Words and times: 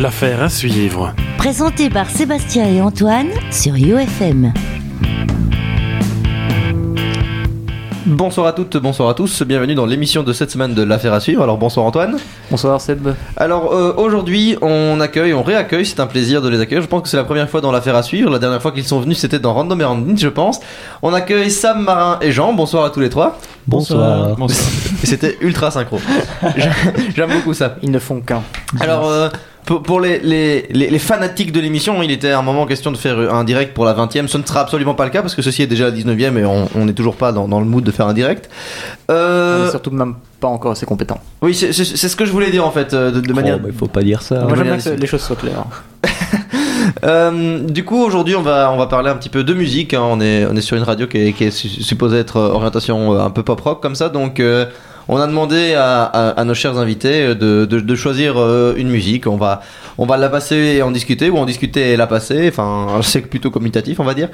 L'affaire 0.00 0.42
à 0.42 0.48
suivre. 0.48 1.14
Présenté 1.38 1.88
par 1.90 2.08
Sébastien 2.10 2.66
et 2.68 2.80
Antoine 2.80 3.28
sur 3.50 3.74
UFM. 3.74 4.52
Bonsoir 8.06 8.46
à 8.46 8.52
toutes, 8.52 8.76
bonsoir 8.78 9.10
à 9.10 9.14
tous, 9.14 9.42
bienvenue 9.42 9.74
dans 9.74 9.84
l'émission 9.84 10.22
de 10.22 10.32
cette 10.32 10.50
semaine 10.50 10.72
de 10.74 10.82
l'affaire 10.82 11.12
à 11.12 11.20
suivre. 11.20 11.42
Alors 11.42 11.58
bonsoir 11.58 11.84
Antoine. 11.84 12.16
Bonsoir 12.50 12.80
Seb. 12.80 13.08
Alors 13.36 13.72
euh, 13.74 13.92
aujourd'hui 13.98 14.56
on 14.62 14.98
accueille, 15.00 15.34
on 15.34 15.42
réaccueille, 15.42 15.84
c'est 15.84 16.00
un 16.00 16.06
plaisir 16.06 16.40
de 16.40 16.48
les 16.48 16.60
accueillir. 16.60 16.82
Je 16.82 16.86
pense 16.88 17.02
que 17.02 17.08
c'est 17.08 17.18
la 17.18 17.24
première 17.24 17.50
fois 17.50 17.60
dans 17.60 17.70
l'affaire 17.72 17.96
à 17.96 18.02
suivre. 18.02 18.30
La 18.30 18.38
dernière 18.38 18.62
fois 18.62 18.72
qu'ils 18.72 18.84
sont 18.86 19.00
venus 19.00 19.18
c'était 19.18 19.38
dans 19.38 19.52
Random 19.52 19.78
et 19.80 19.84
Random, 19.84 20.16
je 20.16 20.28
pense. 20.28 20.60
On 21.02 21.12
accueille 21.12 21.50
Sam, 21.50 21.82
Marin 21.84 22.18
et 22.22 22.32
Jean. 22.32 22.52
Bonsoir 22.54 22.84
à 22.84 22.90
tous 22.90 23.00
les 23.00 23.10
trois. 23.10 23.38
Bonsoir. 23.66 24.36
Et 25.02 25.06
C'était 25.06 25.36
ultra 25.42 25.70
synchro. 25.70 25.98
J'a- 26.56 26.70
J'aime 27.14 27.30
beaucoup 27.32 27.52
ça. 27.52 27.76
Ils 27.82 27.90
ne 27.90 27.98
font 27.98 28.20
qu'un. 28.20 28.42
Alors, 28.80 29.06
euh, 29.06 29.28
pour, 29.68 29.82
pour 29.82 30.00
les, 30.00 30.18
les, 30.20 30.66
les, 30.70 30.88
les 30.88 30.98
fanatiques 30.98 31.52
de 31.52 31.60
l'émission, 31.60 32.02
il 32.02 32.10
était 32.10 32.30
à 32.30 32.38
un 32.38 32.42
moment 32.42 32.64
question 32.66 32.90
de 32.90 32.96
faire 32.96 33.18
un 33.34 33.44
direct 33.44 33.74
pour 33.74 33.84
la 33.84 33.92
20 33.92 34.16
e 34.16 34.26
Ce 34.26 34.38
ne 34.38 34.42
sera 34.42 34.60
absolument 34.60 34.94
pas 34.94 35.04
le 35.04 35.10
cas 35.10 35.20
parce 35.20 35.34
que 35.34 35.42
ceci 35.42 35.62
est 35.62 35.66
déjà 35.66 35.84
la 35.84 35.90
19 35.90 36.16
e 36.18 36.38
et 36.38 36.44
on 36.46 36.68
on 36.74 36.84
n'est 36.86 36.94
toujours 36.94 37.16
pas 37.16 37.30
dans, 37.32 37.46
dans 37.48 37.60
le 37.60 37.66
mood 37.66 37.84
de 37.84 37.90
faire 37.90 38.06
un 38.06 38.14
direct. 38.14 38.48
On 39.08 39.12
Euh, 39.12 39.68
est 39.68 39.70
surtout 39.70 39.90
même 39.90 40.14
pas 40.40 40.48
encore 40.48 40.72
assez 40.72 40.86
compétents. 40.86 41.20
oui, 41.42 41.54
c'est 41.54 41.72
ce 41.72 42.16
que 42.16 42.24
je 42.24 42.32
voulais 42.32 42.50
dire 42.50 42.64
en 42.66 42.70
fait, 42.70 42.94
euh, 42.94 43.10
de, 43.10 43.20
de 43.20 43.32
manière. 43.34 43.58
il 43.66 43.72
faut 43.72 43.88
pas 43.88 44.02
dire 44.02 44.22
ça. 44.22 44.40
Moi 44.44 44.56
j'aime 44.56 44.68
bien 44.68 44.78
que 44.78 44.88
les 45.00 45.06
choses 45.06 45.22
soient 45.22 45.36
claires. 45.36 45.64
Euh, 47.04 47.58
du 47.60 47.84
coup, 47.84 48.02
aujourd'hui, 48.02 48.34
on 48.34 48.40
va, 48.42 48.72
on 48.72 48.76
va 48.78 48.86
parler 48.86 49.10
un 49.10 49.16
petit 49.16 49.28
peu 49.28 49.44
de 49.44 49.52
musique. 49.54 49.92
hein. 49.94 50.02
On, 50.02 50.20
est, 50.20 50.46
on 50.46 50.56
est 50.56 50.60
sur 50.62 50.76
une 50.76 50.82
radio 50.82 51.06
qui 51.06 51.18
est, 51.18 51.32
qui 51.32 51.44
est 51.44 51.50
su- 51.50 51.68
supposée 51.68 52.18
être 52.18 52.40
orientation 52.40 53.12
un 53.20 53.30
peu 53.30 53.42
pop 53.42 53.60
rock 53.60 53.82
comme 53.82 53.94
ça. 53.94 54.08
Donc, 54.08 54.40
euh, 54.40 54.64
on 55.08 55.16
a 55.16 55.26
demandé 55.26 55.74
à, 55.74 56.04
à- 56.04 56.30
à 56.40 56.44
nos 56.44 56.54
chers 56.54 56.76
invités 56.78 57.22
euh, 57.22 57.34
de, 57.34 57.64
de- 57.64 57.80
de 57.80 57.94
choisir 57.96 58.34
euh, 58.36 58.74
une 58.76 58.88
musique. 58.88 59.26
On 59.26 59.36
va, 59.36 59.62
on 59.98 60.06
va 60.06 60.16
la 60.16 60.28
passer 60.28 60.56
et 60.76 60.82
en 60.82 60.90
discuter, 60.90 61.30
ou 61.30 61.38
en 61.38 61.46
discuter 61.46 61.92
et 61.92 61.96
la 61.96 62.06
passer. 62.06 62.48
Enfin, 62.48 63.00
c'est 63.02 63.22
plutôt 63.22 63.50
commutatif, 63.50 64.00
on 64.00 64.04
va 64.04 64.14
dire. 64.14 64.28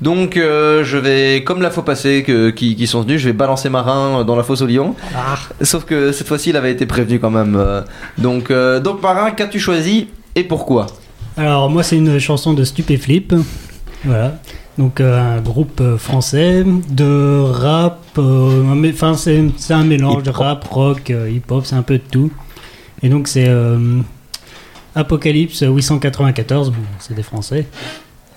Donc, 0.00 0.36
euh, 0.36 0.82
je 0.84 0.98
vais, 0.98 1.44
comme 1.44 1.62
la 1.62 1.70
fois 1.70 1.84
passée 1.84 2.24
que, 2.26 2.50
qui, 2.50 2.74
qui 2.74 2.86
sont 2.86 3.02
venus, 3.02 3.20
je 3.20 3.26
vais 3.26 3.32
balancer 3.32 3.68
Marin 3.68 4.24
dans 4.24 4.34
la 4.34 4.42
fosse 4.42 4.62
au 4.62 4.66
lion. 4.66 4.94
Sauf 5.60 5.84
que 5.84 6.10
cette 6.12 6.26
fois-ci, 6.26 6.50
il 6.50 6.56
avait 6.56 6.72
été 6.72 6.86
prévenu 6.86 7.20
quand 7.20 7.30
même. 7.30 7.56
Donc, 8.18 8.50
euh, 8.50 8.80
donc 8.80 9.00
Marin, 9.02 9.30
qu'as-tu 9.30 9.60
choisi 9.60 10.08
et 10.34 10.42
pourquoi? 10.44 10.86
Alors 11.36 11.70
moi 11.70 11.82
c'est 11.82 11.96
une 11.96 12.18
chanson 12.18 12.52
de 12.52 12.62
Stupéflip, 12.64 13.32
voilà. 14.04 14.34
Donc 14.78 15.00
euh, 15.00 15.36
un 15.36 15.40
groupe 15.40 15.80
euh, 15.80 15.98
français 15.98 16.64
de 16.88 17.42
rap, 17.42 18.00
euh, 18.16 18.90
enfin 18.90 19.14
c'est 19.14 19.44
c'est 19.58 19.74
un 19.74 19.84
mélange 19.84 20.22
de 20.22 20.30
rap, 20.30 20.64
rock, 20.64 21.10
euh, 21.10 21.30
hip-hop, 21.30 21.66
c'est 21.66 21.74
un 21.74 21.82
peu 21.82 21.98
de 21.98 22.04
tout. 22.10 22.32
Et 23.02 23.10
donc 23.10 23.28
c'est 23.28 23.48
euh, 23.48 24.00
Apocalypse 24.94 25.62
894, 25.62 26.70
bon, 26.70 26.76
c'est 26.98 27.14
des 27.14 27.22
Français. 27.22 27.66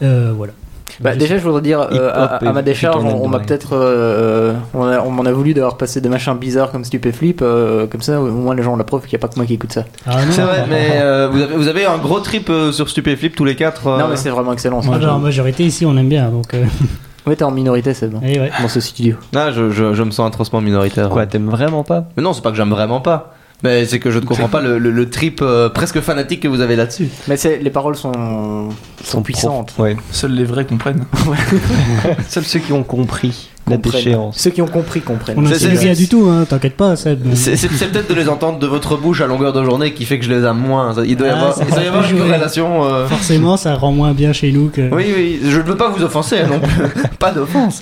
Voilà. 0.01 0.53
Bah, 1.01 1.15
déjà, 1.15 1.37
je 1.37 1.43
voudrais 1.43 1.61
dire, 1.61 1.79
euh, 1.81 2.09
à, 2.13 2.35
à 2.47 2.53
ma 2.53 2.61
décharge, 2.61 3.03
on, 3.03 3.23
on 3.23 3.27
m'a 3.27 3.39
peut-être. 3.39 3.69
euh, 3.73 4.53
on 4.73 4.83
a- 4.83 4.99
on 5.01 5.11
m'en 5.11 5.23
a 5.25 5.31
voulu 5.31 5.53
d'avoir 5.53 5.77
passé 5.77 5.99
des 6.01 6.09
machins 6.09 6.35
bizarres 6.37 6.71
comme 6.71 6.85
Stupéflip, 6.85 7.41
euh, 7.41 7.85
comme 7.87 8.01
ça, 8.01 8.21
au 8.21 8.25
moins 8.31 8.55
les 8.55 8.63
gens 8.63 8.73
ont 8.73 8.77
la 8.77 8.83
preuve 8.83 9.01
qu'il 9.01 9.17
n'y 9.17 9.21
a 9.21 9.27
pas 9.27 9.27
que 9.27 9.35
moi 9.37 9.45
qui 9.45 9.53
écoute 9.55 9.73
ça. 9.73 9.83
Ah 10.07 10.17
C'est 10.29 10.41
vrai, 10.41 10.65
mais 10.69 10.91
euh, 10.93 11.27
vous, 11.31 11.41
avez, 11.41 11.55
vous 11.55 11.67
avez 11.67 11.85
un 11.85 11.97
gros 11.97 12.19
trip 12.19 12.49
euh, 12.49 12.71
sur 12.71 12.87
Stupéflip 12.89 13.35
tous 13.35 13.45
les 13.45 13.55
quatre. 13.55 13.87
euh. 13.87 13.99
Non, 13.99 14.07
mais 14.09 14.15
c'est 14.15 14.29
vraiment 14.29 14.53
excellent. 14.53 14.81
moi, 14.83 14.97
en 14.97 15.19
majorité 15.19 15.63
ici 15.65 15.85
on 15.85 15.95
aime 15.97 16.09
bien 16.09 16.29
donc. 16.29 16.53
euh, 16.53 16.63
Ouais, 17.27 17.35
t'es 17.35 17.43
en 17.43 17.49
minorité, 17.49 17.95
Seb, 17.95 18.13
et 18.23 18.39
ouais. 18.39 18.51
dans 18.61 18.67
ce 18.67 18.79
studio. 18.79 19.15
Ah, 19.35 19.51
je, 19.51 19.71
je, 19.71 19.95
je 19.95 20.03
me 20.03 20.11
sens 20.11 20.27
atrocement 20.27 20.61
minoritaire. 20.61 21.09
Quoi, 21.09 21.25
t'aimes 21.25 21.49
vraiment 21.49 21.83
pas? 21.83 22.05
Mais 22.15 22.21
non, 22.21 22.33
c'est 22.33 22.43
pas 22.43 22.51
que 22.51 22.55
j'aime 22.57 22.69
vraiment 22.69 23.01
pas. 23.01 23.33
Mais 23.63 23.85
c'est 23.85 23.99
que 23.99 24.11
je 24.11 24.19
ne 24.19 24.25
comprends 24.25 24.47
pas 24.49 24.61
le, 24.61 24.77
le- 24.77 24.91
le 24.91 25.09
trip 25.09 25.39
euh, 25.41 25.69
presque 25.69 25.99
fanatique 26.01 26.41
que 26.41 26.47
vous 26.47 26.61
avez 26.61 26.75
là-dessus. 26.75 27.09
Mais 27.27 27.37
c'est- 27.37 27.57
les 27.57 27.69
paroles 27.69 27.95
sont, 27.95 28.69
sont 29.03 29.21
puissantes. 29.21 29.73
Ouais. 29.77 29.95
Seuls 30.11 30.33
les 30.33 30.43
vrais 30.45 30.65
comprennent. 30.65 31.05
Seuls 32.27 32.43
ceux 32.45 32.59
qui 32.59 32.73
ont 32.73 32.83
compris 32.83 33.49
la 33.67 33.77
déchéance. 33.77 34.37
Ceux 34.37 34.51
qui 34.51 34.61
ont 34.61 34.67
compris 34.67 35.01
comprennent. 35.01 35.37
On 35.39 35.45
c'est- 35.53 35.67
rien 35.69 35.93
du 35.93 36.07
tout, 36.07 36.27
hein, 36.29 36.45
t'inquiète 36.47 36.77
pas. 36.77 36.95
C'est 36.95 37.15
peut-être 37.17 38.09
de 38.09 38.13
les 38.13 38.29
entendre 38.29 38.59
de 38.59 38.67
votre 38.67 38.95
bouche 38.97 39.21
à 39.21 39.27
longueur 39.27 39.53
de 39.53 39.63
journée 39.63 39.93
qui 39.93 40.05
fait 40.05 40.19
que 40.19 40.25
je 40.25 40.31
les 40.31 40.43
aime 40.45 40.57
moins. 40.57 40.93
Il 41.05 41.15
doit 41.17 41.27
y 41.27 41.29
Ah, 41.31 41.35
avoir, 41.37 41.53
ça 41.55 41.63
il 41.67 41.69
doit 41.73 41.79
y 41.79 41.83
peut 41.83 41.89
avoir 41.89 42.11
une 42.11 42.17
corrélation. 42.19 42.83
euh. 42.85 43.07
Forcément 43.07 43.57
ça 43.57 43.75
rend 43.75 43.91
moins 43.91 44.13
bien 44.13 44.33
chez 44.33 44.51
nous 44.51 44.69
que. 44.69 44.81
Oui, 44.93 45.05
oui, 45.15 45.39
je 45.43 45.57
ne 45.57 45.63
veux 45.63 45.77
pas 45.77 45.89
vous 45.89 46.03
offenser 46.03 46.37
non 46.49 46.59
plus. 46.59 47.01
pas 47.19 47.31
d'offense. 47.31 47.81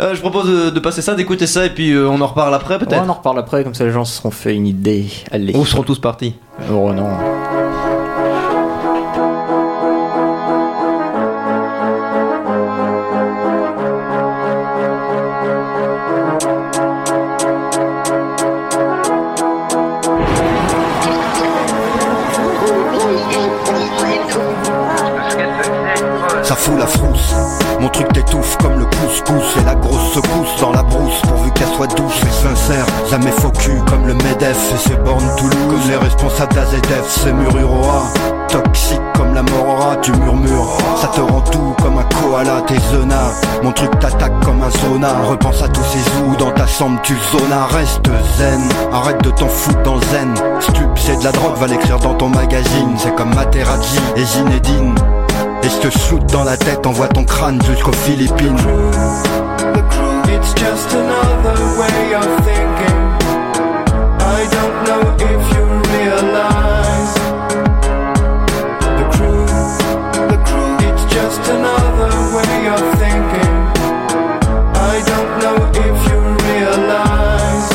Euh, 0.00 0.14
je 0.14 0.20
propose 0.20 0.48
de, 0.48 0.70
de 0.70 0.80
passer 0.80 1.00
ça, 1.02 1.14
d'écouter 1.14 1.46
ça 1.46 1.64
et 1.66 1.70
puis 1.70 1.92
euh, 1.92 2.08
on 2.08 2.20
en 2.20 2.26
reparle 2.26 2.54
après 2.54 2.74
Ouais, 2.74 2.80
peut-être. 2.80 3.02
on 3.06 3.08
en 3.08 3.14
reparle 3.14 3.38
après, 3.38 3.64
comme 3.64 3.74
ça 3.74 3.84
les 3.84 3.92
gens 3.92 4.04
se 4.04 4.16
seront 4.16 4.30
fait 4.30 4.54
une 4.54 4.66
idée. 4.66 5.06
Allez. 5.30 5.54
Ou 5.56 5.64
seront 5.64 5.82
tous 5.82 5.98
partis. 5.98 6.34
Oh 6.70 6.92
non. 6.92 7.08
Grosse 30.12 30.24
secousse 30.24 30.60
dans 30.60 30.72
la 30.72 30.82
brousse 30.82 31.20
pourvu 31.22 31.50
qu'elle 31.52 31.68
soit 31.68 31.86
douce 31.86 32.20
et 32.22 32.46
sincère. 32.46 32.84
Jamais 33.10 33.30
faux 33.30 33.50
cul 33.50 33.80
comme 33.88 34.06
le 34.06 34.14
MEDEF 34.14 34.72
et 34.74 34.78
c'est 34.78 35.02
bornes 35.02 35.24
Toulouse. 35.38 35.56
Comme 35.70 35.88
les 35.88 35.96
responsables 35.96 36.54
d'AZF, 36.54 37.08
c'est 37.08 37.32
Mururoa. 37.32 38.02
Toxique 38.48 39.00
comme 39.14 39.34
la 39.34 39.42
morora, 39.42 39.96
tu 40.02 40.12
murmures. 40.12 40.76
Ça 41.00 41.08
te 41.08 41.20
rend 41.20 41.40
tout 41.40 41.74
comme 41.82 41.98
un 41.98 42.02
koala, 42.02 42.62
t'es 42.66 42.78
zona. 42.90 43.30
Mon 43.62 43.72
truc 43.72 43.90
t'attaque 44.00 44.38
comme 44.44 44.62
un 44.62 44.70
zona 44.70 45.08
Repense 45.30 45.62
à 45.62 45.68
tous 45.68 45.84
ces 45.84 46.00
zoos 46.10 46.36
dans 46.38 46.50
ta 46.50 46.66
chambre, 46.66 47.00
tu 47.02 47.16
zona. 47.32 47.66
Reste 47.66 48.10
zen, 48.36 48.60
arrête 48.92 49.22
de 49.22 49.30
t'en 49.30 49.48
foutre 49.48 49.82
dans 49.82 49.98
zen. 50.10 50.34
Stup, 50.60 50.90
c'est 50.96 51.18
de 51.20 51.24
la 51.24 51.32
drogue, 51.32 51.56
va 51.56 51.66
l'écrire 51.66 51.98
dans 51.98 52.14
ton 52.14 52.28
magazine. 52.28 52.94
C'est 52.98 53.14
comme 53.14 53.34
Materazzi 53.34 53.98
et 54.16 54.24
Zinedine. 54.24 54.94
Et 55.62 55.68
je 55.68 55.88
te 55.88 55.98
shoot 55.98 56.24
dans 56.32 56.44
la 56.44 56.56
tête, 56.56 56.86
envoie 56.86 57.08
ton 57.08 57.24
crâne 57.24 57.62
jusqu'aux 57.62 57.92
Philippines. 57.92 58.58
It's 59.64 60.54
just 60.54 60.92
another 60.92 61.54
way 61.78 62.14
of 62.14 62.26
thinking. 62.42 62.98
I 64.18 64.48
don't 64.50 64.76
know 64.86 65.02
if 65.18 65.42
you 65.54 65.64
realize 65.94 67.14
the 68.98 69.06
crew, 69.14 69.46
the 70.32 70.38
crew. 70.42 70.72
It's 70.88 71.04
just 71.14 71.42
another 71.48 72.10
way 72.34 72.56
of 72.74 72.82
thinking. 72.98 73.54
I 74.74 75.00
don't 75.06 75.32
know 75.42 75.56
if 75.86 75.96
you 76.10 76.18
realize. 76.50 77.68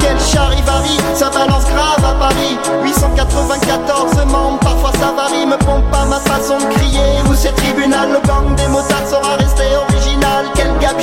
Quel 0.00 0.18
charivari, 0.18 0.98
ça 1.14 1.30
balance 1.30 1.66
grave 1.66 2.04
à 2.04 2.14
Paris 2.18 2.58
894 2.82 4.26
membres, 4.26 4.58
parfois 4.58 4.92
ça 4.98 5.12
varie 5.12 5.46
Me 5.46 5.56
pompe 5.56 5.88
pas 5.92 6.04
ma 6.06 6.18
façon 6.18 6.58
de 6.58 6.74
crier 6.74 7.22
Où 7.30 7.34
c'est 7.34 7.54
tribunal, 7.54 8.10
le 8.10 8.26
gang 8.26 8.54
des 8.56 8.66
motards 8.68 9.06
sera 9.08 9.36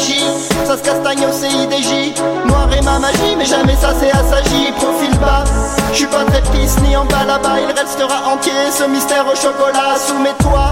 Ça 0.04 0.76
se 0.76 0.84
castagne 0.84 1.26
au 1.26 1.32
CIDJ 1.32 2.14
Noir 2.46 2.68
et 2.78 2.82
ma 2.82 3.00
magie, 3.00 3.36
mais 3.38 3.46
jamais 3.46 3.76
ça 3.76 3.94
c'est 3.98 4.12
assagi. 4.12 4.72
Profil 4.76 5.18
bas, 5.20 5.46
je 5.92 5.98
suis 6.00 6.08
pas 6.08 6.26
très 6.26 6.42
pisse 6.52 6.76
ni 6.82 6.96
en 6.98 7.06
bas 7.06 7.24
là-bas 7.26 7.56
Il 7.62 7.68
restera 7.68 8.34
entier. 8.34 8.52
Ce 8.72 8.84
mystère 8.84 9.26
au 9.26 9.36
chocolat 9.36 9.96
Soumets-toi, 9.96 10.72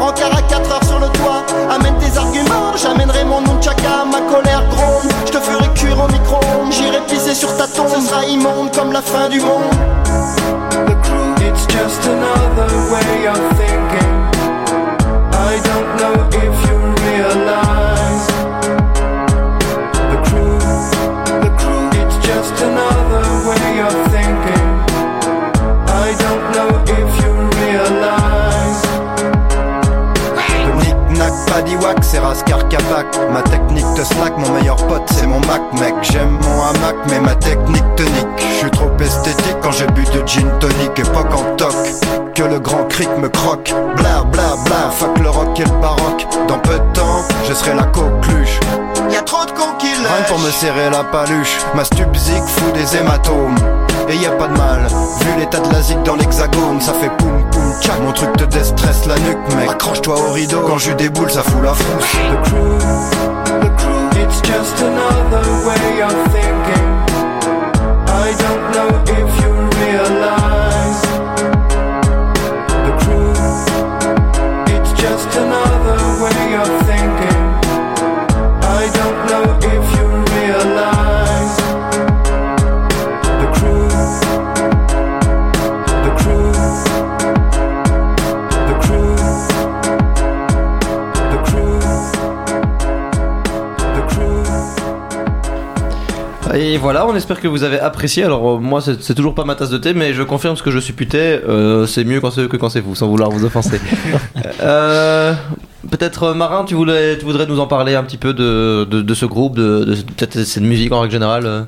en 0.00 0.08
à 0.08 0.42
4 0.42 0.72
heures 0.72 0.84
sur 0.84 0.98
le 0.98 1.08
toit. 1.08 1.44
Amène 1.70 1.96
tes 1.98 2.16
arguments, 2.16 2.74
j'amènerai 2.76 3.24
mon 3.24 3.42
nunchaka 3.42 4.06
Ma 4.10 4.20
colère 4.32 4.64
gronde, 4.70 5.12
je 5.26 5.32
te 5.32 5.38
ferai 5.38 5.68
cuire 5.74 6.02
au 6.02 6.08
micro-ondes. 6.10 6.72
J'irai 6.72 7.00
pisser 7.06 7.34
sur 7.34 7.54
ta 7.58 7.66
tombe, 7.66 7.88
ce 7.94 8.00
sera 8.00 8.24
immonde 8.24 8.74
comme 8.74 8.92
la 8.92 9.02
fin 9.02 9.28
du 9.28 9.40
monde. 9.40 9.74
It's 11.42 11.66
just 11.66 12.06
another 12.06 12.72
way 12.90 13.26
of 13.28 13.36
thinking. 13.58 14.20
I 15.32 15.60
don't 15.64 15.96
know 15.98 16.38
if 16.38 16.69
C'est 32.02 32.18
Rascar 32.18 32.66
Kapak. 32.68 33.06
Ma 33.32 33.42
technique 33.42 33.86
te 33.94 34.02
slack, 34.02 34.36
mon 34.38 34.50
meilleur 34.54 34.76
pote 34.76 35.02
c'est 35.12 35.26
mon 35.26 35.40
Mac, 35.40 35.60
mec. 35.78 35.94
J'aime 36.02 36.38
mon 36.42 36.62
hamac, 36.62 36.96
mais 37.08 37.20
ma 37.20 37.34
technique 37.34 37.84
te 37.96 38.02
nique. 38.02 38.26
Je 38.38 38.56
suis 38.56 38.70
trop 38.70 38.90
esthétique 38.98 39.56
quand 39.62 39.70
j'ai 39.70 39.86
bu 39.88 40.02
de 40.04 40.26
gin 40.26 40.48
tonic, 40.58 40.98
époque 40.98 41.32
en 41.32 41.56
toc. 41.56 41.74
Que 42.34 42.42
le 42.44 42.58
grand 42.58 42.84
cric 42.88 43.08
me 43.18 43.28
croque. 43.28 43.74
Bla 43.96 44.22
bla 44.24 44.56
bla, 44.64 44.90
fuck 44.90 45.18
le 45.18 45.28
rock 45.28 45.60
et 45.60 45.64
le 45.64 45.80
baroque. 45.80 46.26
Dans 46.48 46.58
peu 46.58 46.74
de 46.74 46.92
temps, 46.94 47.22
je 47.46 47.52
serai 47.52 47.74
la 47.74 47.84
coqueluche. 47.84 48.58
Y'a 49.10 49.22
trop 49.22 49.44
de 49.44 49.50
cons 49.50 49.76
qui 49.78 49.88
Rien 49.88 50.24
pour 50.28 50.38
me 50.38 50.50
serrer 50.50 50.88
la 50.90 51.04
paluche, 51.04 51.58
ma 51.74 51.84
stupzik 51.84 52.42
fout 52.46 52.72
des 52.72 52.96
hématomes. 52.96 53.56
Et 54.08 54.16
y 54.16 54.26
pas 54.38 54.48
de 54.48 54.56
mal, 54.56 54.86
vu 55.20 55.38
les 55.38 55.46
t'as 55.46 55.60
de 55.60 55.72
la 55.72 55.82
zig 55.82 56.02
dans 56.02 56.16
l'hexagone, 56.16 56.80
ça 56.80 56.92
fait 56.94 57.10
poum 57.18 57.39
tchac. 57.80 58.00
Mon 58.00 58.12
truc 58.12 58.36
te 58.36 58.44
déstresse 58.44 59.06
la 59.06 59.18
nuque, 59.18 59.54
mec. 59.56 59.70
Accroche-toi 59.70 60.14
au 60.14 60.32
rideau, 60.32 60.60
quand 60.66 60.78
je 60.78 60.92
déboule, 60.92 61.30
ça 61.30 61.42
fout 61.42 61.62
la 61.62 61.74
frousse. 61.74 62.12
The 62.12 62.48
crew, 62.48 62.78
the 63.60 63.70
crew, 63.76 64.22
it's 64.22 64.40
just 64.42 64.80
another 64.82 65.44
way 65.66 66.02
of 66.02 66.14
thinking. 66.32 66.88
I 68.06 68.32
don't 68.38 68.64
know 68.72 68.88
if 69.06 69.39
Et 96.70 96.78
voilà, 96.78 97.04
on 97.08 97.16
espère 97.16 97.40
que 97.40 97.48
vous 97.48 97.64
avez 97.64 97.80
apprécié. 97.80 98.22
Alors, 98.22 98.48
euh, 98.48 98.58
moi, 98.58 98.80
c'est 98.80 99.02
c'est 99.02 99.14
toujours 99.14 99.34
pas 99.34 99.44
ma 99.44 99.56
tasse 99.56 99.70
de 99.70 99.78
thé, 99.78 99.92
mais 99.92 100.14
je 100.14 100.22
confirme 100.22 100.54
ce 100.56 100.62
que 100.62 100.70
je 100.70 100.78
suis 100.78 100.92
puté. 100.92 101.18
euh, 101.18 101.84
c'est 101.86 102.04
mieux 102.04 102.20
quand 102.20 102.30
c'est 102.30 102.42
eux 102.42 102.48
que 102.48 102.56
quand 102.56 102.68
c'est 102.68 102.80
vous, 102.80 102.94
sans 102.94 103.08
vouloir 103.08 103.30
vous 103.30 103.44
offenser. 103.44 103.80
Euh, 104.62 105.32
Peut-être, 105.90 106.24
euh, 106.24 106.34
Marin, 106.34 106.64
tu, 106.64 106.74
voulais, 106.74 107.16
tu 107.18 107.24
voudrais 107.24 107.46
nous 107.46 107.58
en 107.58 107.66
parler 107.66 107.94
un 107.94 108.02
petit 108.04 108.18
peu 108.18 108.34
de, 108.34 108.84
de, 108.88 109.00
de 109.00 109.14
ce 109.14 109.24
groupe, 109.26 109.56
de, 109.56 109.84
de 109.84 109.94
peut-être 109.94 110.44
cette 110.44 110.62
musique 110.62 110.92
en 110.92 111.00
règle 111.00 111.12
générale 111.12 111.46
euh. 111.46 111.62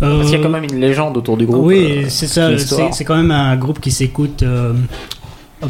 Parce 0.00 0.24
qu'il 0.30 0.38
y 0.38 0.40
a 0.40 0.42
quand 0.42 0.48
même 0.52 0.64
une 0.64 0.80
légende 0.80 1.16
autour 1.16 1.36
du 1.36 1.44
groupe. 1.46 1.64
Oui, 1.66 2.04
euh, 2.04 2.06
c'est 2.08 2.26
ça. 2.26 2.50
l'histoire. 2.50 2.88
C'est 2.90 2.98
c'est 2.98 3.04
quand 3.04 3.16
même 3.16 3.30
un 3.30 3.54
groupe 3.56 3.80
qui 3.80 3.90
s'écoute 3.90 4.42
euh, 4.42 4.72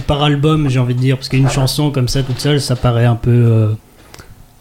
par 0.07 0.23
album, 0.23 0.69
j'ai 0.69 0.79
envie 0.79 0.95
de 0.95 1.01
dire, 1.01 1.17
parce 1.17 1.29
qu'une 1.29 1.51
chanson 1.51 1.91
comme 1.91 2.09
ça 2.09 2.23
toute 2.23 2.39
seule, 2.39 2.61
ça 2.61 2.77
paraît 2.77 3.07
un 3.07 3.17
peu 3.17 3.31
euh, 3.31 3.69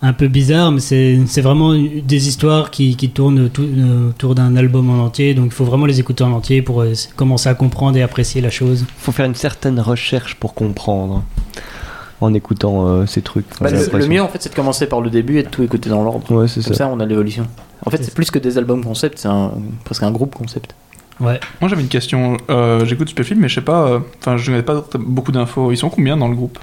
un 0.01 0.13
peu 0.13 0.27
bizarre, 0.27 0.71
mais 0.71 0.79
c'est 0.79 1.19
c'est 1.25 1.41
vraiment 1.41 1.73
des 1.73 2.27
histoires 2.27 2.69
qui, 2.69 2.95
qui 2.95 3.09
tournent 3.09 3.49
tout- 3.49 3.63
euh, 3.63 4.09
autour 4.09 4.35
d'un 4.35 4.55
album 4.55 4.89
en 4.91 5.03
entier. 5.03 5.33
Donc 5.33 5.45
il 5.47 5.51
faut 5.51 5.65
vraiment 5.65 5.85
les 5.87 5.99
écouter 5.99 6.23
en 6.23 6.31
entier 6.33 6.61
pour 6.61 6.81
euh, 6.81 6.93
commencer 7.15 7.49
à 7.49 7.55
comprendre 7.55 7.97
et 7.97 8.03
apprécier 8.03 8.39
la 8.41 8.49
chose. 8.51 8.85
faut 8.97 9.11
faire 9.11 9.25
une 9.25 9.35
certaine 9.35 9.79
recherche 9.79 10.35
pour 10.35 10.53
comprendre 10.53 11.23
en 12.21 12.33
écoutant 12.33 12.87
euh, 12.87 13.05
ces 13.07 13.21
trucs. 13.21 13.45
Bah, 13.59 13.69
le, 13.71 14.07
mieux 14.07 14.21
en 14.21 14.27
fait 14.27 14.41
c'est 14.41 14.49
de 14.49 14.55
commencer 14.55 14.87
par 14.87 15.01
le 15.01 15.09
début 15.09 15.39
et 15.39 15.43
de 15.43 15.49
tout 15.49 15.63
écouter 15.63 15.89
dans 15.89 16.03
l'ordre. 16.03 16.31
Ouais, 16.31 16.47
c'est 16.47 16.63
Comme 16.63 16.73
ça. 16.73 16.85
ça 16.85 16.89
on 16.89 16.99
a 16.99 17.05
l'évolution. 17.05 17.47
En 17.85 17.89
fait 17.89 18.03
C'est 18.03 18.13
plus 18.13 18.29
que 18.31 18.39
des 18.39 18.57
albums 18.59 18.83
concept, 18.83 19.17
c'est 19.19 19.29
presque 19.83 20.03
un 20.03 20.11
groupe 20.11 20.35
concept. 20.35 20.75
Ouais. 21.19 21.39
Moi 21.61 21.69
j'avais 21.69 21.81
une 21.81 21.87
question. 21.87 22.37
Euh, 22.51 22.85
J'écoute 22.85 23.07
Stupéflip, 23.07 23.39
mais 23.39 23.49
je 23.49 23.55
sais 23.55 23.61
pas. 23.61 23.87
euh, 23.87 23.99
Enfin, 24.19 24.37
je 24.37 24.51
n'avais 24.51 24.61
pas 24.63 24.83
beaucoup 24.99 25.31
d'infos. 25.31 25.71
Ils 25.71 25.77
sont 25.77 25.89
combien 25.89 26.15
dans 26.17 26.27
le 26.27 26.35
groupe? 26.35 26.59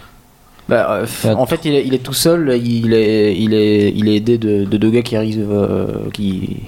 Bah, 0.68 0.86
euh, 0.90 1.06
Ah. 1.24 1.34
en 1.36 1.46
fait 1.46 1.60
il 1.64 1.74
est, 1.74 1.86
il 1.86 1.92
est 1.94 1.98
tout 2.02 2.14
seul, 2.14 2.58
il 2.62 2.94
est, 2.94 3.36
il 3.38 3.52
est, 3.54 3.92
il 3.94 4.08
est 4.08 4.16
aidé 4.16 4.38
de, 4.38 4.64
de 4.64 4.76
deux 4.78 4.90
gars 4.90 5.02
qui 5.02 5.14
arrivent, 5.16 5.46
euh, 5.50 5.86
qui, 6.12 6.60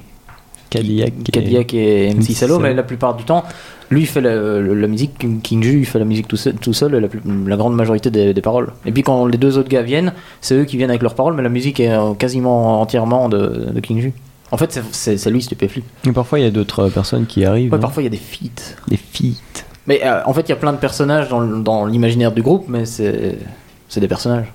Cadillac. 0.68 1.12
et- 1.28 1.30
Cadillac 1.32 1.74
et 1.74 2.10
MC 2.14 2.18
MC 2.30 2.34
Salo, 2.34 2.58
mais 2.58 2.74
la 2.74 2.82
plupart 2.82 3.14
du 3.14 3.24
temps, 3.24 3.44
lui 3.90 4.02
il 4.02 4.06
fait 4.06 4.20
la, 4.20 4.34
la- 4.34 4.60
la 4.74 4.86
musique, 4.86 5.16
King- 5.18 5.40
King 5.40 5.62
Ju 5.62 5.78
il 5.78 5.86
fait 5.86 5.98
la 5.98 6.04
musique 6.04 6.28
tout 6.28 6.36
seul, 6.36 6.54
tout 6.54 6.74
seul 6.74 6.94
et 6.94 7.00
la, 7.00 7.08
plus- 7.08 7.22
la 7.46 7.56
grande 7.56 7.74
majorité 7.74 8.10
des, 8.10 8.34
des 8.34 8.40
paroles. 8.42 8.72
Et 8.84 8.92
puis 8.92 9.02
quand 9.02 9.24
les 9.26 9.38
deux 9.38 9.56
autres 9.56 9.68
gars 9.70 9.82
viennent, 9.82 10.12
c'est 10.42 10.54
eux 10.56 10.64
qui 10.64 10.76
viennent 10.76 10.90
avec 10.90 11.02
leurs 11.02 11.14
paroles, 11.14 11.34
mais 11.34 11.42
la 11.42 11.48
musique 11.48 11.80
est 11.80 11.90
euh, 11.92 12.12
quasiment 12.14 12.80
entièrement 12.82 13.28
de, 13.30 13.68
de 13.72 13.80
King 13.80 14.00
Ju. 14.00 14.12
En 14.50 14.58
fait, 14.58 14.78
c'est- 14.92 15.30
lui 15.30 15.40
Stupéflip. 15.42 15.84
Mais 16.04 16.12
parfois, 16.12 16.38
il 16.38 16.44
y 16.44 16.48
a 16.48 16.50
d'autres 16.50 16.80
euh, 16.86 16.90
personnes 16.90 17.26
qui 17.26 17.44
arrivent. 17.46 17.72
Ouais, 17.72 17.78
parfois 17.80 18.02
il 18.02 18.06
y 18.06 18.08
a 18.08 18.10
des 18.10 18.16
feats. 18.18 18.74
Des 18.88 18.96
feats. 18.98 19.64
Mais 19.86 20.00
euh, 20.04 20.20
en 20.26 20.34
fait, 20.34 20.42
il 20.42 20.50
y 20.50 20.52
a 20.52 20.56
plein 20.56 20.72
de 20.72 20.78
personnages 20.78 21.28
dans 21.30 21.86
l'imaginaire 21.86 22.32
du 22.32 22.42
groupe, 22.42 22.66
mais 22.68 22.84
c'est 22.84 23.38
c'est 23.88 24.00
des 24.00 24.08
personnages. 24.08 24.52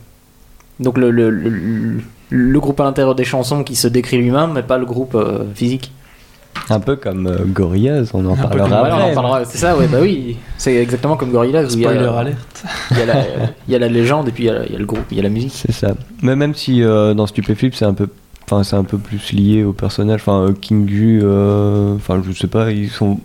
Donc 0.80 0.98
le, 0.98 1.12
le, 1.12 1.30
le, 1.30 2.02
le 2.30 2.60
groupe 2.60 2.80
à 2.80 2.84
l'intérieur 2.86 3.16
des 3.16 3.24
chansons 3.24 3.64
qui 3.64 3.76
se 3.76 3.88
décrit 3.88 4.18
lui-même, 4.18 4.54
mais 4.54 4.64
pas 4.64 4.78
le 4.78 4.86
groupe 4.86 5.16
euh, 5.16 5.44
physique. 5.54 5.92
Un 6.70 6.80
peu 6.80 6.96
comme 6.96 7.28
euh, 7.28 7.46
Gorillaz, 7.46 8.12
on 8.14 8.26
en 8.26 8.36
parlera 8.36 8.84
Ouais, 8.84 8.90
après. 8.90 9.14
parlera. 9.14 9.46
C'est 9.46 9.58
ça, 9.58 9.78
ouais, 9.78 9.88
bah 9.88 10.00
oui. 10.02 10.38
C'est 10.58 10.76
exactement 10.76 11.16
comme 11.18 11.32
Gorillaz. 11.32 11.74
où 11.76 11.78
il 11.78 11.82
y 11.82 11.86
a- 11.86 11.90
Spoiler 11.94 12.08
alert. 12.18 12.64
Il 12.92 12.98
y, 12.98 13.02
a 13.02 13.06
la, 13.06 13.24
il 13.68 13.72
y 13.72 13.76
a 13.76 13.80
la 13.80 13.88
légende 13.88 14.28
et 14.28 14.32
puis 14.32 14.44
il 14.44 14.48
y 14.48 14.50
a, 14.50 14.66
il 14.66 14.72
y 14.74 14.76
a 14.76 14.80
le 14.80 14.86
groupe, 14.86 15.06
il 15.12 15.18
y 15.18 15.20
a 15.20 15.24
la 15.24 15.30
musique. 15.30 15.54
C'est 15.54 15.72
ça. 15.72 15.94
Mais 16.22 16.36
même 16.36 16.54
si 16.56 16.84
euh, 16.84 17.14
dans 17.14 17.28
Stupéflip, 17.28 17.74
c'est 17.76 17.86
un 17.86 17.94
peu. 17.94 18.08
Enfin, 18.46 18.64
c'est 18.64 18.76
un 18.76 18.84
peu 18.84 18.98
plus 18.98 19.32
lié 19.32 19.64
au 19.64 19.72
personnage. 19.72 20.22
Enfin, 20.22 20.42
euh, 20.50 20.54
King 20.54 20.88
Ju, 20.90 21.22
euh, 21.24 21.96
enfin, 21.96 22.22
je 22.26 22.32
sais 22.34 22.48
pas, 22.48 22.70
ils 22.72 22.90
sont 22.90 23.20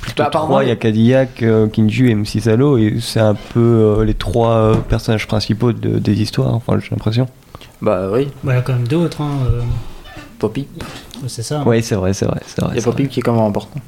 plutôt 0.00 0.22
Bah, 0.22 0.30
trois. 0.32 0.62
Il 0.64 0.68
y 0.68 0.72
a 0.72 0.76
Cadillac, 0.76 1.42
euh, 1.42 1.66
King 1.68 1.88
Ju 1.90 2.10
et 2.10 2.14
MC 2.14 2.40
Salo, 2.40 2.78
et 2.78 2.96
c'est 3.00 3.20
un 3.20 3.34
peu 3.34 3.60
euh, 4.00 4.04
les 4.04 4.14
trois 4.14 4.50
euh, 4.52 4.74
personnages 4.76 5.26
principaux 5.26 5.72
de- 5.72 5.98
des 5.98 6.20
histoires. 6.20 6.54
Enfin, 6.54 6.78
j'ai 6.80 6.90
l'impression. 6.90 7.26
Bah 7.80 8.08
oui, 8.12 8.28
Bah, 8.42 8.52
il 8.52 8.56
y 8.56 8.58
a 8.58 8.62
quand 8.62 8.72
même 8.74 8.88
d'autres. 8.88 9.20
Hein, 9.20 9.30
euh, 9.50 9.60
Poppy. 10.38 10.66
c'est 11.26 11.42
ça. 11.42 11.62
Oui, 11.66 11.82
c'est 11.82 11.94
vrai, 11.96 12.12
c'est 12.12 12.26
vrai. 12.26 12.40
Il 12.70 12.76
y 12.76 12.78
a 12.78 12.82
Poppy 12.82 13.08
qui 13.08 13.20
est 13.20 13.22
quand 13.22 13.34
même 13.34 13.44
important. 13.44 13.80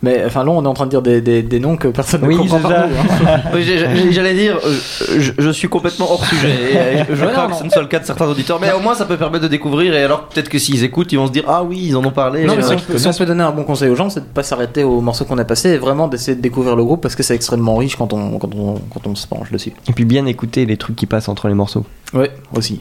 Mais 0.00 0.22
enfin 0.24 0.44
là, 0.44 0.52
on 0.52 0.62
est 0.64 0.68
en 0.68 0.74
train 0.74 0.84
de 0.84 0.90
dire 0.90 1.02
des, 1.02 1.20
des, 1.20 1.42
des 1.42 1.58
noms 1.58 1.76
que 1.76 1.88
personne 1.88 2.22
Oui, 2.24 2.34
ne 2.36 2.40
comprend 2.42 2.58
c'est 2.58 2.62
par 2.62 2.70
ça. 2.72 2.86
nous, 2.86 2.94
hein. 3.28 3.40
Oui, 3.52 3.64
J'allais 4.12 4.34
dire, 4.34 4.56
euh, 4.64 4.78
je, 5.18 5.32
je 5.36 5.50
suis 5.50 5.68
complètement 5.68 6.12
hors 6.12 6.24
sujet. 6.24 6.48
Et, 6.50 6.76
euh, 6.76 7.04
je 7.14 7.24
Ouais, 7.24 7.32
crois 7.32 7.44
non, 7.48 7.50
que 7.50 7.56
ce 7.56 7.64
ne 7.64 7.70
soit 7.70 7.82
le 7.82 7.88
cas 7.88 7.98
de 7.98 8.04
certains 8.04 8.26
auditeurs, 8.28 8.58
mais 8.60 8.70
au 8.72 8.78
moins 8.80 8.94
ça 8.94 9.06
peut 9.06 9.16
permettre 9.16 9.42
de 9.42 9.48
découvrir. 9.48 9.94
Et 9.94 10.04
alors 10.04 10.28
peut-être 10.28 10.48
que 10.48 10.58
s'ils 10.60 10.84
écoutent, 10.84 11.10
ils 11.12 11.16
vont 11.18 11.26
se 11.26 11.32
dire 11.32 11.42
Ah 11.48 11.64
oui, 11.64 11.80
ils 11.88 11.96
en 11.96 12.04
ont 12.04 12.12
parlé. 12.12 12.44
Non, 12.44 12.54
mais 12.54 12.62
si 12.62 12.74
on, 12.74 12.78
peut, 12.78 12.96
si 12.98 13.08
on 13.08 13.12
peut 13.12 13.26
donner 13.26 13.42
un 13.42 13.50
bon 13.50 13.64
conseil 13.64 13.88
aux 13.88 13.96
gens, 13.96 14.08
c'est 14.08 14.20
de 14.20 14.24
pas 14.26 14.44
s'arrêter 14.44 14.84
aux 14.84 15.00
morceaux 15.00 15.24
qu'on 15.24 15.38
a 15.38 15.44
passés 15.44 15.70
et 15.70 15.78
vraiment 15.78 16.06
d'essayer 16.06 16.36
de 16.36 16.42
découvrir 16.42 16.76
le 16.76 16.84
groupe 16.84 17.00
parce 17.02 17.16
que 17.16 17.24
c'est 17.24 17.34
extrêmement 17.34 17.76
riche 17.76 17.96
quand 17.96 18.12
on, 18.12 18.38
quand 18.38 18.54
on, 18.54 18.74
quand 18.94 19.04
on 19.06 19.14
se 19.16 19.26
penche 19.26 19.50
dessus. 19.50 19.72
Et 19.88 19.92
puis 19.92 20.04
bien 20.04 20.26
écouter 20.26 20.64
les 20.64 20.76
trucs 20.76 20.94
qui 20.94 21.06
passent 21.06 21.28
entre 21.28 21.48
les 21.48 21.54
morceaux. 21.54 21.84
Ouais, 22.14 22.30
aussi. 22.54 22.78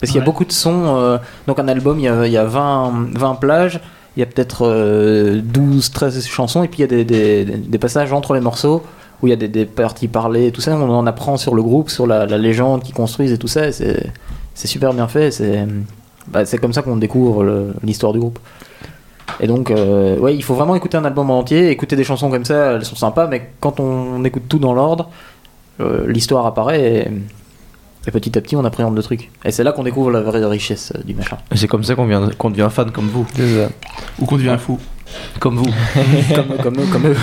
Parce 0.00 0.12
qu'il 0.12 0.20
y 0.20 0.22
a 0.22 0.24
beaucoup 0.24 0.44
de 0.44 0.52
sons. 0.52 0.96
euh, 0.98 1.18
donc, 1.46 1.58
un 1.58 1.66
album, 1.66 1.98
il 1.98 2.04
y 2.04 2.08
a, 2.08 2.26
il 2.26 2.32
y 2.32 2.36
a 2.36 2.44
20, 2.44 2.92
20 3.14 3.34
plages, 3.36 3.80
il 4.16 4.20
y 4.20 4.22
a 4.22 4.26
peut-être 4.26 4.66
euh, 4.66 5.40
12, 5.42 5.90
13 5.90 6.26
chansons, 6.26 6.62
et 6.62 6.68
puis 6.68 6.82
il 6.82 6.92
y 6.92 7.00
a 7.00 7.04
des, 7.04 7.78
passages 7.78 8.12
entre 8.12 8.34
les 8.34 8.40
morceaux 8.40 8.82
où 9.22 9.26
il 9.26 9.30
y 9.30 9.32
a 9.32 9.36
des, 9.36 9.64
parties 9.64 10.08
parlées 10.08 10.46
et 10.46 10.52
tout 10.52 10.60
ça. 10.60 10.76
On 10.76 10.90
en 10.90 11.06
apprend 11.06 11.36
sur 11.36 11.54
le 11.54 11.62
groupe, 11.62 11.90
sur 11.90 12.06
la, 12.06 12.26
légende 12.26 12.82
qu'ils 12.82 12.94
construisent 12.94 13.32
et 13.32 13.38
tout 13.38 13.48
ça. 13.48 13.72
C'est 13.72 14.12
super 14.54 14.92
bien 14.92 15.08
fait. 15.08 15.30
C'est 15.30 15.66
bah, 16.28 16.44
comme 16.60 16.72
ça 16.72 16.82
qu'on 16.82 16.96
découvre 16.96 17.72
l'histoire 17.82 18.12
du 18.12 18.20
groupe. 18.20 18.38
Et 19.40 19.46
donc, 19.46 19.70
euh, 19.70 20.30
il 20.32 20.42
faut 20.42 20.54
vraiment 20.54 20.76
écouter 20.76 20.96
un 20.96 21.04
album 21.04 21.30
en 21.30 21.40
entier. 21.40 21.70
Écouter 21.70 21.96
des 21.96 22.04
chansons 22.04 22.30
comme 22.30 22.44
ça, 22.44 22.72
elles 22.72 22.84
sont 22.84 22.96
sympas, 22.96 23.26
mais 23.26 23.50
quand 23.60 23.80
on, 23.80 24.24
écoute 24.24 24.44
tout 24.48 24.58
dans 24.58 24.74
l'ordre, 24.74 25.10
euh, 25.80 26.06
l'histoire 26.06 26.46
apparaît 26.46 27.10
et 28.06 28.10
petit 28.10 28.36
à 28.36 28.40
petit 28.40 28.56
on 28.56 28.64
appréhende 28.64 28.94
le 28.96 29.02
truc. 29.02 29.30
Et 29.44 29.50
c'est 29.50 29.64
là 29.64 29.72
qu'on 29.72 29.82
découvre 29.84 30.10
la 30.10 30.20
vraie 30.20 30.44
richesse 30.44 30.92
euh, 30.96 31.02
du 31.04 31.14
machin. 31.14 31.36
C'est 31.54 31.68
comme 31.68 31.84
ça 31.84 31.94
qu'on 31.94 32.06
vient- 32.06 32.28
qu'on 32.36 32.50
devient 32.50 32.68
fan 32.70 32.90
comme 32.90 33.08
vous. 33.08 33.26
Ou 34.18 34.26
qu'on 34.26 34.36
devient 34.36 34.56
fou. 34.58 34.78
Comme 35.38 35.56
vous. 35.56 35.64
comme, 36.34 36.56
comme 36.62 36.74
eux, 36.80 36.86
comme 36.90 37.06
eux. 37.06 37.16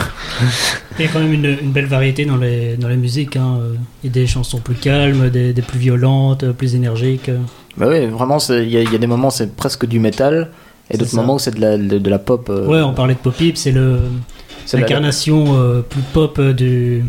Il 0.99 1.05
y 1.05 1.07
a 1.07 1.11
quand 1.11 1.19
même 1.19 1.33
une, 1.33 1.57
une 1.61 1.71
belle 1.71 1.85
variété 1.87 2.25
dans 2.25 2.37
les, 2.37 2.77
dans 2.77 2.87
la 2.87 2.95
musique. 2.95 3.35
hein. 3.35 3.59
Il 4.03 4.07
y 4.07 4.09
a 4.09 4.13
des 4.13 4.27
chansons 4.27 4.59
plus 4.59 4.75
calmes, 4.75 5.29
des, 5.29 5.53
des 5.53 5.61
plus 5.61 5.79
violentes, 5.79 6.51
plus 6.53 6.75
énergiques. 6.75 7.29
Bah 7.77 7.87
ouais, 7.87 8.07
vraiment, 8.07 8.39
c'est- 8.39 8.63
il 8.63 8.69
y, 8.71 8.77
a- 8.77 8.81
il 8.81 8.91
y 8.91 8.95
a 8.95 8.99
des 8.99 9.07
moments 9.07 9.29
c'est 9.29 9.55
presque 9.55 9.85
du 9.85 9.99
métal 9.99 10.49
et 10.89 10.97
d'autres 10.97 11.15
moments 11.15 11.35
où 11.35 11.39
c'est 11.39 11.55
de 11.55 11.61
la, 11.61 11.77
de, 11.77 11.97
de 11.97 12.09
la 12.09 12.19
pop. 12.19 12.49
euh, 12.49 12.67
Ouais, 12.67 12.81
on 12.81 12.93
parlait 12.93 13.13
de 13.15 13.19
Pop-Hip, 13.19 13.53
c'est 13.55 13.71
le 13.71 13.99
l'incarnation 14.73 15.57
euh, 15.59 15.81
plus 15.81 16.01
pop 16.13 16.37
euh, 16.39 16.53
du, 16.53 17.03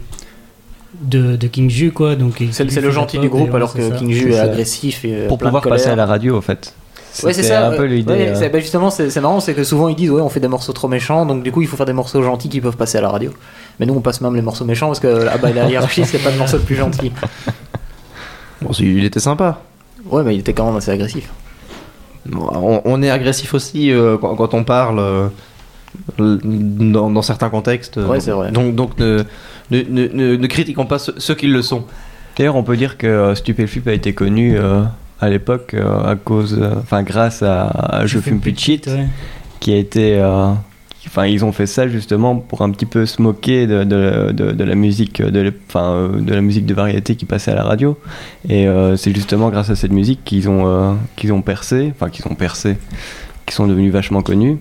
de, 1.03 1.37
de 1.37 1.47
King 1.47 1.69
Ju, 1.69 1.93
quoi. 1.93 2.17
Donc, 2.17 2.43
C'est 2.51 2.65
le 2.81 2.91
gentil 2.91 3.19
du 3.19 3.29
groupe 3.29 3.55
alors 3.55 3.75
que 3.75 3.91
ça. 3.91 3.97
King 3.97 4.11
Ju 4.13 4.33
est 4.33 4.39
agressif 4.39 5.05
et 5.05 5.15
euh, 5.15 5.29
Pour 5.29 5.39
pouvoir 5.39 5.63
passer 5.63 5.89
à 5.89 5.97
la 5.97 6.07
radio, 6.07 6.37
en 6.37 6.41
fait. 6.41 6.75
Ouais, 7.23 7.33
c'est 7.35 7.43
ça. 7.43 7.69
un 7.69 7.77
peu 7.77 7.85
l'idée. 7.85 8.13
Ouais, 8.13 8.43
euh. 8.43 8.49
bah, 8.49 8.59
justement, 8.59 8.91
c'est 8.91 9.15
marrant, 9.21 9.41
c'est 9.41 9.55
que 9.55 9.65
souvent 9.65 9.89
ils 9.89 9.95
disent 9.95 10.11
ouais, 10.11 10.23
on 10.23 10.31
fait 10.31 10.41
des 10.41 10.49
morceaux 10.49 10.73
trop 10.73 10.89
méchants, 10.89 11.27
donc 11.27 11.43
du 11.43 11.53
coup 11.53 11.61
il 11.61 11.69
faut 11.69 11.77
faire 11.77 11.85
des 11.85 11.93
morceaux 11.93 12.23
gentils 12.23 12.49
qui 12.49 12.61
peuvent 12.63 12.77
passer 12.79 12.97
à 12.97 13.03
la 13.03 13.11
radio. 13.11 13.33
Mais 13.79 13.85
nous 13.85 13.93
on 13.95 14.01
passe 14.01 14.23
même 14.23 14.35
les 14.35 14.41
morceaux 14.41 14.65
méchants 14.65 14.87
parce 14.87 15.01
que 15.01 15.27
ah 15.31 15.37
bah, 15.37 15.51
la 15.53 15.69
hiérarchie 15.69 16.05
c'est 16.07 16.19
pas 16.23 16.31
de 16.31 16.39
morceaux 16.39 16.59
plus 16.59 16.77
gentils. 16.77 17.13
Bon, 18.63 18.71
il 18.79 19.05
était 19.05 19.21
sympa. 19.21 19.61
Ouais, 20.07 20.23
mais 20.23 20.35
il 20.35 20.41
était 20.41 20.55
quand 20.55 20.67
même 20.67 20.77
assez 20.77 20.91
agressif. 20.91 21.29
Bon, 22.25 22.49
On, 22.55 22.81
on 22.85 23.03
est 23.03 23.11
agressif 23.11 23.53
aussi 23.53 23.91
euh, 23.93 24.17
quand, 24.17 24.35
quand 24.37 24.55
on 24.55 24.65
parle 24.65 24.99
euh, 24.99 25.29
dans, 26.19 27.11
dans 27.11 27.23
certains 27.23 27.51
contextes. 27.51 27.99
Ouais, 27.99 28.21
c'est 28.21 28.31
vrai. 28.31 28.53
Donc, 28.53 28.75
donc 28.75 28.99
ne, 28.99 29.25
ne, 29.73 29.83
ne, 29.89 30.09
ne- 30.13 30.37
ne 30.37 30.47
critiquons 30.47 30.87
pas 30.87 30.99
ceux, 30.99 31.15
ceux 31.19 31.35
qui 31.35 31.47
le 31.49 31.63
sont. 31.63 31.85
D'ailleurs, 32.37 32.57
on 32.57 32.63
peut 32.63 32.77
dire 32.77 32.97
que 32.99 33.07
euh, 33.07 33.35
Stupéflip 33.35 33.87
a 33.89 33.93
été 33.93 34.13
connu 34.15 34.57
euh, 34.57 34.83
à 35.21 35.29
l'époque 35.29 35.75
euh, 35.75 36.05
à 36.05 36.17
cause, 36.17 36.59
euh, 36.61 36.75
enfin 36.81 37.03
grâce 37.03 37.43
à, 37.43 37.67
à 37.67 38.07
Je 38.07 38.19
fume 38.19 38.41
plus 38.41 38.53
de 38.53 38.59
shit, 38.59 38.87
ouais. 38.87 39.07
qui 39.61 39.73
a 39.73 39.77
été, 39.77 40.19
euh, 40.19 40.53
qui- 40.99 41.09
enfin 41.09 41.27
ils 41.27 41.45
ont 41.45 41.53
fait 41.53 41.67
ça 41.67 41.89
justement 41.89 42.37
pour 42.37 42.63
un 42.63 42.71
petit 42.71 42.87
peu 42.87 43.05
se 43.07 43.21
moquer 43.21 43.67
de, 43.67 43.85
de, 43.85 44.33
de- 44.33 44.53
de 44.53 44.65
la 44.65 44.75
musique, 44.75 45.21
de, 45.23 45.53
enfin 45.69 45.93
euh, 45.93 46.21
de 46.21 46.33
la 46.35 46.41
musique 46.41 46.65
de 46.67 46.75
variété 46.75 47.17
qui 47.17 47.27
passait 47.27 47.51
à 47.51 47.55
la 47.55 47.65
radio. 47.65 47.99
Et 48.49 48.67
euh, 48.67 48.97
c'est 48.97 49.15
justement 49.15 49.51
grâce 49.51 49.69
à 49.71 49.77
cette 49.77 49.93
musique 49.93 50.21
qu'ils 50.25 50.49
ont, 50.49 50.67
euh, 50.67 50.93
qu'ils 51.17 51.33
ont 51.35 51.43
percé, 51.43 51.93
enfin 51.95 52.09
qu'ils 52.09 52.27
ont 52.29 52.35
percé, 52.35 52.77
qu'ils 53.47 53.55
sont 53.55 53.67
devenus 53.67 53.93
vachement 53.93 54.23
connus. 54.23 54.57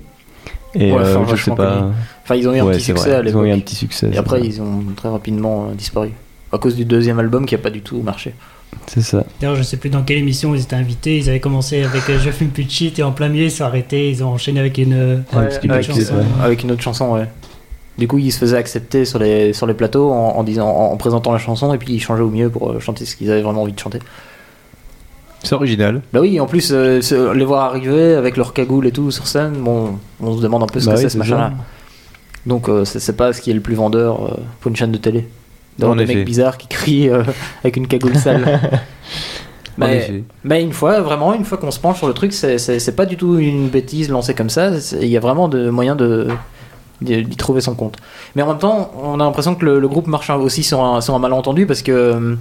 Et 0.74 0.92
Ouais, 0.92 1.00
euh, 1.00 1.18
enfin, 1.18 1.22
je 1.24 1.26
sais 1.26 1.32
vachement 1.32 1.56
pas. 1.56 1.78
connu. 1.80 1.92
Enfin, 2.24 2.36
ils 2.36 2.48
ont 2.48 2.54
eu 2.54 2.60
un 2.60 2.66
Ouais, 2.66 2.74
petit 2.74 2.84
succès 2.86 3.10
vrai. 3.10 3.18
à 3.18 3.22
Ils 3.30 3.36
ont 3.38 3.44
eu 3.44 3.48
l'époque. 3.48 3.58
un 3.58 3.62
petit 3.62 3.76
succès. 3.76 4.10
Et 4.14 4.18
après, 4.18 4.40
vrai. 4.40 4.48
ils 4.48 4.62
ont 4.62 4.84
très 4.96 5.10
rapidement 5.10 5.68
euh, 5.70 5.74
disparu. 5.74 6.12
À 6.54 6.58
cause 6.58 6.76
du 6.76 6.86
deuxième 6.86 7.20
album 7.20 7.46
qui 7.46 7.56
a 7.56 7.58
pas 7.58 7.70
du 7.70 7.82
tout 7.82 8.02
marché. 8.02 8.34
C'est 8.88 9.02
ça. 9.02 9.24
D'ailleurs, 9.40 9.56
je 9.58 9.64
sais 9.64 9.76
plus 9.78 9.90
dans 9.90 10.02
quelle 10.04 10.18
émission 10.18 10.56
ils 10.56 10.62
étaient 10.62 10.76
invités. 10.78 11.18
Ils 11.18 11.30
avaient 11.30 11.40
commencé 11.42 11.84
avec 11.84 12.04
Je 12.10 12.30
fume 12.32 12.50
plus 12.50 12.64
de 12.64 12.72
shit 12.72 12.98
et 13.00 13.04
en 13.04 13.12
plein 13.12 13.28
milieu 13.28 13.46
ils 13.46 13.52
sont 13.52 13.66
arrêtés. 13.66 14.10
Ils 14.10 14.24
ont 14.24 14.30
enchaîné 14.30 14.60
avec 14.62 14.78
une. 14.78 14.94
Ouais, 14.94 15.16
Ouais, 15.16 15.24
parce 15.32 15.60
qu'il 15.60 15.72
avec 15.72 15.86
paraît 15.88 16.00
que 16.00 16.04
c'est- 16.06 16.10
chanson. 16.12 16.22
ouais. 16.22 16.44
Avec 16.46 16.64
une 16.64 16.72
autre 16.72 16.82
chanson, 16.82 17.12
ouais. 17.14 17.28
Du 17.98 18.08
coup, 18.08 18.18
ils 18.18 18.32
se 18.32 18.40
faisaient 18.40 18.58
accepter 18.58 19.04
sur 19.04 19.20
les, 19.20 19.52
sur 19.54 19.68
les 19.68 19.74
plateaux 19.74 20.10
en, 20.12 20.38
en 20.38 20.44
disant, 20.44 20.68
en, 20.70 20.94
en 20.94 20.98
présentant 20.98 21.34
la 21.34 21.38
chanson 21.38 21.74
et 21.74 21.78
puis 21.78 21.94
ils 21.94 22.00
changeaient 22.00 22.24
au 22.24 22.30
mieux 22.30 22.50
pour 22.50 22.72
euh, 22.72 22.80
chanter 22.80 23.06
ce 23.06 23.16
qu'ils 23.18 23.30
avaient 23.30 23.42
vraiment 23.42 23.62
envie 23.64 23.74
de 23.74 23.80
chanter. 23.80 24.00
C'est 25.44 25.56
original. 25.56 26.02
Bah 26.14 26.20
oui, 26.22 26.40
en 26.40 26.46
plus, 26.46 26.70
euh, 26.72 27.02
se- 27.02 27.34
les 27.34 27.46
voir 27.46 27.64
arriver 27.66 28.14
avec 28.16 28.38
leur 28.38 28.54
cagoule 28.54 28.86
et 28.88 28.92
tout 28.92 29.10
sur 29.12 29.26
scène, 29.28 29.54
bon, 29.60 29.98
on 30.22 30.38
se 30.38 30.42
demande 30.42 30.64
un 30.64 30.68
peu 30.68 30.80
ce 30.80 30.86
Bah 30.86 30.92
que 30.94 30.98
oui, 30.98 31.04
c'est 31.04 31.10
ce 31.10 31.14
c'est 31.14 31.18
machin-là. 31.20 31.54
Donc, 32.46 32.70
euh, 32.70 32.86
c'est 32.86 33.00
c'est 33.00 33.14
pas 33.14 33.34
ce 33.34 33.42
qui 33.42 33.50
est 33.52 33.54
le 33.56 33.60
plus 33.62 33.76
vendeur 33.76 34.24
euh, 34.26 34.34
pour 34.60 34.70
une 34.70 34.76
chaîne 34.76 34.92
de 34.92 34.98
télé. 34.98 35.28
D'avoir 35.80 35.96
En 35.96 35.98
des 35.98 36.04
effet. 36.04 36.16
mecs 36.16 36.26
bizarres 36.26 36.58
qui 36.58 36.68
crient 36.68 37.10
euh, 37.10 37.24
avec 37.64 37.78
une 37.78 37.88
cagoule 37.88 38.16
sale. 38.16 38.60
En 39.78 39.86
mais, 39.88 39.98
effet. 39.98 40.24
mais 40.44 40.62
une 40.62 40.74
fois, 40.74 41.00
vraiment, 41.00 41.34
une 41.34 41.46
fois 41.46 41.58
qu'on 41.58 41.72
se 41.72 41.80
penche 41.80 41.98
sur 41.98 42.08
le 42.08 42.14
truc, 42.14 42.34
c'est- 42.34 42.58
c'est 42.58 42.78
c'est 42.78 42.92
pas 42.92 43.06
du 43.06 43.16
tout 43.16 43.38
une 43.38 43.70
bêtise 43.70 44.10
lancée 44.10 44.34
comme 44.36 44.50
ça. 44.50 44.80
c'est- 44.80 45.00
Il 45.02 45.08
y 45.08 45.16
a 45.16 45.22
vraiment 45.22 45.48
de 45.48 45.70
moyens 45.70 45.96
de 45.98 46.28
d'y 47.02 47.24
d'y 47.24 47.36
trouver 47.38 47.62
son 47.62 47.74
compte. 47.74 47.96
Mais 48.36 48.42
en 48.44 48.48
même 48.48 48.58
temps, 48.60 48.92
on 49.02 49.20
a 49.20 49.24
l'impression 49.24 49.56
que 49.56 49.66
le, 49.66 49.80
le 49.80 49.88
groupe 49.88 50.08
marche 50.08 50.30
aussi 50.30 50.62
sur 50.62 50.84
un, 50.84 51.00
sur 51.02 51.16
un 51.16 51.20
malentendu 51.20 51.66
parce 51.66 51.82
que 51.82 52.38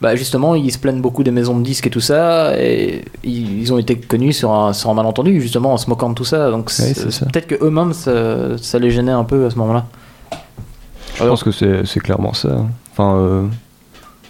bah 0.00 0.14
justement, 0.14 0.54
ils 0.54 0.70
se 0.70 0.78
plaignent 0.78 1.00
beaucoup 1.00 1.22
des 1.22 1.30
maisons 1.30 1.58
de 1.58 1.64
disques 1.64 1.86
et 1.86 1.90
tout 1.90 2.00
ça, 2.00 2.52
et 2.60 3.02
ils, 3.24 3.72
ont 3.72 3.78
été 3.78 3.96
connus 3.96 4.34
sur 4.34 4.52
un, 4.52 4.72
sur 4.72 4.90
un 4.90 4.94
malentendu, 4.94 5.40
justement 5.40 5.72
en 5.72 5.76
se 5.78 5.88
moquant 5.88 6.10
de 6.10 6.14
tout 6.14 6.24
ça. 6.24 6.50
Donc 6.50 6.66
peut-être 6.66 7.46
que 7.46 7.64
eux-mêmes, 7.64 7.94
ça, 7.94 8.58
ça 8.58 8.78
les 8.78 8.90
gênait 8.90 9.12
un 9.12 9.24
peu 9.24 9.46
à 9.46 9.50
ce 9.50 9.56
moment-là. 9.56 9.86
Je 11.16 11.24
pense 11.24 11.42
que 11.42 11.50
c'est 11.50 12.00
clairement 12.00 12.34
ça. 12.34 12.66
Enfin, 12.92 13.16
euh, 13.16 13.46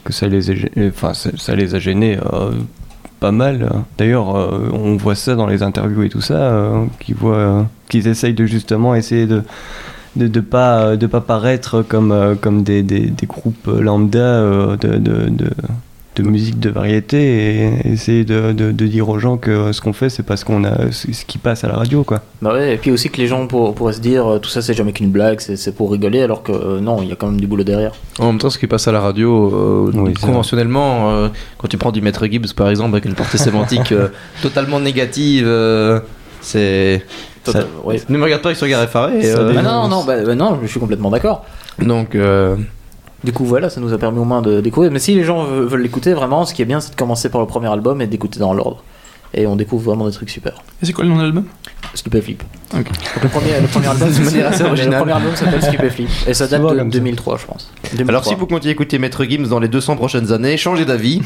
que 0.04 0.12
ça 0.12 0.28
les 0.28 0.50
a, 0.50 0.54
enfin, 0.88 1.12
ça, 1.14 1.54
les 1.56 1.74
a 1.74 1.78
gênés 1.78 2.18
euh, 2.32 2.52
pas 3.18 3.32
mal. 3.32 3.68
D'ailleurs, 3.98 4.36
euh, 4.36 4.70
on 4.72 4.96
voit 4.96 5.16
ça 5.16 5.34
dans 5.34 5.46
les 5.46 5.62
interviews 5.62 6.04
et 6.04 6.08
tout 6.08 6.20
ça, 6.20 6.70
qu'ils 7.00 7.16
voient, 7.16 7.66
qu'ils 7.88 8.06
essayent 8.06 8.34
de 8.34 8.46
justement 8.46 8.94
essayer 8.94 9.26
de 9.26 9.42
de, 10.16 10.26
de 10.26 10.40
pas 10.40 10.96
de 10.96 11.06
pas 11.06 11.20
paraître 11.20 11.82
comme 11.82 12.10
euh, 12.12 12.34
comme 12.34 12.62
des, 12.62 12.82
des, 12.82 13.00
des 13.10 13.26
groupes 13.26 13.66
lambda 13.68 14.18
euh, 14.18 14.76
de, 14.76 14.96
de, 14.98 15.28
de 15.28 15.50
de 16.16 16.22
musique 16.22 16.58
de 16.58 16.70
variété 16.70 17.18
et 17.84 17.92
essayer 17.92 18.24
de, 18.24 18.52
de, 18.52 18.72
de 18.72 18.86
dire 18.86 19.06
aux 19.10 19.18
gens 19.18 19.36
que 19.36 19.70
ce 19.72 19.82
qu'on 19.82 19.92
fait 19.92 20.08
c'est 20.08 20.22
parce 20.22 20.44
qu'on 20.44 20.64
a 20.64 20.90
ce 20.90 21.26
qui 21.26 21.36
passe 21.36 21.62
à 21.62 21.68
la 21.68 21.74
radio 21.74 22.04
quoi. 22.04 22.22
Bah 22.40 22.54
ouais, 22.54 22.72
et 22.72 22.78
puis 22.78 22.90
aussi 22.90 23.10
que 23.10 23.18
les 23.18 23.26
gens 23.26 23.46
pour- 23.46 23.74
pourraient 23.74 23.92
se 23.92 24.00
dire 24.00 24.26
euh, 24.26 24.38
tout 24.38 24.48
ça 24.48 24.62
c'est 24.62 24.72
jamais 24.72 24.92
qu'une 24.94 25.10
blague, 25.10 25.40
c'est 25.40 25.56
c'est 25.56 25.72
pour 25.72 25.92
rigoler, 25.92 26.22
alors 26.22 26.42
que 26.42 26.52
euh, 26.52 26.80
non, 26.80 27.02
il 27.02 27.08
y 27.10 27.12
a 27.12 27.16
quand 27.16 27.26
même 27.26 27.38
du 27.38 27.46
boulot 27.46 27.64
derrière. 27.64 27.92
En 28.18 28.28
même 28.28 28.38
temps, 28.38 28.48
ce 28.48 28.58
qui 28.58 28.66
passe 28.66 28.88
à 28.88 28.92
la 28.92 29.00
radio, 29.02 29.52
euh, 29.54 29.90
Oui, 29.92 30.14
c'est 30.18 30.26
conventionnellement, 30.26 31.10
euh, 31.10 31.28
quand 31.58 31.68
tu 31.68 31.76
prends 31.76 31.92
du 31.92 32.00
Maître 32.00 32.26
Gibbs 32.26 32.54
par 32.56 32.70
exemple, 32.70 32.92
avec 32.94 33.04
une 33.04 33.12
portée 33.14 33.36
sémantique 33.36 33.92
euh, 33.92 34.08
totalement 34.42 34.80
négative, 34.80 35.44
euh, 35.46 36.00
c'est. 37.52 37.58
Ça- 37.60 37.66
ouais. 37.84 38.00
Ne 38.08 38.18
me 38.18 38.24
regarde 38.24 38.42
pas 38.42 38.48
avec 38.50 38.58
ce 38.58 38.64
regard 38.64 38.82
effaré. 38.82 39.22
Ça 39.22 39.38
euh, 39.38 39.52
Bah 39.52 39.62
non, 39.62 39.88
non, 39.88 40.04
bah, 40.04 40.22
bah 40.24 40.34
non, 40.34 40.58
je 40.62 40.66
suis 40.66 40.80
complètement 40.80 41.10
d'accord. 41.10 41.44
Donc, 41.80 42.14
euh, 42.14 42.56
Du 43.24 43.32
coup, 43.32 43.44
voilà, 43.44 43.70
ça 43.70 43.80
nous 43.80 43.92
a 43.92 43.98
permis 43.98 44.18
au 44.18 44.24
moins 44.24 44.42
de 44.42 44.60
découvrir. 44.60 44.92
Mais 44.92 44.98
si 44.98 45.14
les 45.14 45.24
gens 45.24 45.44
veulent 45.44 45.82
l'écouter, 45.82 46.12
vraiment, 46.12 46.44
ce 46.44 46.54
qui 46.54 46.62
est 46.62 46.66
bien, 46.66 46.80
c'est 46.80 46.90
de 46.92 46.96
commencer 46.96 47.28
par 47.28 47.40
le 47.40 47.46
premier 47.46 47.68
album 47.68 48.00
et 48.00 48.06
d'écouter 48.06 48.38
dans 48.38 48.52
l'ordre. 48.52 48.82
Et 49.34 49.46
on 49.46 49.56
découvre 49.56 49.84
vraiment 49.90 50.06
des 50.06 50.12
trucs 50.12 50.30
super. 50.30 50.52
Et 50.80 50.86
c'est 50.86 50.92
quoi 50.92 51.04
le 51.04 51.10
nom 51.10 51.16
de 51.16 51.22
l'album? 51.22 51.44
Stupéflip. 51.94 52.42
Ok. 52.74 52.86
Donc 52.86 53.22
le 53.22 53.28
premier, 53.28 53.60
le 53.60 53.66
premier 53.66 53.88
album, 53.88 54.08
manière 54.24 54.48
assez 54.48 54.62
le 54.62 54.68
originale. 54.68 54.98
premier 55.00 55.12
album 55.12 55.34
s'appelle 55.34 55.62
Stupéflip. 55.62 56.08
Et 56.26 56.34
ça 56.34 56.46
date 56.46 56.62
de 56.62 56.66
comme 56.68 56.92
ça. 56.92 56.98
2003, 56.98 57.38
je 57.38 57.46
pense. 57.46 57.70
2003. 57.92 58.08
alors, 58.08 58.24
si 58.24 58.34
vous 58.34 58.46
à 58.56 58.70
écouter 58.70 58.98
Maître 58.98 59.24
Gibbs 59.24 59.48
dans 59.48 59.58
les 59.58 59.68
200 59.68 59.96
prochaines 59.96 60.32
années, 60.32 60.56
changez 60.56 60.84
d'avis. 60.84 61.20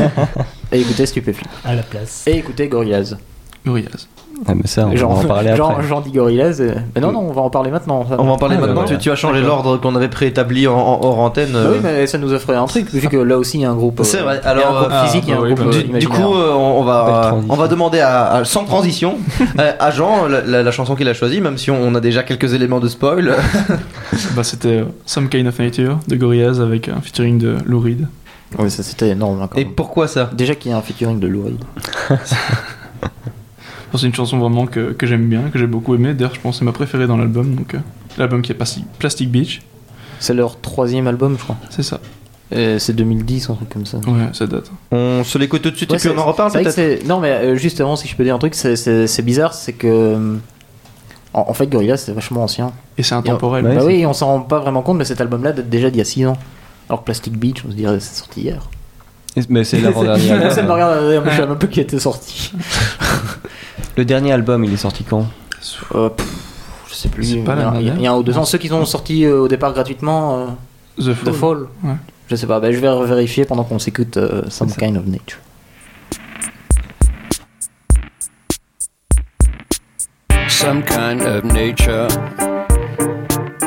Et 0.72 0.80
écoutez 0.80 1.06
Stupéflip. 1.06 1.48
à 1.64 1.74
la 1.74 1.82
place. 1.82 2.24
Et 2.26 2.38
écoutez 2.38 2.68
Gorillaz. 2.68 3.16
Gorillaz. 3.64 4.08
Ah, 4.46 4.52
mais 4.54 4.66
ça 4.66 4.86
on 4.86 4.94
Genre- 4.94 5.14
va 5.14 5.20
en 5.20 5.24
parler 5.24 5.56
genre, 5.56 5.70
après. 5.78 6.10
Gorillaz. 6.12 6.60
et- 6.60 6.74
Mais 6.94 7.00
non, 7.00 7.10
non, 7.10 7.20
on 7.20 7.32
va 7.32 7.40
en 7.40 7.48
parler 7.50 7.70
maintenant. 7.70 8.04
On 8.18 8.24
va 8.24 8.32
en 8.32 8.36
parler 8.36 8.56
Ah, 8.58 8.66
maintenant. 8.66 8.84
Tu, 8.84 8.98
tu 8.98 9.10
as 9.10 9.16
changé 9.16 9.40
l'ordre 9.40 9.78
qu'on 9.78 9.96
avait 9.96 10.08
préétabli 10.08 10.68
en, 10.68 10.74
en 10.76 11.00
hors 11.02 11.18
antenne. 11.20 11.52
Bah 11.52 11.58
euh. 11.60 11.72
oui, 11.72 11.78
mais 11.82 12.06
ça 12.06 12.18
nous 12.18 12.32
offrait 12.32 12.54
un 12.54 12.66
truc, 12.66 12.90
vu 12.92 13.08
que 13.08 13.16
là 13.16 13.38
aussi 13.38 13.56
il 13.58 13.62
y 13.62 13.64
a 13.64 13.70
un 13.70 13.74
groupe. 13.74 14.00
euh, 14.00 14.04
C'est 14.04 14.18
vrai, 14.18 14.38
il 14.42 14.44
y 14.44 14.46
a 14.46 14.50
alors, 14.50 14.76
un 14.76 14.80
groupe 14.82 14.92
euh, 14.92 15.04
physique, 15.06 15.24
il 15.26 15.30
y 15.30 15.32
a 15.32 15.36
ah, 15.36 15.38
un 15.38 15.42
bah 15.42 15.48
oui, 15.48 15.54
groupe 15.54 15.70
bah 15.70 15.76
euh, 15.78 15.92
Du, 15.94 15.98
du 16.00 16.08
coup, 16.08 16.34
euh, 16.34 16.52
on, 16.52 16.82
va, 16.84 17.34
on 17.48 17.54
va 17.56 17.68
demander 17.68 18.00
à, 18.00 18.26
à- 18.34 18.44
sans 18.44 18.64
transition 18.64 19.16
à, 19.58 19.90
Jean 19.90 20.26
la, 20.28 20.42
la- 20.42 20.62
la 20.62 20.70
chanson 20.70 20.94
qu'il 20.96 21.08
a 21.08 21.14
choisie, 21.14 21.40
même 21.40 21.56
si 21.56 21.70
on, 21.70 21.80
on 21.82 21.94
a 21.94 22.00
déjà 22.00 22.22
quelques 22.22 22.52
éléments 22.52 22.80
de 22.80 22.88
spoil. 22.88 23.34
Bah, 24.36 24.44
c'était 24.44 24.68
euh, 24.68 24.84
Some 25.06 25.28
Kind 25.28 25.46
of 25.48 25.58
Nature 25.58 25.98
de 26.08 26.16
Gorillaz 26.16 26.60
avec 26.60 26.88
un 26.88 27.00
featuring 27.00 27.38
de 27.38 27.56
Lou 27.64 27.80
Reed. 27.80 28.06
Ouais, 28.58 28.70
ça 28.70 28.82
c'était 28.82 29.08
énorme. 29.08 29.40
hein, 29.42 29.48
quand 29.50 29.58
Et 29.58 29.64
même. 29.64 29.74
pourquoi 29.74 30.06
ça? 30.08 30.30
Déjà 30.32 30.54
qu'il 30.54 30.70
y 30.70 30.74
a 30.74 30.76
un 30.78 30.82
featuring 30.82 31.18
de 31.18 31.26
Lou 31.26 31.42
Reed. 31.44 31.64
C'est 33.94 34.06
une 34.06 34.14
chanson 34.14 34.38
vraiment 34.38 34.66
que, 34.66 34.92
que 34.92 35.06
j'aime 35.06 35.26
bien, 35.28 35.42
que 35.52 35.58
j'ai 35.58 35.66
beaucoup 35.66 35.94
aimé. 35.94 36.12
D'ailleurs, 36.14 36.34
je 36.34 36.40
pense 36.40 36.56
que 36.56 36.58
c'est 36.60 36.64
ma 36.64 36.72
préférée 36.72 37.06
dans 37.06 37.16
l'album. 37.16 37.54
Donc, 37.54 37.74
euh, 37.74 37.78
l'album 38.18 38.42
qui 38.42 38.52
est 38.52 38.54
Plastic, 38.54 38.84
Plastic 38.98 39.30
Beach, 39.30 39.62
C'est 40.18 40.34
leur 40.34 40.60
troisième 40.60 41.06
album, 41.06 41.36
je 41.38 41.42
crois. 41.44 41.56
c'est 41.70 41.82
ça. 41.82 42.00
Et 42.52 42.78
c'est 42.78 42.92
2010, 42.94 43.50
un 43.50 43.54
truc 43.54 43.68
comme 43.70 43.86
ça. 43.86 43.98
Ouais, 43.98 44.28
ça 44.32 44.46
date. 44.46 44.70
On 44.92 45.24
se 45.24 45.36
l'écoute 45.38 45.62
tout 45.62 45.70
de 45.70 45.76
suite 45.76 45.90
Ouais, 45.90 45.96
et 45.96 46.00
puis 46.00 46.08
c'est- 46.10 46.14
on 46.14 46.20
en 46.20 46.26
reparle 46.26 46.50
c'est 46.52 46.62
vrai 46.62 46.70
que 46.70 46.76
peut-être. 46.76 47.00
c'est- 47.02 47.08
Non, 47.08 47.18
mais 47.20 47.30
euh, 47.32 47.56
juste 47.56 47.80
avant, 47.80 47.96
si 47.96 48.06
je 48.06 48.14
peux 48.16 48.22
dire 48.24 48.34
un 48.34 48.38
truc, 48.38 48.54
c'est- 48.54 48.76
c'est 48.76 49.06
c'est 49.06 49.22
bizarre, 49.22 49.52
c'est 49.54 49.72
que. 49.72 49.86
euh, 49.88 50.36
En, 51.34 51.46
en 51.50 51.52
fait, 51.54 51.66
Gorillaz, 51.66 51.98
c'est 51.98 52.12
vachement 52.12 52.44
ancien. 52.44 52.72
Et 52.96 53.02
c'est 53.02 53.14
intemporel. 53.14 53.62
Ouais, 53.66 53.74
bah 53.76 53.84
oui, 53.84 54.06
on 54.06 54.14
s'en 54.14 54.26
rend 54.26 54.40
pas 54.40 54.58
vraiment 54.58 54.80
compte, 54.80 54.96
mais 54.96 55.04
cet 55.04 55.20
album-là 55.20 55.52
date 55.52 55.68
déjà 55.68 55.90
d'il 55.90 55.98
y 55.98 56.00
a 56.00 56.04
6 56.04 56.24
ans. 56.24 56.36
Alors 56.88 57.00
que 57.00 57.04
Plastic 57.06 57.36
Beach, 57.36 57.62
on 57.66 57.70
se 57.70 57.76
dirait, 57.76 58.00
c'est 58.00 58.14
sorti 58.16 58.40
hier. 58.42 58.70
Mais 59.48 59.64
c'est 59.64 59.80
l'avant-dernier 59.80 60.30
album. 60.32 60.50
Ça 60.50 60.62
me 60.62 60.70
regarde, 60.72 60.98
je 61.24 61.30
sais 61.36 61.46
même 61.46 61.58
pas 61.58 61.66
qui 61.66 61.80
était 61.80 61.98
sorti. 61.98 62.52
Le 63.96 64.04
dernier 64.04 64.32
album, 64.32 64.64
il 64.64 64.72
est 64.72 64.76
sorti 64.78 65.04
quand? 65.04 65.26
Euh, 65.94 66.08
pff, 66.08 66.26
je 66.88 66.94
sais 66.94 67.08
plus. 67.08 67.24
C'est 67.24 67.32
Il 67.34 67.40
y, 67.40 67.44
pas 67.44 67.52
a, 67.52 67.72
la 67.74 67.80
il 67.80 67.86
y 67.86 67.90
a- 67.90 67.94
il 67.94 68.00
y 68.02 68.06
a 68.06 68.12
un 68.12 68.16
ou 68.16 68.22
deux 68.22 68.36
ans. 68.38 68.44
Ceux 68.44 68.58
qui 68.58 68.68
sont 68.68 68.84
sortis 68.84 69.24
euh, 69.24 69.40
au 69.40 69.48
départ 69.48 69.72
gratuitement, 69.72 70.38
euh, 70.38 70.46
The 71.02 71.24
The 71.24 71.32
Fall. 71.32 71.34
Fall. 71.34 71.58
Ouais. 71.84 71.96
Je 72.28 72.36
sais 72.36 72.46
pas, 72.46 72.58
bah, 72.60 72.72
je 72.72 72.78
vais 72.78 73.06
vérifier 73.06 73.44
pendant 73.44 73.64
qu'on 73.64 73.78
s'écoute 73.78 74.16
euh, 74.16 74.42
Some 74.48 74.68
C'est 74.68 74.74
ça. 74.80 74.80
Kind 74.86 74.96
of 74.96 75.06
Nature. 75.06 75.38
some 80.48 80.82
kind 80.82 81.20
of 81.22 81.44
nature, 81.44 82.08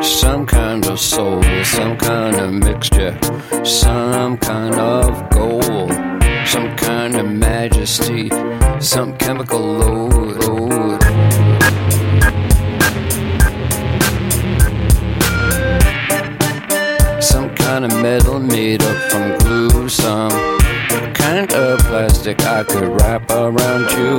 some 0.02 0.46
kind 0.46 0.86
of 0.88 1.00
soul, 1.00 1.44
some 1.64 1.98
kind 1.98 2.36
of 2.36 2.54
mixture, 2.54 3.18
some 3.64 4.38
kind 4.38 4.76
of 4.76 5.30
gold, 5.30 5.92
some 6.46 6.76
kind 6.78 7.16
of 7.16 7.26
majesty, 7.26 8.30
some 8.80 9.16
chemical 9.18 9.60
load. 9.60 10.38
load. 10.44 11.02
Some 17.22 17.54
kind 17.56 17.86
of 17.86 17.92
metal 18.02 18.40
made 18.40 18.82
up 18.82 19.12
from 19.12 19.38
glue, 19.40 19.90
some 19.90 20.32
kind 21.14 21.52
of 21.54 21.80
plastic 21.80 22.42
I 22.44 22.64
could 22.64 22.88
wrap 23.02 23.30
around 23.32 23.92
you. 23.92 24.18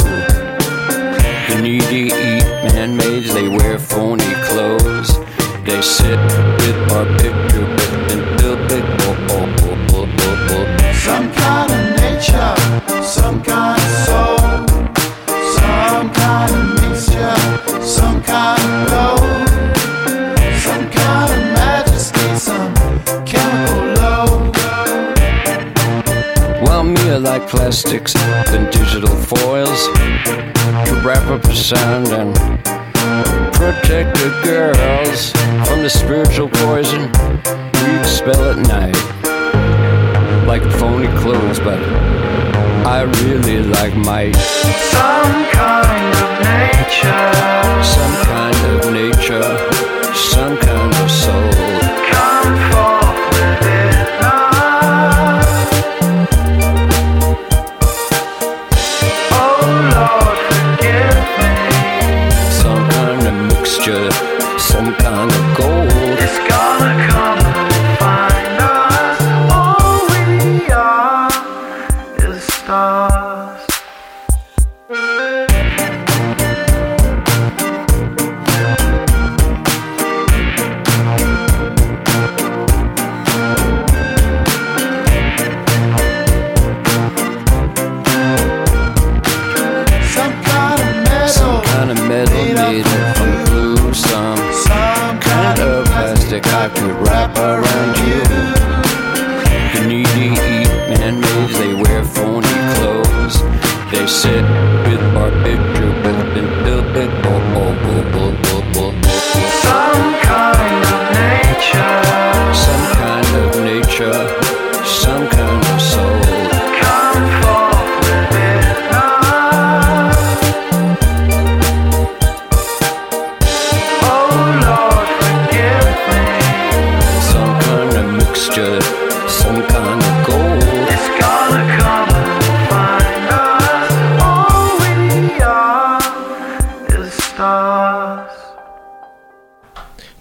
The 1.48 1.60
needy 1.62 2.12
eat 2.12 2.44
man-maids, 2.72 3.32
they 3.34 3.48
wear 3.48 3.78
phony 3.78 4.32
clothes. 4.44 5.29
They 5.70 5.82
sit 5.82 6.18
with 6.18 6.90
our 6.90 7.06
picture 7.18 7.62
with 7.62 8.10
and 8.10 8.22
build 8.38 8.58
big. 8.68 8.82
Some 10.96 11.30
kind 11.32 11.70
of 11.70 11.82
nature, 12.00 12.54
some 13.04 13.40
kind 13.40 13.80
of 13.80 13.90
soul, 14.04 14.66
some 15.54 16.10
kind 16.10 16.52
of 16.56 16.64
mixture, 16.82 17.36
some 17.80 18.20
kind 18.20 18.60
of 18.60 18.90
gold, 18.90 19.48
some 20.58 20.90
kind 20.90 21.30
of 21.32 21.42
majesty, 21.54 22.28
some 22.36 22.74
chemical 23.24 23.82
load. 24.02 24.56
Well, 26.64 26.82
me, 26.82 27.10
I 27.10 27.16
like 27.18 27.46
plastics 27.48 28.16
and 28.16 28.68
digital 28.72 29.14
foils 29.14 29.86
to 30.86 31.00
wrap 31.04 31.26
up 31.28 31.42
the 31.42 31.54
sound 31.54 32.08
and 32.08 32.59
protect 33.60 34.16
the 34.16 34.30
girls 34.42 35.32
from 35.68 35.82
the 35.82 35.90
spiritual 35.90 36.48
poison 36.48 37.02
we 37.84 37.98
expel 37.98 38.52
at 38.52 38.56
night. 38.56 38.96
Like 40.46 40.62
phony 40.78 41.08
clothes, 41.20 41.60
but 41.60 41.78
I 42.86 43.02
really 43.22 43.62
like 43.62 43.94
my 43.94 44.32
Some 44.32 45.44
kind 45.60 46.14
of 46.24 46.30
nature, 46.56 47.32
some 47.84 48.16
kind 48.32 48.60
of 48.72 48.92
nature, 48.94 49.52
some 50.14 50.56
kind 50.56 50.79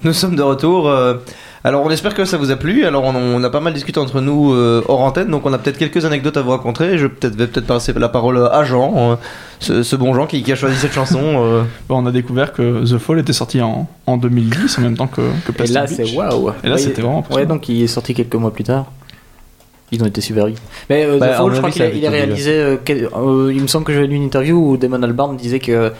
Nous 0.09 0.13
sommes 0.13 0.35
de 0.35 0.41
retour. 0.41 0.89
euh, 0.89 1.13
alors 1.63 1.83
on 1.85 1.89
espère 1.91 2.15
que 2.15 2.25
ça 2.25 2.37
vous 2.37 2.49
a 2.49 2.55
plu. 2.55 2.83
Alors 2.83 3.03
on, 3.03 3.13
on 3.15 3.43
a 3.43 3.49
pas 3.51 3.59
mal 3.59 3.73
discuté 3.73 3.99
entre 3.99 4.21
nous 4.21 4.53
euh, 4.53 4.81
hors 4.87 5.01
antenne, 5.01 5.27
donc 5.29 5.45
on 5.45 5.53
a 5.53 5.59
peut-être 5.59 5.77
quelques 5.77 6.03
anecdotes 6.03 6.35
à 6.37 6.41
vous 6.41 6.49
raconter. 6.49 6.97
Je 6.97 7.05
vais 7.05 7.09
peut-être 7.09 7.67
passer 7.67 7.93
la 7.93 8.09
parole 8.09 8.37
à 8.51 8.63
Jean, 8.63 8.91
euh, 9.11 9.15
ce, 9.59 9.83
ce 9.83 9.95
bon 9.95 10.15
Jean 10.15 10.25
qui, 10.25 10.41
qui 10.41 10.51
a 10.51 10.55
choisi 10.55 10.75
cette 10.77 10.93
chanson. 10.93 11.19
euh. 11.21 11.61
Bon, 11.87 12.01
on 12.03 12.07
a 12.07 12.11
découvert 12.11 12.53
que 12.53 12.83
The 12.91 12.97
Fall 12.97 13.19
était 13.19 13.33
sorti 13.33 13.61
en, 13.61 13.87
en 14.07 14.17
2010, 14.17 14.79
en 14.79 14.81
même 14.81 14.97
temps 14.97 15.05
que, 15.05 15.21
que 15.45 15.51
Et 15.51 15.53
Plastic 15.53 15.75
là, 15.75 15.85
Beach. 15.85 16.09
c'est 16.11 16.17
waouh. 16.17 16.49
Et 16.63 16.67
là, 16.69 16.73
Ouais, 16.73 16.81
c'était 16.81 17.03
vraiment 17.03 17.23
Ouais, 17.29 17.45
donc 17.45 17.69
il 17.69 17.83
est 17.83 17.87
sorti 17.87 18.15
quelques 18.15 18.33
mois 18.35 18.51
plus 18.51 18.63
tard. 18.63 18.85
Ils 19.91 20.01
ont 20.01 20.07
été 20.07 20.21
super 20.21 20.47
vite. 20.47 20.61
Mais 20.89 21.05
euh, 21.05 21.19
Bah, 21.19 21.27
The 21.27 21.31
à 21.31 21.33
Fall, 21.35 21.51
je 21.53 21.57
crois 21.57 21.69
qu'il 21.69 21.81
a, 21.83 21.89
il 21.89 22.03
a 22.07 22.09
réalisé. 22.09 22.51
euh, 22.53 22.77
quel- 22.83 23.09
euh, 23.15 23.51
il 23.53 23.61
me 23.61 23.67
semble 23.67 23.85
que 23.85 23.93
j'avais 23.93 24.07
lu 24.07 24.15
une 24.15 24.23
interview 24.23 24.55
où 24.71 24.77
Damon 24.77 25.03
Albarn 25.03 25.35
disait 25.37 25.59
que 25.59 25.91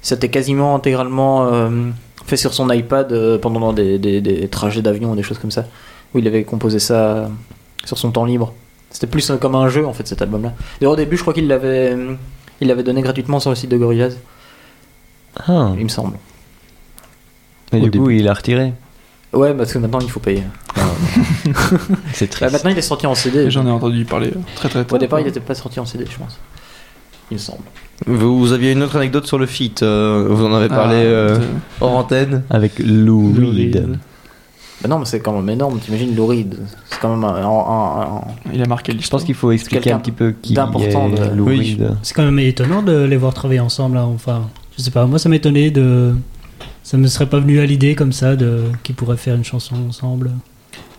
c'était 0.00 0.28
quasiment 0.30 0.74
intégralement 0.76 1.48
euh, 1.52 1.68
fait 2.28 2.36
sur 2.36 2.54
son 2.54 2.70
iPad 2.70 3.10
euh, 3.12 3.38
pendant 3.38 3.72
des, 3.72 3.98
des- 3.98 4.20
des 4.20 4.48
trajets 4.48 4.82
d'avion 4.82 5.12
ou 5.12 5.16
des 5.16 5.22
choses 5.22 5.38
comme 5.38 5.50
ça. 5.50 5.64
Où 6.14 6.18
il 6.18 6.26
avait 6.26 6.44
composé 6.44 6.78
ça 6.78 6.94
euh, 6.94 7.26
sur 7.84 7.98
son 7.98 8.10
temps 8.12 8.24
libre. 8.24 8.52
C'était 8.90 9.06
plus 9.06 9.28
euh, 9.30 9.36
comme 9.36 9.54
un 9.54 9.68
jeu 9.68 9.86
en 9.86 9.92
fait 9.92 10.06
cet 10.06 10.22
album-là. 10.22 10.52
D'ailleurs, 10.80 10.92
au 10.92 10.96
début, 10.96 11.16
je 11.16 11.22
crois 11.22 11.34
qu'il 11.34 11.46
l'avait, 11.48 11.96
il 12.60 12.68
l'avait 12.68 12.82
donné 12.82 13.02
gratuitement 13.02 13.40
sur 13.40 13.50
le 13.50 13.56
site 13.56 13.70
de 13.70 13.76
Gorillaz, 13.76 14.16
Ah. 15.46 15.72
il 15.76 15.84
me 15.84 15.88
semble. 15.88 16.16
Et 17.72 17.76
Au 17.76 17.80
du 17.88 17.90
coup, 17.98 18.06
début. 18.08 18.20
il 18.20 18.28
a 18.28 18.32
retiré. 18.34 18.72
Ouais, 19.34 19.52
parce 19.52 19.72
que 19.74 19.78
maintenant 19.78 20.00
il 20.00 20.10
faut 20.10 20.20
payer. 20.20 20.42
C'est 22.14 22.26
Bah, 22.26 22.32
triste. 22.32 22.52
maintenant 22.52 22.70
il 22.70 22.78
est 22.78 22.82
sorti 22.82 23.06
en 23.06 23.14
CD. 23.14 23.50
J'en 23.50 23.66
ai 23.66 23.70
entendu 23.70 24.04
parler 24.06 24.32
très 24.54 24.68
très 24.70 24.84
tôt. 24.86 24.94
Au 24.94 24.98
départ, 24.98 25.20
il 25.20 25.26
n'était 25.26 25.40
pas 25.40 25.54
sorti 25.54 25.78
en 25.80 25.84
CD, 25.84 26.06
je 26.10 26.16
pense. 26.16 26.38
Il 27.30 27.34
me 27.34 27.38
semble. 27.38 27.60
Vous, 28.06 28.38
vous 28.38 28.52
aviez 28.52 28.72
une 28.72 28.82
autre 28.82 28.96
anecdote 28.96 29.26
sur 29.26 29.38
le 29.38 29.46
feat. 29.46 29.82
euh, 29.82 30.26
vous 30.30 30.44
en 30.44 30.54
avez 30.54 30.68
parlé 30.68 30.96
Ah, 30.96 31.00
euh, 31.00 31.38
hors 31.80 31.96
antenne. 31.96 32.42
Avec 32.50 32.78
Lou 32.78 33.32
Reed. 33.36 33.88
Bah 34.80 34.88
non, 34.88 35.00
mais 35.00 35.04
c'est 35.06 35.18
quand 35.18 35.32
même 35.32 35.48
énorme. 35.50 35.78
T'imagines 35.80 36.14
Lou 36.14 36.26
Reed. 36.26 36.54
C'est 36.88 37.00
quand 37.00 37.14
même 37.16 37.24
un, 37.24 37.34
un- 37.34 38.00
un- 38.18 38.20
Il 38.54 38.62
a 38.62 38.66
marqué 38.66 38.96
Je 38.98 39.10
pense 39.10 39.24
qu'il 39.24 39.34
faut 39.34 39.50
expliquer 39.50 39.90
un 39.92 39.98
petit 39.98 40.12
peu 40.12 40.32
qui 40.40 40.54
d'important 40.54 41.08
est 41.08 41.30
de- 41.30 41.34
Lou 41.34 41.46
Oui. 41.48 41.58
Reed. 41.58 41.90
C'est 42.02 42.14
quand 42.14 42.24
même 42.24 42.38
étonnant 42.38 42.82
de 42.82 43.02
les 43.02 43.16
voir 43.16 43.34
travailler 43.34 43.60
ensemble. 43.60 43.96
là. 43.96 44.04
Enfin, 44.06 44.42
je 44.76 44.82
sais 44.82 44.92
pas, 44.92 45.04
moi 45.06 45.18
ça 45.18 45.28
m'étonnait 45.28 45.70
de. 45.70 46.14
Ça 46.84 46.96
me 46.96 47.06
serait 47.08 47.26
pas 47.26 47.40
venu 47.40 47.58
à 47.58 47.66
l'idée 47.66 47.94
comme 47.96 48.12
ça 48.12 48.36
de 48.36 48.60
qu'ils 48.84 48.94
pourraient 48.94 49.16
faire 49.18 49.34
une 49.34 49.44
chanson 49.44 49.74
ensemble. 49.88 50.30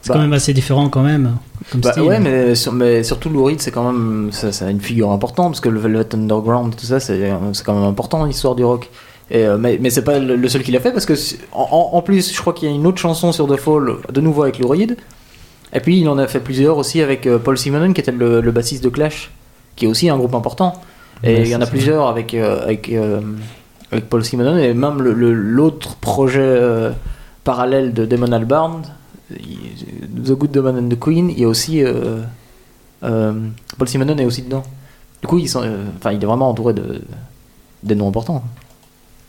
C'est 0.01 0.09
Bah. 0.09 0.15
quand 0.15 0.21
même 0.21 0.33
assez 0.33 0.53
différent 0.53 0.87
quand 0.89 1.01
même. 1.03 1.35
Comme 1.71 1.81
Bah 1.81 1.91
style. 1.91 2.03
ouais, 2.03 2.19
mais, 2.19 2.55
sur- 2.55 2.71
mais 2.71 3.03
surtout 3.03 3.29
Lou 3.29 3.43
Reed, 3.43 3.61
c'est 3.61 3.71
quand 3.71 3.91
même 3.91 4.29
ça, 4.31 4.51
ça 4.51 4.65
a 4.65 4.69
une 4.69 4.79
figure 4.79 5.11
importante 5.11 5.51
parce 5.51 5.59
que 5.59 5.69
le 5.69 5.79
Velvet 5.79 6.15
Underground, 6.15 6.75
tout 6.75 6.85
ça, 6.85 6.99
c'est 6.99 7.31
quand 7.65 7.73
même 7.73 7.83
important 7.83 8.23
l'histoire 8.25 8.55
du 8.55 8.63
rock. 8.63 8.89
Et, 9.31 9.45
euh, 9.45 9.57
mais 9.59 9.77
mais 9.79 9.89
c'est 9.89 10.03
pas 10.03 10.17
le, 10.17 10.47
seul 10.49 10.63
qui 10.63 10.71
l'a 10.71 10.79
fait 10.79 10.91
parce 10.91 11.05
que 11.05 11.13
en, 11.51 12.01
plus, 12.01 12.33
je 12.33 12.39
crois 12.41 12.53
qu'il 12.53 12.67
y 12.69 12.71
a 12.71 12.75
une 12.75 12.87
autre 12.87 12.97
chanson 12.97 13.31
sur 13.31 13.45
The 13.47 13.57
Fall, 13.57 13.97
de 14.11 14.21
nouveau 14.21 14.43
avec 14.43 14.57
Lou 14.59 14.69
Reed. 14.69 14.97
Et 15.73 15.79
puis 15.81 15.99
il 15.99 16.07
en 16.09 16.17
a 16.17 16.25
fait 16.27 16.39
plusieurs 16.39 16.77
aussi 16.77 16.99
avec 17.01 17.27
euh, 17.27 17.37
Paul 17.37 17.55
Simonon 17.57 17.93
qui 17.93 18.01
était 18.01 18.11
le, 18.11 18.41
le 18.41 18.51
bassiste 18.51 18.83
de 18.83 18.89
Clash, 18.89 19.29
qui 19.75 19.85
est 19.85 19.87
aussi 19.87 20.09
un 20.09 20.17
groupe 20.17 20.33
important. 20.33 20.81
Et 21.23 21.35
Ouais, 21.35 21.41
il 21.41 21.47
y 21.49 21.55
en 21.55 21.61
a 21.61 21.67
plusieurs 21.67 22.07
avec 22.07 22.33
euh, 22.33 22.63
avec 22.63 22.89
euh, 22.89 23.19
avec 23.91 24.09
Paul 24.09 24.23
Simonon 24.25 24.57
et 24.57 24.73
même 24.73 25.01
le- 25.01 25.13
le- 25.13 25.33
l'autre 25.33 25.95
projet 25.97 26.39
euh, 26.41 26.89
parallèle 27.43 27.93
de 27.93 28.05
Damon 28.05 28.31
Albarn, 28.31 28.81
The 29.31 30.31
Good, 30.31 30.51
The 30.51 30.57
Man 30.57 30.77
and 30.77 30.89
the 30.89 30.99
Queen, 30.99 31.29
il 31.29 31.39
y 31.39 31.43
a 31.43 31.47
aussi 31.47 31.83
euh, 31.83 32.21
euh, 33.03 33.33
Paul 33.77 33.87
Simonon 33.87 34.17
est 34.17 34.25
aussi 34.25 34.41
dedans. 34.41 34.63
Du 35.21 35.27
coup, 35.27 35.37
ils 35.37 35.47
sont, 35.49 35.61
euh, 35.63 35.85
enfin, 35.97 36.11
il 36.11 36.21
est 36.21 36.25
vraiment 36.25 36.49
entouré 36.49 36.73
de 36.73 37.01
des 37.83 37.95
noms 37.95 38.07
importants. 38.09 38.43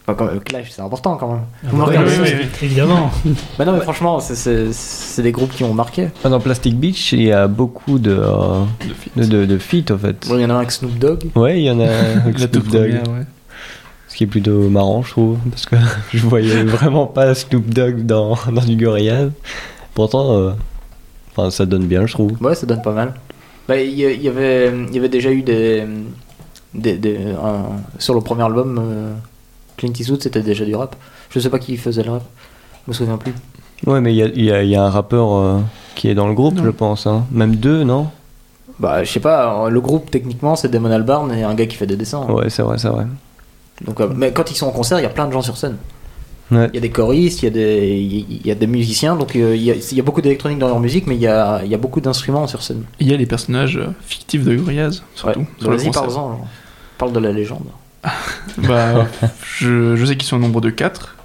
Enfin, 0.07 0.15
quand 0.17 0.25
même, 0.33 0.41
Clash, 0.41 0.71
c'est 0.71 0.83
important 0.83 1.17
quand 1.17 1.29
même. 1.35 1.43
Ah 1.65 1.69
Vous 1.71 1.77
bah 1.79 1.87
oui, 1.91 1.97
un 1.97 2.05
oui, 2.05 2.13
oui, 2.23 2.47
évidemment. 2.63 3.11
Bah 3.59 3.65
non, 3.65 3.73
mais 3.75 3.81
franchement, 3.81 4.19
c'est- 4.21 5.21
des 5.23 5.33
groupes 5.33 5.53
qui 5.53 5.63
ont 5.63 5.75
marqué. 5.75 6.09
Dans 6.25 6.41
Plastic 6.41 6.77
Beach, 6.79 7.13
il 7.13 7.23
y 7.23 7.33
a 7.33 7.47
beaucoup 7.47 7.99
de, 7.99 8.13
euh, 8.13 8.65
de 8.89 8.95
feat. 8.95 9.19
de, 9.19 9.25
de, 9.25 9.47
de 9.47 9.59
feats 9.59 9.93
en 9.95 9.99
fait. 9.99 10.27
Bon, 10.29 10.37
il 10.37 10.43
y 10.43 10.45
en 10.47 10.51
a 10.51 10.55
un 10.55 10.59
avec 10.59 10.71
Snoop 10.73 10.99
Dogg. 10.99 11.25
Ouais, 11.37 11.61
il 11.61 11.65
y 11.65 11.71
en 11.71 11.79
a 11.81 11.87
avec 12.25 12.39
La 12.41 12.49
toute 12.49 12.63
Snoop 12.71 12.73
Dogg. 12.73 12.93
ouais. 12.93 13.27
Ce 14.09 14.17
qui 14.17 14.25
est 14.25 14.27
plutôt 14.27 14.69
marrant, 14.69 15.03
je 15.03 15.11
trouve, 15.11 15.39
parce 15.51 15.67
que 15.67 15.77
je 16.13 16.27
voyais 16.27 16.65
vraiment 16.65 17.07
pas 17.07 17.35
Snoop 17.35 17.67
Dogg 17.73 18.05
dans, 18.07 18.37
dans 18.51 18.65
du 18.65 18.77
Gorillaz. 18.77 19.29
Pourtant, 20.01 20.33
euh, 20.33 20.53
enfin, 21.33 21.51
ça 21.51 21.67
donne 21.67 21.85
bien, 21.85 22.07
je 22.07 22.15
trouve. 22.15 22.33
Ouais, 22.43 22.55
ça 22.55 22.65
donne 22.65 22.81
pas 22.81 22.93
mal. 22.93 23.13
Bah, 23.69 23.79
il 23.79 23.91
y, 23.91 24.01
y 24.01 24.29
avait, 24.29 24.73
il 24.89 24.95
y 24.95 24.99
avait 24.99 25.11
déjà 25.11 25.31
eu 25.31 25.43
des, 25.43 25.85
des, 26.73 26.97
des- 26.97 27.19
un- 27.33 27.77
sur 27.99 28.15
le 28.15 28.23
premier 28.23 28.43
album, 28.45 28.79
euh, 28.81 29.13
Clint 29.77 29.93
Eastwood, 29.93 30.23
c'était 30.23 30.41
déjà 30.41 30.65
du 30.65 30.75
rap. 30.75 30.97
Je 31.29 31.39
sais 31.39 31.51
pas 31.51 31.59
qui 31.59 31.77
faisait 31.77 32.03
le 32.03 32.13
rap. 32.13 32.23
Je 32.87 32.91
me 32.91 32.95
souviens 32.95 33.19
plus. 33.19 33.35
Ouais, 33.87 34.01
mais 34.01 34.15
il 34.15 34.17
y 34.17 34.23
a, 34.23 34.27
il 34.29 34.43
y 34.43 34.51
a- 34.51 34.63
y 34.65 34.75
a 34.75 34.83
un 34.85 34.89
rappeur 34.89 35.35
euh, 35.35 35.59
qui 35.97 36.09
est 36.09 36.15
dans 36.15 36.29
le 36.29 36.33
groupe, 36.35 36.55
Non. 36.55 36.65
je 36.65 36.71
pense. 36.71 37.07
Hein. 37.07 37.27
Même 37.31 37.57
deux, 37.57 37.85
non? 37.85 38.07
Bah, 38.79 39.05
je 39.05 39.13
sais 39.13 39.21
pas. 39.21 39.69
Le 39.69 39.81
groupe 39.83 40.11
techniquement, 40.11 40.57
c'est 40.57 40.71
Damon 40.71 40.91
Albarn 40.93 41.31
et 41.35 41.43
un 41.43 41.55
gars 41.55 41.67
qui 41.67 41.77
fait 41.77 41.87
des 41.87 41.97
dessins. 41.97 42.25
Ouais, 42.25 42.49
c'est 42.49 42.63
vrai, 42.63 42.79
c'est 42.79 42.89
vrai. 42.89 43.07
Donc, 43.85 44.01
euh, 44.01 44.09
mais 44.17 44.33
quand 44.33 44.51
ils 44.51 44.57
sont 44.57 44.67
en 44.69 44.73
concert, 44.73 44.99
il 44.99 45.03
y 45.03 45.07
a 45.07 45.11
plein 45.11 45.27
de 45.27 45.33
gens 45.33 45.43
sur 45.43 45.59
scène. 45.59 45.77
Ouais. 46.51 46.69
Il 46.73 46.75
y 46.75 46.79
a 46.79 46.81
des 46.81 46.91
choristes, 46.91 47.43
il 47.43 47.45
y 47.45 47.49
a 47.49 47.51
des, 47.51 48.27
il 48.29 48.47
y 48.47 48.51
a 48.51 48.55
des 48.55 48.67
musiciens, 48.67 49.15
donc 49.17 49.37
euh, 49.37 49.55
il 49.55 49.63
y 49.63 49.71
a, 49.71 49.75
il 49.75 49.97
y 49.97 50.01
a 50.01 50.03
beaucoup 50.03 50.21
d'électronique 50.21 50.59
dans 50.59 50.69
leur 50.69 50.81
musique, 50.81 51.07
mais 51.07 51.15
il 51.15 51.21
y 51.21 51.29
a, 51.29 51.63
il 51.65 51.71
y 51.71 51.75
a 51.75 51.79
beaucoup 51.79 52.01
d'instruments 52.01 52.47
sur 52.47 52.63
scène. 52.63 52.85
Il 52.99 53.09
y 53.09 53.15
a 53.15 53.17
les 53.17 53.27
personnages 53.27 53.77
euh, 53.77 53.89
fictifs 54.07 54.45
de 54.45 54.57
Gorillaz, 54.57 55.03
surtout. 55.15 55.41
Ouais. 55.41 55.47
sur 55.61 55.71
Vas-y, 55.71 55.91
parle-en. 55.91 56.49
Parle 56.99 57.13
de 57.13 57.21
la 57.21 57.33
légende. 57.33 57.67
Bah, 58.59 59.07
je, 59.59 59.95
je 59.95 60.05
sais 60.05 60.17
qu'ils 60.17 60.29
sont 60.29 60.37
au 60.37 60.41
nombre 60.41 60.61
de 60.61 60.71
4. 60.71 61.17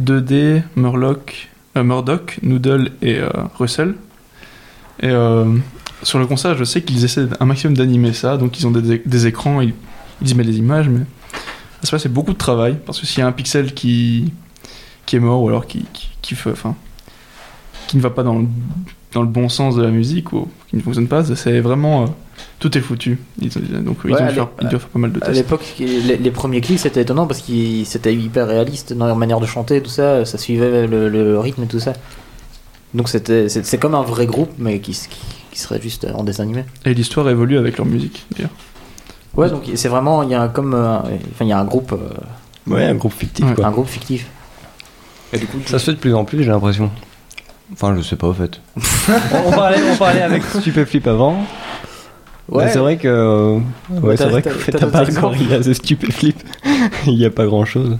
2D, 0.00 0.62
Murloc, 0.76 1.50
euh, 1.76 1.84
Murdoch, 1.84 2.38
Noodle 2.42 2.92
et 3.02 3.18
euh, 3.18 3.28
Russell. 3.58 3.94
Et 5.00 5.08
euh, 5.08 5.44
sur 6.02 6.18
le 6.18 6.26
concert, 6.26 6.56
je 6.56 6.64
sais 6.64 6.82
qu'ils 6.82 7.04
essaient 7.04 7.26
un 7.40 7.44
maximum 7.44 7.76
d'animer 7.76 8.12
ça, 8.12 8.36
donc 8.36 8.58
ils 8.58 8.66
ont 8.66 8.70
des, 8.70 9.02
des 9.04 9.26
écrans, 9.26 9.60
ils, 9.60 9.74
ils 10.22 10.30
y 10.30 10.34
mettent 10.34 10.46
les 10.46 10.58
images, 10.58 10.88
mais 10.88 11.00
c'est 11.82 12.12
beaucoup 12.12 12.32
de 12.32 12.38
travail, 12.38 12.78
parce 12.86 13.00
que 13.00 13.06
s'il 13.06 13.20
y 13.20 13.22
a 13.22 13.26
un 13.26 13.32
pixel 13.32 13.74
qui, 13.74 14.32
qui 15.14 15.18
est 15.18 15.20
mort, 15.20 15.42
ou 15.42 15.48
alors 15.48 15.66
qui, 15.68 15.84
qui, 15.92 16.08
qui 16.22 16.34
fait, 16.34 16.50
enfin, 16.50 16.74
qui 17.86 17.96
ne 17.96 18.02
va 18.02 18.10
pas 18.10 18.24
dans 18.24 18.36
le, 18.36 18.46
dans 19.12 19.22
le 19.22 19.28
bon 19.28 19.48
sens 19.48 19.76
de 19.76 19.82
la 19.82 19.90
musique, 19.90 20.32
ou 20.32 20.48
qui 20.68 20.76
ne 20.76 20.82
fonctionne 20.82 21.06
pas, 21.06 21.22
c'est 21.24 21.60
vraiment... 21.60 22.02
euh, 22.02 22.06
tout 22.58 22.76
est 22.76 22.80
foutu. 22.80 23.18
Ils 23.40 23.56
ont- 23.56 23.82
donc 23.82 23.98
ils, 24.04 24.10
Ouais, 24.12 24.20
ont 24.20 24.24
à 24.24 24.28
dû 24.28 24.34
faire, 24.34 24.48
ils 24.62 24.68
doivent 24.68 24.80
faire 24.80 24.90
pas 24.90 24.98
mal 24.98 25.12
de 25.12 25.18
À 25.18 25.26
tests. 25.26 25.36
l'époque, 25.36 25.74
les, 25.78 26.16
les 26.16 26.30
premiers 26.32 26.60
clips 26.60 26.78
c'était 26.80 27.02
étonnant 27.02 27.26
parce 27.28 27.42
que 27.42 27.52
c'était 27.84 28.12
hyper 28.14 28.48
réaliste 28.48 28.92
dans 28.92 29.06
leur 29.06 29.14
manière 29.16 29.38
de 29.38 29.46
chanter, 29.46 29.80
tout 29.80 29.90
ça, 29.90 30.24
ça 30.24 30.36
suivait 30.38 30.86
le, 30.88 31.08
le 31.08 31.38
rythme 31.38 31.62
et 31.62 31.66
tout 31.66 31.78
ça. 31.78 31.92
Donc 32.92 33.08
c'était 33.08 33.48
c'est 33.48 33.64
c'est 33.64 33.78
comme 33.78 33.94
un 33.94 34.02
vrai 34.02 34.26
groupe 34.26 34.50
mais 34.58 34.80
qui, 34.80 34.92
qui, 34.92 35.08
qui 35.52 35.58
serait 35.60 35.80
juste 35.80 36.06
en 36.14 36.24
dessin 36.24 36.42
animé. 36.44 36.64
Et 36.84 36.92
l'histoire 36.94 37.28
évolue 37.28 37.56
avec 37.58 37.76
leur 37.76 37.86
musique, 37.86 38.24
d'ailleurs. 38.34 38.50
Ouais, 39.36 39.48
donc 39.50 39.70
c'est 39.76 39.88
vraiment 39.88 40.22
il 40.24 40.30
y 40.30 40.34
a 40.34 40.42
un- 40.42 40.48
comme 40.48 40.74
euh, 40.74 40.98
enfin 40.98 41.44
il 41.44 41.48
y 41.48 41.52
a 41.52 41.58
un 41.58 41.64
groupe 41.64 41.92
euh, 41.92 42.72
Ouais, 42.72 42.84
un 42.84 42.94
groupe 42.94 43.12
fictif, 43.12 43.44
Ouais. 43.46 43.54
quoi. 43.54 43.66
un 43.66 43.70
groupe 43.72 43.88
fictif. 43.88 44.26
Et 45.34 45.38
du 45.38 45.46
coup, 45.46 45.58
Ça 45.66 45.78
se 45.78 45.84
fait 45.86 45.92
de 45.92 45.98
plus 45.98 46.14
en 46.14 46.24
plus, 46.24 46.42
j'ai 46.42 46.50
l'impression. 46.50 46.90
Enfin, 47.72 47.94
je 47.96 48.02
sais 48.02 48.16
pas, 48.16 48.28
au 48.28 48.32
fait. 48.34 48.60
on, 49.46 49.50
parlait, 49.50 49.78
on 49.92 49.96
parlait 49.96 50.22
avec 50.22 50.42
Stupéflip 50.44 51.06
avant. 51.06 51.36
Ouais. 52.48 52.68
C'est 52.70 52.78
vrai 52.78 52.96
que. 52.98 53.08
euh, 53.08 53.58
Ouais, 54.02 54.16
c'est 54.16 54.28
vrai 54.28 54.42
qu'en 54.42 54.50
fait, 54.50 54.82
encore 54.84 55.00
exemples 55.02 55.36
il 55.40 55.50
y 55.50 55.54
a 55.54 55.74
Stupéflip. 55.74 56.36
Il 57.06 57.14
y 57.14 57.24
a 57.24 57.30
pas 57.30 57.46
grand 57.46 57.64
chose. 57.64 57.96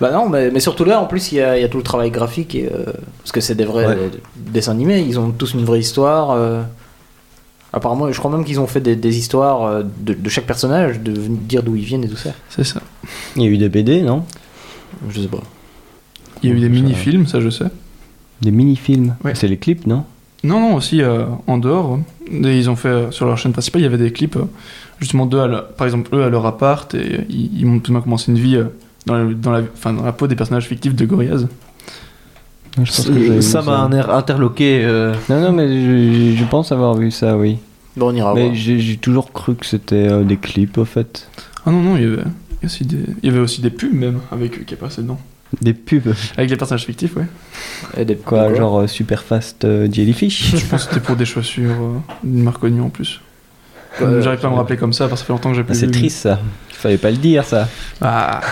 Bah 0.00 0.10
non, 0.12 0.28
mais, 0.28 0.50
mais 0.50 0.60
surtout 0.60 0.84
là, 0.84 1.00
en 1.00 1.06
plus, 1.06 1.32
il 1.32 1.36
y 1.36 1.40
a, 1.40 1.56
il 1.56 1.62
y 1.62 1.64
a 1.64 1.68
tout 1.70 1.78
le 1.78 1.82
travail 1.82 2.10
graphique, 2.10 2.54
et, 2.54 2.68
euh, 2.70 2.84
parce 3.22 3.32
que 3.32 3.40
c'est 3.40 3.54
des 3.54 3.64
vrais 3.64 3.86
Ouais. 3.86 3.94
euh, 3.96 4.08
dessins 4.36 4.72
animés, 4.72 5.00
ils 5.00 5.18
ont 5.18 5.30
tous 5.30 5.54
une 5.54 5.64
vraie 5.64 5.78
histoire. 5.80 6.32
euh. 6.32 6.62
Apparemment, 7.72 8.12
je 8.12 8.18
crois 8.18 8.30
même 8.30 8.44
qu'ils 8.44 8.60
ont 8.60 8.66
fait 8.66 8.80
des, 8.80 8.94
des 8.96 9.16
histoires 9.16 9.62
euh, 9.64 9.82
de, 10.00 10.12
de 10.12 10.28
chaque 10.28 10.44
personnage, 10.46 11.00
de 11.00 11.12
dire 11.12 11.62
d'où 11.62 11.76
ils 11.76 11.84
viennent 11.84 12.04
et 12.04 12.08
tout 12.08 12.16
ça. 12.16 12.30
C'est 12.50 12.64
ça. 12.64 12.80
Il 13.36 13.42
y 13.42 13.46
a 13.46 13.48
eu 13.48 13.56
des 13.56 13.70
BD, 13.70 14.02
non? 14.02 14.24
Je 15.08 15.22
sais 15.22 15.28
pas. 15.28 15.40
Il 16.46 16.50
y 16.50 16.54
a 16.54 16.56
eu 16.56 16.60
des 16.60 16.68
mini-films, 16.68 17.26
ça 17.26 17.40
je 17.40 17.50
sais. 17.50 17.66
Des 18.42 18.50
mini-films. 18.50 19.14
Ouais. 19.24 19.34
C'est 19.34 19.48
les 19.48 19.56
clips, 19.56 19.86
non? 19.86 20.04
Non, 20.44 20.60
non, 20.60 20.74
aussi 20.74 21.02
euh, 21.02 21.24
en 21.46 21.58
dehors. 21.58 21.98
Et 22.30 22.58
ils 22.58 22.68
ont 22.70 22.76
fait 22.76 22.88
euh, 22.88 23.10
sur 23.10 23.26
leur 23.26 23.38
chaîne 23.38 23.52
principale, 23.52 23.80
il 23.80 23.84
y 23.84 23.86
avait 23.86 23.98
des 23.98 24.12
clips, 24.12 24.36
euh, 24.36 24.44
justement 25.00 25.26
d'eux, 25.26 25.40
par 25.76 25.86
exemple, 25.86 26.14
eux 26.14 26.22
à 26.22 26.28
leur 26.28 26.44
appart, 26.46 26.92
et 26.94 27.20
ils, 27.28 27.60
ils 27.60 27.66
montrent 27.66 27.84
tout 27.84 27.92
de 27.92 27.94
même 27.96 28.02
commencé 28.02 28.30
une 28.30 28.38
vie 28.38 28.58
dans, 29.06 29.14
la, 29.14 29.24
dans, 29.32 29.50
la, 29.52 29.60
enfin, 29.74 29.92
dans 29.92 30.04
la 30.04 30.12
peau 30.12 30.26
des 30.26 30.36
personnages 30.36 30.66
fictifs 30.66 30.94
de 30.94 31.04
Gorillaz. 31.06 31.46
Je 32.76 32.80
pense 32.80 33.06
que 33.06 33.14
j'ai 33.14 33.30
vu 33.30 33.42
Ça 33.42 33.62
m'a 33.62 33.78
un 33.78 33.90
air 33.92 34.10
interloqué. 34.10 34.82
euh, 34.84 35.14
Non, 35.30 35.40
non, 35.40 35.52
mais 35.52 35.66
je, 35.68 36.36
je 36.36 36.44
pense 36.44 36.72
avoir 36.72 36.94
vu 36.94 37.10
ça, 37.10 37.36
oui. 37.38 37.56
Bon, 37.96 38.10
on 38.12 38.14
ira 38.14 38.34
Mais 38.34 38.42
voir. 38.44 38.54
j'ai 38.54 38.78
j'ai 38.78 38.96
toujours 38.98 39.32
cru 39.32 39.54
que 39.54 39.64
c'était 39.64 40.12
euh, 40.12 40.22
des 40.24 40.36
clips, 40.36 40.76
au 40.76 40.84
fait. 40.84 41.28
Ah 41.64 41.70
non, 41.70 41.80
non, 41.80 41.96
il 41.96 42.02
y 42.02 42.06
avait, 42.06 42.22
il 42.22 42.22
y 42.22 42.58
avait 42.58 42.66
aussi 42.66 42.84
des, 42.84 42.98
il 43.22 43.26
y 43.26 43.32
avait 43.32 43.40
aussi 43.40 43.60
des 43.62 43.70
pubs 43.70 43.94
même, 43.94 44.18
avec 44.30 44.58
eux 44.58 44.64
qui 44.66 44.74
apparaissaient 44.74 45.00
dedans. 45.02 45.18
Des 45.60 45.74
pubs. 45.74 46.12
Avec 46.36 46.50
les 46.50 46.56
personnages 46.56 46.84
fictifs, 46.86 47.16
ouais. 47.16 47.26
Et 47.96 48.04
des- 48.04 48.16
Quoi, 48.16 48.48
de 48.50 48.54
genre 48.56 48.80
euh, 48.80 48.86
super 48.86 49.22
fast 49.22 49.64
euh, 49.64 49.88
jellyfish 49.90 50.56
Je 50.56 50.66
pense 50.66 50.84
que 50.84 50.88
c'était 50.94 51.04
pour 51.06 51.16
des 51.16 51.24
chaussures 51.24 51.70
euh, 51.70 51.98
d'une 52.24 52.42
marque 52.42 52.58
connue 52.60 52.80
en 52.80 52.88
plus. 52.90 53.20
J'arrive 53.98 54.40
pas 54.40 54.48
à 54.48 54.50
me 54.50 54.56
rappeler 54.56 54.76
comme 54.76 54.92
ça 54.92 55.08
parce 55.08 55.22
que 55.22 55.24
ça 55.24 55.26
fait 55.28 55.32
longtemps 55.32 55.48
que 55.50 55.54
j'ai 55.56 55.62
Ah, 55.62 55.64
plus 55.64 55.74
C'est 55.74 55.86
vu. 55.86 55.92
triste 55.92 56.18
ça. 56.18 56.38
Il 56.70 56.76
fallait 56.76 56.98
pas 56.98 57.10
le 57.10 57.16
dire 57.16 57.44
ça. 57.44 57.66
Ah, 58.02 58.42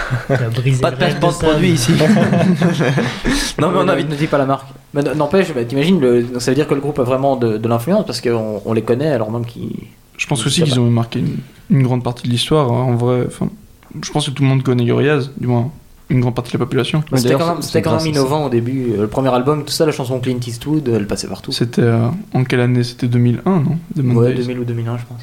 brisé 0.54 0.80
Pas 0.80 0.90
de 0.92 0.96
placement 0.96 1.28
de 1.28 1.32
Sam. 1.34 1.48
produit 1.50 1.72
ici. 1.72 1.92
non, 3.60 3.70
mais 3.70 3.78
on 3.78 3.88
a 3.88 3.96
ne, 3.96 4.02
ne 4.02 4.14
dis 4.14 4.26
pas 4.26 4.38
la 4.38 4.46
marque. 4.46 4.68
Mais 4.94 5.02
n'empêche, 5.02 5.52
bah, 5.54 5.64
t'imagines, 5.64 6.00
le- 6.00 6.38
ça 6.40 6.50
veut 6.50 6.54
dire 6.54 6.66
que 6.66 6.74
le 6.74 6.80
groupe 6.80 6.98
a 6.98 7.02
vraiment 7.02 7.36
de, 7.36 7.58
de 7.58 7.68
l'influence 7.68 8.06
parce 8.06 8.20
qu'on 8.20 8.62
on 8.64 8.72
les 8.72 8.82
connaît 8.82 9.10
alors 9.10 9.30
même 9.30 9.44
qu'ils. 9.44 9.70
je 10.16 10.26
pense 10.26 10.46
aussi 10.46 10.62
qu'ils 10.62 10.80
ont 10.80 10.90
marqué 10.90 11.18
une, 11.18 11.36
une 11.70 11.82
grande 11.82 12.02
partie 12.02 12.26
de 12.26 12.32
l'histoire, 12.32 12.70
hein, 12.72 12.82
en 12.84 12.94
vrai. 12.94 13.24
Enfin, 13.26 13.48
je 14.02 14.10
pense 14.10 14.26
que 14.26 14.30
tout 14.30 14.42
le 14.42 14.48
monde 14.48 14.62
connaît 14.62 14.86
Gorillaz, 14.86 15.30
du 15.36 15.46
moins 15.46 15.70
une 16.10 16.20
grande 16.20 16.34
partie 16.34 16.52
de 16.52 16.58
la 16.58 16.64
population. 16.64 17.02
Ouais, 17.10 17.18
C'était 17.18 17.34
quand 17.34 17.46
même, 17.54 17.62
c'était 17.62 17.82
quand 17.82 17.96
même 17.96 18.06
innovant 18.06 18.46
au 18.46 18.48
début. 18.50 18.92
Euh, 18.92 19.02
Le 19.02 19.08
premier 19.08 19.32
album, 19.34 19.64
tout 19.64 19.72
ça, 19.72 19.86
la 19.86 19.92
chanson 19.92 20.20
Clint 20.20 20.38
Eastwood, 20.46 20.86
elle 20.88 21.06
passait 21.06 21.28
partout. 21.28 21.50
C'était 21.52 21.82
euh, 21.82 22.08
en 22.34 22.44
quelle 22.44 22.60
année? 22.60 22.84
C'était 22.84 23.06
2001, 23.08 23.50
non? 23.60 23.62
The 23.94 23.98
Ouais, 23.98 24.02
Mondays. 24.02 24.34
2000 24.34 24.58
ou 24.58 24.64
2001, 24.64 24.98
je 24.98 25.04
pense. 25.06 25.20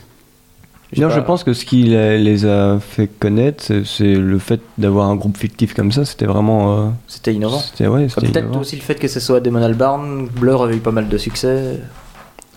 Non, 0.97 1.09
je 1.09 1.19
pense 1.21 1.45
que 1.45 1.53
ce 1.53 1.63
qui 1.63 1.83
les 1.83 2.45
a 2.45 2.77
fait 2.81 3.07
connaître, 3.07 3.63
c'est- 3.85 4.15
le 4.15 4.39
fait 4.39 4.59
d'avoir 4.77 5.07
un 5.09 5.15
groupe 5.15 5.37
fictif 5.37 5.73
comme 5.73 5.91
ça. 5.91 6.03
C'était 6.03 6.25
vraiment. 6.25 6.77
euh, 6.79 6.89
C'était 7.07 7.33
innovant. 7.33 7.59
C'était 7.59 7.87
ouais, 7.87 8.09
c'était 8.09 8.27
Peut-être 8.27 8.59
aussi 8.59 8.75
le 8.75 8.81
fait 8.81 8.95
que 8.95 9.07
ce 9.07 9.21
soit 9.21 9.39
Damon 9.39 9.61
Albarn, 9.63 10.27
Blur 10.27 10.61
avait 10.63 10.75
eu 10.75 10.79
pas 10.79 10.91
mal 10.91 11.07
de 11.07 11.17
succès. 11.17 11.79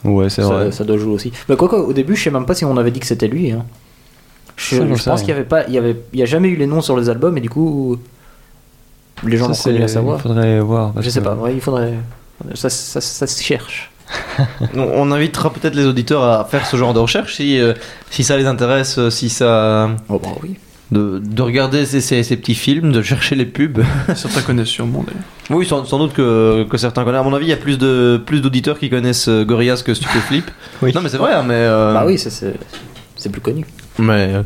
Ouais, 0.03 0.29
c'est 0.31 0.43
vrai. 0.43 0.73
ça 0.73 0.83
doit 0.85 0.97
jouer 0.99 1.13
aussi. 1.15 1.33
Mais 1.49 1.57
quoi 1.57 1.69
qu'au 1.69 1.93
début, 1.93 2.17
je 2.17 2.25
sais 2.25 2.31
même 2.31 2.45
pas 2.45 2.55
si 2.55 2.65
on 2.65 2.77
avait 2.77 2.91
dit 2.91 2.99
que 3.01 3.07
c'était 3.07 3.29
lui. 3.29 3.53
Hein. 3.53 3.65
Je, 4.57 4.95
Ça, 4.97 5.11
pense 5.13 5.21
qu'il 5.21 5.31
y 5.31 5.33
avait 5.33 5.45
pas, 5.45 5.67
il 5.69 5.75
y 5.75 5.79
avait, 5.79 5.97
il 6.13 6.19
y 6.19 6.23
a 6.23 6.27
jamais 6.27 6.49
eu 6.49 6.57
les 6.57 6.67
noms 6.67 6.81
sur 6.81 6.97
les 6.97 7.09
albums 7.09 7.37
et 7.39 7.41
du 7.41 7.51
coup, 7.51 7.97
les 9.24 9.37
gens 9.37 9.53
Ça, 9.55 9.70
l'ont 9.70 9.83
à 9.85 9.88
savoir. 9.88 10.18
Il 10.18 10.22
faudrait 10.22 10.61
voir. 10.61 10.92
Je 11.00 11.09
sais 11.09 11.20
que- 11.20 11.24
pas. 11.24 11.35
Ouais, 11.35 11.55
il 11.55 11.61
faudrait. 11.61 11.94
Ça, 12.55 12.68
ça, 12.68 13.00
ça 13.00 13.27
se 13.27 13.42
cherche. 13.42 13.90
On, 14.77 15.11
invitera 15.12 15.50
peut-être 15.53 15.74
les 15.74 15.87
auditeurs 15.87 16.22
à 16.24 16.44
faire 16.44 16.66
ce 16.66 16.77
genre 16.77 16.92
de 16.92 16.98
recherche 16.98 17.37
si, 17.37 17.59
euh, 17.59 17.72
si 18.11 18.22
ça 18.24 18.37
les 18.37 18.46
intéresse, 18.46 18.98
euh, 18.98 19.09
si 19.11 19.29
ça. 19.31 19.88
Oh 20.09 20.18
bah 20.22 20.29
oui. 20.42 20.57
De, 20.90 21.18
de 21.24 21.42
regarder 21.42 21.87
ces, 21.87 22.00
ces- 22.03 22.22
ces 22.22 22.37
petits 22.37 22.55
films, 22.55 22.92
de 22.92 23.00
chercher 23.03 23.35
les 23.35 23.46
pubs. 23.46 23.83
Certains 24.14 24.42
connaissent 24.42 24.68
sûrement 24.68 25.03
d'ailleurs. 25.07 25.22
Oui, 25.50 25.66
sans, 25.66 25.85
sans 25.87 25.98
doute 25.98 26.12
que, 26.12 26.64
que 26.68 26.77
certains 26.77 27.05
connaissent. 27.05 27.20
À 27.20 27.24
mon 27.24 27.35
avis, 27.35 27.46
il 27.46 27.50
y 27.50 27.53
a 27.55 27.57
plus 27.57 27.79
de 27.79 28.20
plus 28.24 28.40
d'auditeurs 28.42 28.79
qui 28.79 28.90
connaissent 28.90 29.29
euh, 29.29 29.44
Gorillaz 29.44 29.83
que 29.83 29.94
Stupéflip. 29.94 30.50
Oui. 30.83 30.92
Non, 30.94 31.00
mais 31.00 31.09
c'est 31.09 31.16
vrai, 31.16 31.33
hein, 31.33 31.42
mais. 31.46 31.55
euh, 31.55 31.94
Bah 31.94 32.05
oui, 32.07 32.18
c'est- 32.18 32.31
c'est 32.31 32.55
c'est 33.16 33.31
plus 33.31 33.40
connu. 33.40 33.64
Mais. 33.98 34.35
euh, 34.35 34.42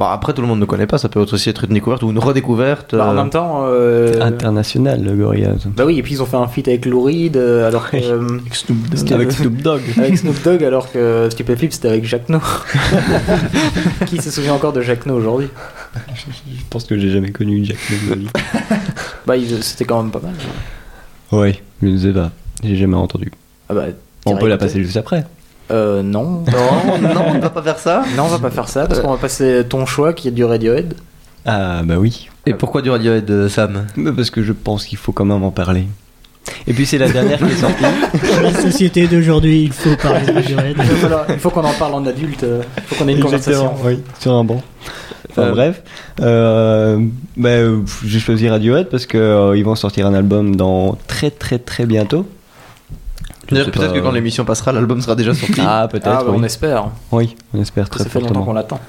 bon, 0.00 0.06
après, 0.06 0.32
tout 0.32 0.40
le 0.40 0.48
monde 0.48 0.58
ne 0.58 0.64
connaît 0.64 0.86
pas. 0.86 0.98
Ça 0.98 1.08
peut 1.08 1.20
aussi 1.20 1.48
être 1.50 1.64
une 1.64 1.74
découverte 1.74 2.02
ou 2.02 2.10
une 2.10 2.18
redécouverte. 2.18 2.94
Bah, 2.94 3.06
en 3.06 3.10
euh, 3.12 3.14
même 3.14 3.30
temps. 3.30 3.64
euh, 3.66 4.20
International, 4.20 5.04
le 5.04 5.14
Gorillaz. 5.14 5.68
Bah 5.76 5.84
oui, 5.86 5.98
et 5.98 6.02
puis 6.02 6.14
ils 6.14 6.22
ont 6.22 6.26
fait 6.26 6.38
un 6.38 6.48
feat 6.48 6.66
avec 6.66 6.86
Lou 6.86 7.02
Reed, 7.02 7.36
euh, 7.36 7.68
alors 7.68 7.90
que. 7.90 7.96
Avec 7.96 8.54
Snoop 8.54 8.78
Dogg. 8.88 8.98
C'était- 8.98 9.14
Avec 9.14 9.32
Snoop 9.32 9.62
Dogg. 9.62 9.82
avec 9.98 10.18
Snoop 10.18 10.42
Dogg, 10.42 10.64
alors 10.64 10.90
que 10.90 11.28
Stupéflip 11.30 11.72
c'était 11.72 11.88
avec 11.88 12.04
Jacques 12.04 12.28
No. 12.28 12.40
Qui 14.06 14.20
se 14.20 14.30
souvient 14.30 14.54
encore 14.54 14.72
de 14.72 14.80
Jacques 14.80 15.06
No 15.06 15.14
aujourd'hui? 15.14 15.48
Je 16.16 16.62
pense 16.70 16.84
que 16.84 16.98
j'ai 16.98 17.10
jamais 17.10 17.30
connu 17.30 17.64
Jack 17.64 17.78
Nicholson. 17.90 18.24
Bah 19.26 19.34
c'était 19.60 19.84
quand 19.84 20.02
même 20.02 20.10
pas 20.10 20.20
mal. 20.20 20.32
ouais, 21.30 21.60
je 21.82 21.88
ne 21.88 21.98
sais 21.98 22.12
pas. 22.12 22.32
J'ai 22.64 22.74
jamais 22.74 22.96
entendu. 22.96 23.30
Ah 23.68 23.74
bah, 23.74 23.84
On 24.26 24.36
peut 24.36 24.48
la 24.48 24.56
passer 24.56 24.82
juste 24.82 24.96
après. 24.96 25.24
Euh, 25.70 26.02
non. 26.02 26.44
Non, 26.52 26.98
non, 27.14 27.22
on 27.28 27.34
ne 27.34 27.40
va 27.40 27.50
pas 27.50 27.62
faire 27.62 27.78
ça. 27.78 28.02
Non, 28.16 28.24
on 28.24 28.28
va 28.28 28.38
pas 28.38 28.50
faire 28.50 28.68
ça 28.68 28.86
parce 28.86 29.00
qu'on 29.00 29.10
va 29.12 29.16
passer 29.18 29.64
ton 29.68 29.86
choix 29.86 30.12
qui 30.12 30.28
est 30.28 30.32
du 30.32 30.44
Radiohead. 30.44 30.94
Ah 31.46 31.82
bah 31.84 31.94
oui. 31.98 32.28
Et 32.46 32.54
pourquoi 32.54 32.82
du 32.82 32.90
Radiohead, 32.90 33.30
euh, 33.30 33.48
Sam? 33.48 33.86
Mais 33.96 34.12
Parce 34.12 34.30
que 34.30 34.42
je 34.42 34.52
pense 34.52 34.84
qu'il 34.84 34.98
faut 34.98 35.12
quand 35.12 35.24
même 35.24 35.42
en 35.42 35.50
parler. 35.50 35.84
Et 36.66 36.72
puis 36.72 36.86
c'est 36.86 36.98
la 36.98 37.08
dernière 37.08 37.38
qui 37.38 37.44
est 37.52 37.56
sortie. 37.56 37.82
Dans 37.82 38.40
la 38.42 38.52
société 38.54 39.06
d'aujourd'hui, 39.06 39.64
il 39.64 39.72
faut 39.72 39.94
parler 39.96 40.26
de 40.26 40.32
Radiohead. 40.32 40.76
Il 40.78 40.84
falloir- 40.84 41.26
il 41.28 41.38
faut 41.38 41.50
qu'on 41.50 41.64
en 41.64 41.72
parle 41.74 41.94
en 41.94 42.04
adulte. 42.06 42.42
euh, 42.44 42.62
Il 42.78 42.82
faut 42.84 42.94
qu'on 42.96 43.08
ait 43.08 43.12
une 43.12 43.20
conversation. 43.20 43.72
Oui, 43.84 44.00
sur 44.18 44.32
un 44.34 44.44
banc. 44.44 44.62
Enfin 45.30 45.42
Euh, 45.42 45.50
bref, 45.52 45.82
euh, 46.22 46.98
bah, 47.36 47.50
j'ai 48.04 48.18
choisi 48.18 48.48
Radiohead 48.48 48.88
parce 48.88 49.06
que 49.06 49.16
euh, 49.18 49.56
ils 49.56 49.64
vont 49.64 49.76
sortir 49.76 50.06
un 50.06 50.14
album 50.14 50.56
dans 50.56 50.98
très 51.06 51.30
très 51.30 51.58
très 51.58 51.86
bientôt. 51.86 52.26
D'ailleurs, 53.50 53.70
peut-être 53.70 53.88
pas. 53.92 53.98
que 53.98 54.02
quand 54.02 54.12
l'émission 54.12 54.44
passera, 54.44 54.72
l'album 54.72 55.00
sera 55.00 55.14
déjà 55.14 55.34
sorti. 55.34 55.60
Ah 55.66 55.88
peut-être. 55.90 56.06
Ah, 56.08 56.22
bah, 56.24 56.30
oui. 56.30 56.36
on 56.40 56.42
espère. 56.44 56.88
Oui, 57.12 57.36
on 57.54 57.60
espère 57.60 57.88
très 57.88 58.04
Ça 58.04 58.08
fait 58.10 58.18
longtemps 58.20 58.28
fortement. 58.34 58.46
qu'on 58.46 58.52
l'attend. 58.54 58.80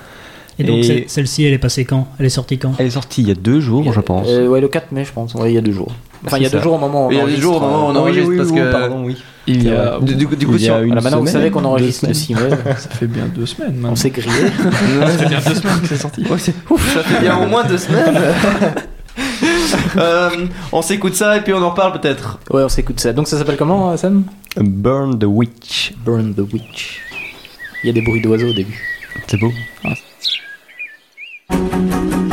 Et 0.60 0.64
donc, 0.64 0.84
Et- 0.84 1.06
celle-ci, 1.08 1.46
elle 1.46 1.54
est 1.54 1.58
passée 1.58 1.86
quand? 1.86 2.08
Elle 2.20 2.26
est 2.26 2.30
sortie 2.30 2.58
quand? 2.60 2.74
Elle 2.78 2.86
est 2.88 2.92
sortie 2.92 3.22
il 3.22 3.28
y 3.30 3.32
a 3.32 3.36
deux 3.36 3.62
jours, 3.62 3.92
je 3.94 4.00
pense. 4.02 4.28
Euh, 4.30 4.48
ouais, 4.48 4.62
le 4.62 4.68
4 4.68 4.92
mai, 4.92 5.06
je 5.06 5.12
pense. 5.14 5.34
Ouais, 5.34 5.52
il 5.52 5.56
y 5.56 5.58
a 5.58 5.62
deux 5.62 5.72
jours. 5.72 5.92
Enfin, 6.26 6.38
il 6.38 6.44
y 6.44 6.46
a 6.46 6.50
deux 6.50 6.62
jours 6.62 6.74
au 6.74 6.78
moment 6.78 7.06
où 7.06 7.08
on 7.08 7.12
Il 7.12 7.16
y 7.16 7.20
a 7.20 7.22
enregistre, 7.24 7.42
jours 7.42 7.56
au 7.56 7.60
moment 7.62 7.88
où 7.88 7.90
on 7.92 7.96
euh, 7.96 8.00
enregistre 8.00 8.30
oui, 8.30 8.36
oui, 8.36 8.38
parce 8.38 8.50
oui, 8.52 8.58
que. 8.60 8.72
pardon, 8.72 9.04
oui. 9.06 9.18
Il 9.48 9.64
y 9.64 9.72
a, 9.72 9.98
Du, 10.00 10.14
du- 10.14 10.26
du 10.36 10.46
coup, 10.46 10.54
Il 10.56 10.62
y 10.62 10.70
a 10.70 10.82
une 10.82 10.94
maintenant, 10.94 11.20
vous 11.22 11.26
savez 11.28 11.50
qu'on 11.50 11.62
deux 11.62 11.68
enregistre 11.68 12.06
le 12.08 12.14
semaines. 12.14 12.38
6 12.40 12.50
mai. 12.66 12.74
ça 12.78 12.90
fait 12.90 13.08
bien 13.08 13.26
deux 13.34 13.46
semaines 13.48 13.72
maintenant. 13.74 13.90
On 13.94 13.96
s'est 13.96 14.12
grillé. 14.12 14.30
Ça 14.60 14.72
fait 15.18 15.30
bien 15.30 15.40
deux 15.40 15.56
semaines 15.56 15.82
que 15.82 15.88
c'est 15.88 15.98
sorti. 15.98 16.22
Ouais, 16.30 16.38
c'est- 16.38 16.54
Ouf, 16.70 16.94
ça 16.94 17.02
fait 17.02 17.22
bien 17.22 17.38
au 17.42 17.48
moins 17.48 17.64
deux 17.64 17.78
semaines. 17.80 18.20
Euh, 19.98 20.30
on 20.72 20.82
s'écoute 20.82 21.16
ça 21.16 21.38
et 21.38 21.42
puis 21.42 21.54
on 21.54 21.62
en 21.62 21.72
parle 21.72 22.00
peut-être. 22.00 22.40
Ouais, 22.52 22.64
on 22.64 22.70
s'écoute 22.70 23.00
ça. 23.00 23.14
Donc, 23.14 23.28
ça 23.28 23.38
s'appelle 23.38 23.58
comment, 23.58 23.96
Sam? 23.98 24.24
Burn 24.56 25.20
the 25.20 25.30
Witch. 25.30 25.94
Burn 26.04 26.34
the 26.34 26.52
Witch. 26.52 27.00
Il 27.84 27.88
y 27.88 27.90
a 27.90 27.94
des 27.94 28.02
bruits 28.02 28.22
d'oiseaux 28.22 28.50
au 28.50 28.54
début. 28.54 28.80
C'est 29.28 29.40
beau. 29.40 29.52
in 31.52 32.31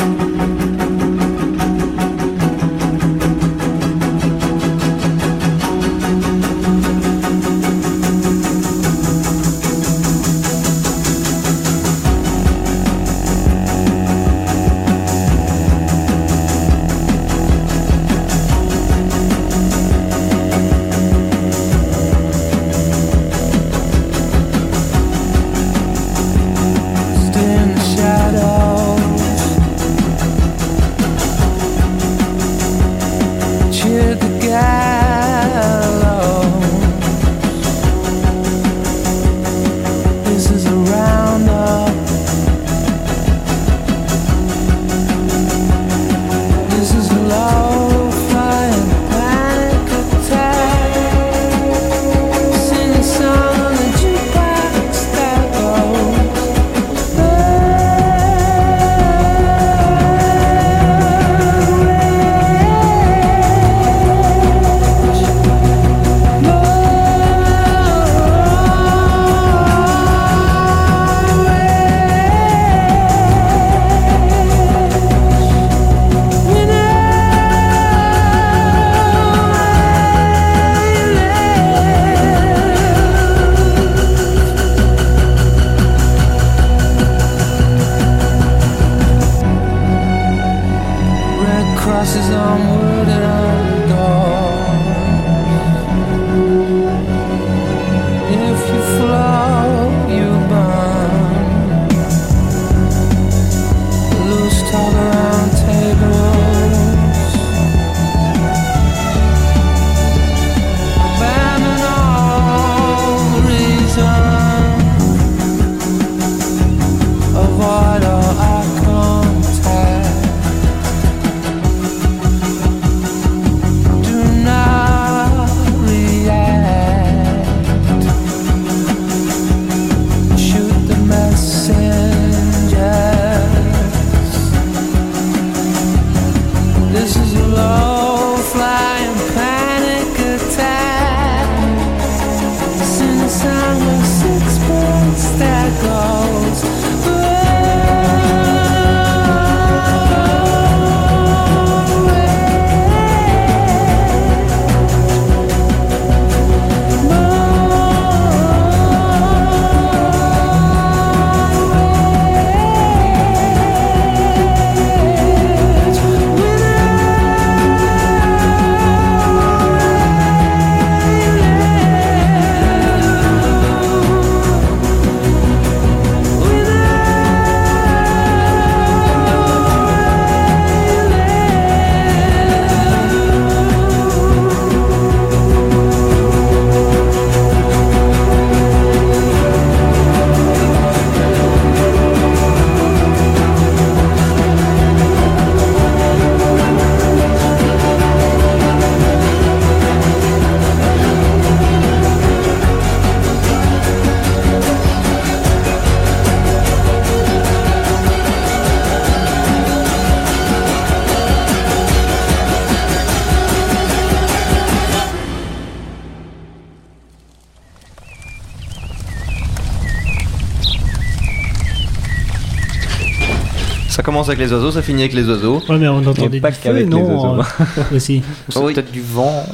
commence 224.29 224.41
avec 224.41 224.41
les 224.41 224.53
oiseaux, 224.53 224.71
ça 224.71 224.83
finit 224.83 225.03
avec 225.03 225.15
les 225.15 225.29
oiseaux. 225.29 225.63
Ouais, 225.69 225.79
mais 225.79 225.89
on 225.89 225.99
entendait 225.99 226.41
pas 226.41 226.51
du 226.51 226.57
feu, 226.57 226.61
qu'avec 226.65 226.85
les 226.85 226.89
non 226.91 227.03
oiseaux. 227.35 227.41
euh, 227.41 227.83
Aussi. 227.97 228.23
Ou 228.49 228.53
c'est 228.53 228.59
Oui. 228.61 228.75
peut-être 228.75 228.91
du 228.93 229.01
vent. 229.03 229.45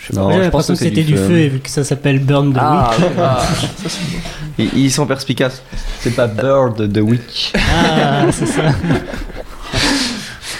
Je 0.00 0.12
sais 0.14 0.18
Non, 0.20 0.28
pas. 0.28 0.32
J'ai 0.36 0.44
je 0.44 0.48
pense 0.50 0.68
l'impression 0.68 0.74
que 0.74 0.78
c'était 0.78 1.02
du 1.02 1.16
feu, 1.16 1.38
et 1.38 1.48
vu 1.48 1.58
que 1.60 1.68
ça 1.70 1.84
s'appelle 1.84 2.18
Burn 2.20 2.52
the 2.52 2.56
Ah, 2.60 2.90
ah. 3.20 3.38
Ils, 4.58 4.70
ils 4.76 4.90
sont 4.90 5.06
perspicaces. 5.06 5.62
C'est 6.00 6.14
pas 6.16 6.26
Bird 6.26 6.92
the 6.92 6.98
Witch. 7.00 7.52
Ah, 7.56 8.24
c'est 8.32 8.46
ça. 8.46 8.62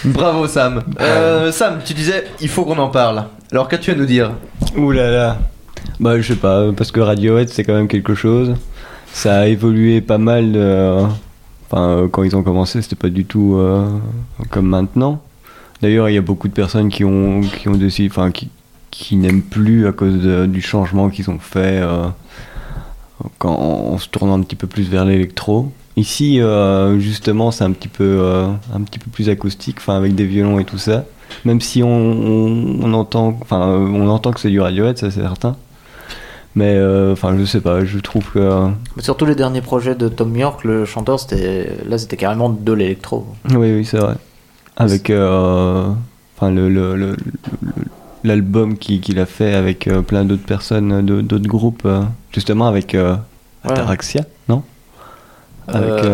Bravo 0.05 0.47
Sam. 0.47 0.83
Euh, 1.01 1.51
Sam, 1.51 1.81
tu 1.85 1.93
disais 1.95 2.25
il 2.41 2.49
faut 2.49 2.65
qu'on 2.65 2.79
en 2.79 2.89
parle. 2.89 3.25
Alors 3.51 3.69
qu'as-tu 3.69 3.91
à 3.91 3.95
nous 3.95 4.07
dire? 4.07 4.31
Ouh 4.77 4.93
là 4.93 5.11
là. 5.11 5.39
Bah, 5.99 6.21
je 6.21 6.29
sais 6.29 6.37
pas, 6.39 6.67
parce 6.77 6.93
que 6.93 7.01
Radiohead, 7.01 7.49
c'est 7.49 7.65
quand 7.65 7.75
même 7.75 7.89
quelque 7.89 8.15
chose. 8.15 8.55
Ça 9.13 9.39
a 9.41 9.47
évolué 9.47 10.01
pas 10.01 10.19
mal. 10.19 10.53
euh, 10.55 11.07
Euh, 11.75 12.09
quand 12.09 12.23
ils 12.23 12.35
ont 12.35 12.43
commencé, 12.43 12.81
c'était 12.83 12.97
pas 12.97 13.11
du 13.11 13.25
tout 13.25 13.57
euh, 13.57 13.89
comme 14.51 14.67
maintenant. 14.67 15.21
D'ailleurs, 15.83 16.09
il 16.09 16.15
y 16.15 16.19
a 16.19 16.23
beaucoup 16.23 16.49
de 16.49 16.53
personnes 16.53 16.89
qui 16.89 17.05
ont, 17.05 17.41
qui 17.41 17.69
ont 17.69 17.77
décidé, 17.77 18.09
enfin, 18.09 18.31
qui, 18.31 18.51
qui 18.91 19.17
n'aiment 19.17 19.43
plus 19.43 19.87
à 19.87 19.93
cause 19.93 20.15
du 20.49 20.61
changement 20.61 21.11
qu'ils 21.11 21.31
ont 21.31 21.39
fait 21.39 21.81
euh, 21.83 22.07
quand, 23.39 23.55
en 23.55 23.99
se 23.99 24.09
tournant 24.09 24.39
un 24.39 24.43
petit 24.43 24.57
peu 24.57 24.67
plus 24.67 24.89
vers 24.89 25.05
l'électro. 25.05 25.71
Ici, 25.97 26.41
justement, 26.99 27.51
c'est 27.51 27.65
un 27.65 27.73
petit 27.73 27.89
peu, 27.89 28.23
un 28.73 28.81
petit 28.83 29.01
peu 29.01 29.11
plus 29.11 29.29
acoustique, 29.29 29.79
enfin, 29.79 29.97
avec 29.97 30.15
des 30.15 30.27
violons 30.27 30.61
et 30.61 30.65
tout 30.65 30.79
ça. 30.79 31.05
Même 31.45 31.61
si 31.61 31.83
on, 31.83 31.89
on, 31.89 32.81
on 32.83 32.93
entend, 32.95 33.37
enfin, 33.43 33.67
on 33.69 34.09
entend 34.09 34.33
que 34.33 34.41
c'est 34.41 34.51
du 34.51 34.61
Radiohead, 34.61 34.97
ça 34.97 35.11
c'est 35.11 35.21
certain. 35.21 35.57
Mais, 36.59 36.75
euh, 36.77 37.13
enfin, 37.13 37.37
je 37.39 37.45
sais 37.45 37.61
pas, 37.61 37.85
je 37.85 37.99
trouve 38.01 38.25
que. 38.33 38.39
euh, 38.41 38.69
Mais 38.97 39.03
Surtout 39.03 39.27
les 39.27 39.37
derniers 39.37 39.61
projets 39.61 39.95
de 39.95 40.09
Tom 40.09 40.35
York, 40.37 40.65
le 40.65 40.85
chanteur, 40.85 41.21
c'était 41.21 41.71
là 41.89 41.99
c'était 41.99 42.17
carrément 42.17 42.49
de 42.51 42.73
l'électro. 42.73 43.27
Oui, 43.51 43.73
oui, 43.77 43.85
c'est 43.85 43.99
vrai. 43.99 44.17
Avec, 44.77 45.09
euh, 45.11 45.89
enfin, 46.37 46.51
le, 46.51 46.69
le- 46.69 46.97
le- 46.97 47.17
le- 47.63 47.73
l'album 48.25 48.77
qui- 48.77 49.01
qu'il 49.01 49.21
a 49.21 49.27
fait 49.27 49.55
avec 49.55 49.87
euh, 49.87 50.03
plein 50.03 50.25
d'autres 50.25 50.47
personnes, 50.47 51.05
de- 51.07 51.21
d'autres 51.21 51.47
groupes, 51.49 51.83
euh, 51.85 52.03
justement 52.33 52.67
avec 52.67 52.95
euh, 52.97 53.15
Ouais. 53.65 53.75
Non? 54.49 54.63
Avec. 55.69 56.05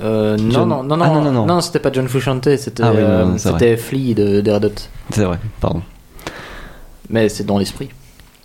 Non, 0.00 0.50
John- 0.50 0.68
non, 0.68 0.82
non, 0.82 0.96
non, 0.96 1.04
Ah, 1.04 1.08
non, 1.08 1.32
non, 1.32 1.46
non. 1.46 1.60
c'était 1.62 1.78
pas 1.78 1.92
John 1.92 2.08
Frusciante, 2.08 2.56
c'était 2.58 2.82
Ah 2.82 2.92
oui, 2.94 3.00
non, 3.00 3.26
non, 3.26 3.38
c'était 3.38 3.76
Flea 3.76 4.14
de, 4.14 4.50
Hot. 4.50 4.72
c'est 5.10 5.24
vrai, 5.24 5.38
pardon. 5.60 5.82
Mais 7.08 7.28
c'est 7.30 7.44
dans 7.44 7.58
l'esprit. 7.58 7.88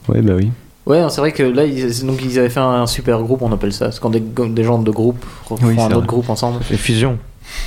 Oui, 0.07 0.21
bah 0.21 0.33
oui. 0.37 0.51
Ouais, 0.88 1.04
c'est 1.10 1.19
vrai 1.21 1.32
que 1.34 1.43
là, 1.43 1.65
ils, 1.65 2.06
donc, 2.06 2.19
ils 2.23 2.39
avaient 2.39 2.50
fait 2.50 2.60
un 2.60 2.88
super 2.88 3.21
groupe, 3.21 3.41
on 3.41 3.52
appelle 3.52 3.73
ça. 3.73 3.91
C'est 3.91 4.00
quand 4.00 4.10
des, 4.10 4.19
des 4.21 4.63
gens 4.63 4.80
de 4.80 4.91
groupe 4.91 5.23
refont 5.50 5.67
Oui, 5.67 5.80
un 5.80 5.91
autre 5.91 6.08
groupe 6.08 6.30
ensemble. 6.30 6.60
Les 6.71 6.78
fusions. 6.78 7.17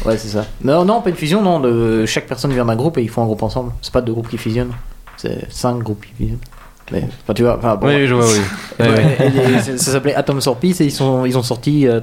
Ouais, 0.05 0.17
c'est 0.19 0.29
ça. 0.29 0.45
Non, 0.63 0.85
non, 0.85 1.01
pas 1.03 1.11
une 1.11 1.17
fusion, 1.17 1.43
non. 1.43 1.61
de- 1.61 2.05
chaque 2.07 2.27
personne 2.27 2.53
vient 2.53 2.65
d'un 2.65 2.77
groupe 2.77 2.99
et 2.99 3.03
ils 3.03 3.09
font 3.11 3.23
un 3.23 3.27
groupe 3.27 3.43
ensemble. 3.43 3.73
C'est 3.83 3.93
pas 3.93 4.01
deux 4.01 4.13
groupes 4.13 4.29
qui 4.29 4.39
fusionnent, 4.39 4.73
c'est 5.17 5.51
cinq 5.53 5.79
groupes 5.83 6.05
qui 6.07 6.13
fusionnent. 6.15 6.39
Mais, 6.93 7.05
enfin, 7.23 7.35
tu 7.35 7.43
vois, 7.43 7.57
enfin, 7.59 7.77
bon, 7.77 7.87
Oui, 7.87 8.07
je 8.07 8.15
vois, 8.15 8.25
oui. 8.27 8.41
Ouais, 8.81 8.89
Ouais, 8.89 8.95
ouais. 8.95 9.33
et- 9.69 9.71
et 9.71 9.79
ça 9.79 9.93
s'appelait 9.93 10.15
Atoms 10.15 10.41
for 10.41 10.57
Peace 10.57 10.81
et 10.81 10.85
ils, 10.87 10.91
sont, 10.93 11.25
ils 11.25 11.37
ont 11.39 11.43
sorti 11.43 11.87
euh, 11.87 12.01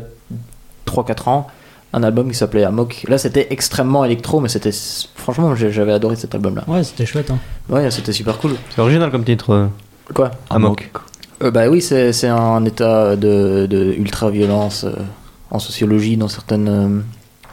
3-4 0.85 1.27
ans 1.29 1.47
un 1.93 2.03
album 2.03 2.29
qui 2.31 2.37
s'appelait 2.37 2.63
Amok. 2.63 3.05
Là, 3.07 3.17
c'était 3.17 3.47
extrêmement 3.49 4.05
électro, 4.05 4.39
mais 4.39 4.49
c'était. 4.49 4.71
Franchement, 5.15 5.55
j'avais 5.55 5.93
adoré 5.93 6.15
cet 6.15 6.35
album-là. 6.35 6.63
Ouais, 6.67 6.83
c'était 6.83 7.05
chouette. 7.05 7.31
Hein. 7.31 7.37
Ouais, 7.69 7.89
c'était 7.91 8.11
super 8.13 8.37
cool. 8.37 8.51
C'est 8.75 8.81
original 8.81 9.09
comme 9.11 9.23
titre. 9.23 9.69
Quoi 10.13 10.31
Amok. 10.49 10.89
Euh, 11.43 11.51
Bah 11.51 11.67
oui, 11.69 11.81
c'est 11.81 12.13
c'est 12.13 12.27
un 12.29 12.63
état 12.65 13.15
de, 13.15 13.65
de 13.69 13.93
ultra-violence 13.97 14.83
euh, 14.85 14.93
en 15.51 15.59
sociologie 15.59 16.17
dans 16.17 16.27
certaines, 16.27 16.67
euh, 16.69 16.99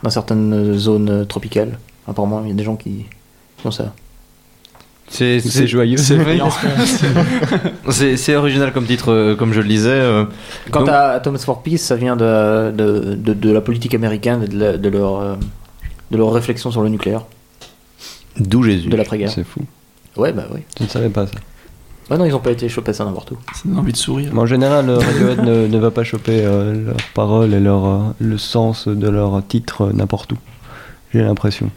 dans 0.03 0.11
certaines 0.11 0.75
zones 0.75 1.11
euh, 1.11 1.25
tropicales. 1.25 1.79
Apparemment, 2.09 2.43
il 2.45 2.49
y 2.49 2.53
a 2.53 2.55
des 2.55 2.65
gens 2.65 2.77
qui, 2.77 3.07
qui 3.59 3.67
ont 3.67 3.71
ça. 3.71 3.93
C'est 5.09 5.39
C'est 5.41 5.67
joyeux. 5.67 5.97
C'est 5.99 6.17
vrai. 6.17 6.39
C'est 7.91 8.35
original 8.37 8.73
comme 8.73 8.87
titre, 8.87 9.13
euh, 9.13 9.37
comme 9.37 9.53
je 9.53 9.61
le 9.61 9.69
disais. 9.69 9.91
euh, 9.91 10.25
Quant 10.71 10.81
Donc- 10.81 10.89
à 10.89 11.11
Atoms 11.11 11.39
for 11.39 11.63
Peace, 11.63 11.79
ça 11.79 11.97
vient 11.97 12.17
de, 12.17 12.71
de, 12.71 13.15
de, 13.15 13.35
de 13.35 13.51
la 13.51 13.61
politique 13.61 13.95
américaine 13.95 14.43
et 14.45 14.49
de, 14.49 14.59
la- 14.59 14.77
de 14.79 14.89
leur, 14.89 15.21
euh, 15.21 15.35
de 16.11 16.17
leur 16.17 16.33
réflexion 16.33 16.71
sur 16.71 16.83
le 16.83 16.89
nucléaire, 16.89 17.23
D'où 18.39 18.63
Jésus. 18.63 18.89
de 18.89 18.97
l'après-guerre. 18.97 19.31
C'est 19.31 19.45
fou. 19.45 19.61
Ouais, 20.17 20.33
bah 20.33 20.45
oui. 20.53 20.61
Je 20.79 20.85
ne 20.85 20.89
savais 20.89 21.09
pas 21.11 21.27
ça. 21.27 21.33
Ouais, 22.11 22.19
non, 22.19 22.25
ils 22.27 22.35
ont 22.35 22.41
pas 22.41 22.51
été 22.51 22.69
chopés 22.69 22.93
ça 22.93 23.05
n'importe 23.05 23.31
où. 23.31 23.37
Ça 23.55 23.63
donne 23.65 23.79
envie 23.79 23.93
de 23.93 23.97
sourire. 23.97 24.31
Mais 24.35 24.41
en 24.41 24.47
général, 24.47 24.89
euh, 24.91 24.99
Radiohead 24.99 25.41
ne, 25.43 25.67
ne 25.67 25.79
va 25.79 25.91
pas 25.91 26.05
choper 26.05 26.45
euh, 26.45 26.87
leurs 26.89 26.97
paroles 27.15 27.55
et 27.55 27.61
leur, 27.61 27.87
euh, 27.87 27.99
le 28.21 28.37
sens 28.37 28.89
de 28.89 29.09
leurs 29.09 29.47
titres 29.47 29.83
euh, 29.87 29.93
n'importe 29.93 30.33
où. 30.33 30.39
J'ai 31.15 31.23
l'impression. 31.23 31.71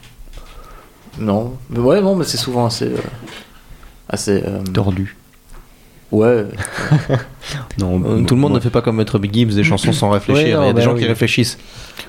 Non, 1.19 1.53
mais 1.69 1.79
ouais, 1.79 2.01
non, 2.01 2.15
mais 2.15 2.25
c'est 2.25 2.37
souvent 2.37 2.65
assez. 2.65 2.85
euh, 2.87 2.97
assez. 4.09 4.43
euh, 4.45 4.61
Tordu. 4.73 5.15
Ouais. 6.11 6.45
Non, 7.79 8.01
Euh, 8.05 8.23
Tout 8.23 8.35
le 8.35 8.41
monde 8.41 8.53
ne 8.53 8.59
fait 8.59 8.69
pas 8.69 8.81
comme 8.81 8.97
Maître 8.97 9.19
Big 9.19 9.33
Gibbs 9.33 9.53
des 9.55 9.63
chansons 9.63 9.93
sans 9.93 10.09
réfléchir. 10.09 10.45
Ouais, 10.45 10.53
non, 10.55 10.63
Il 10.63 10.67
y 10.67 10.69
a 10.69 10.73
des 10.73 10.77
bah 10.79 10.81
gens 10.85 10.93
oui. 10.93 11.01
qui 11.01 11.07
réfléchissent. 11.07 11.57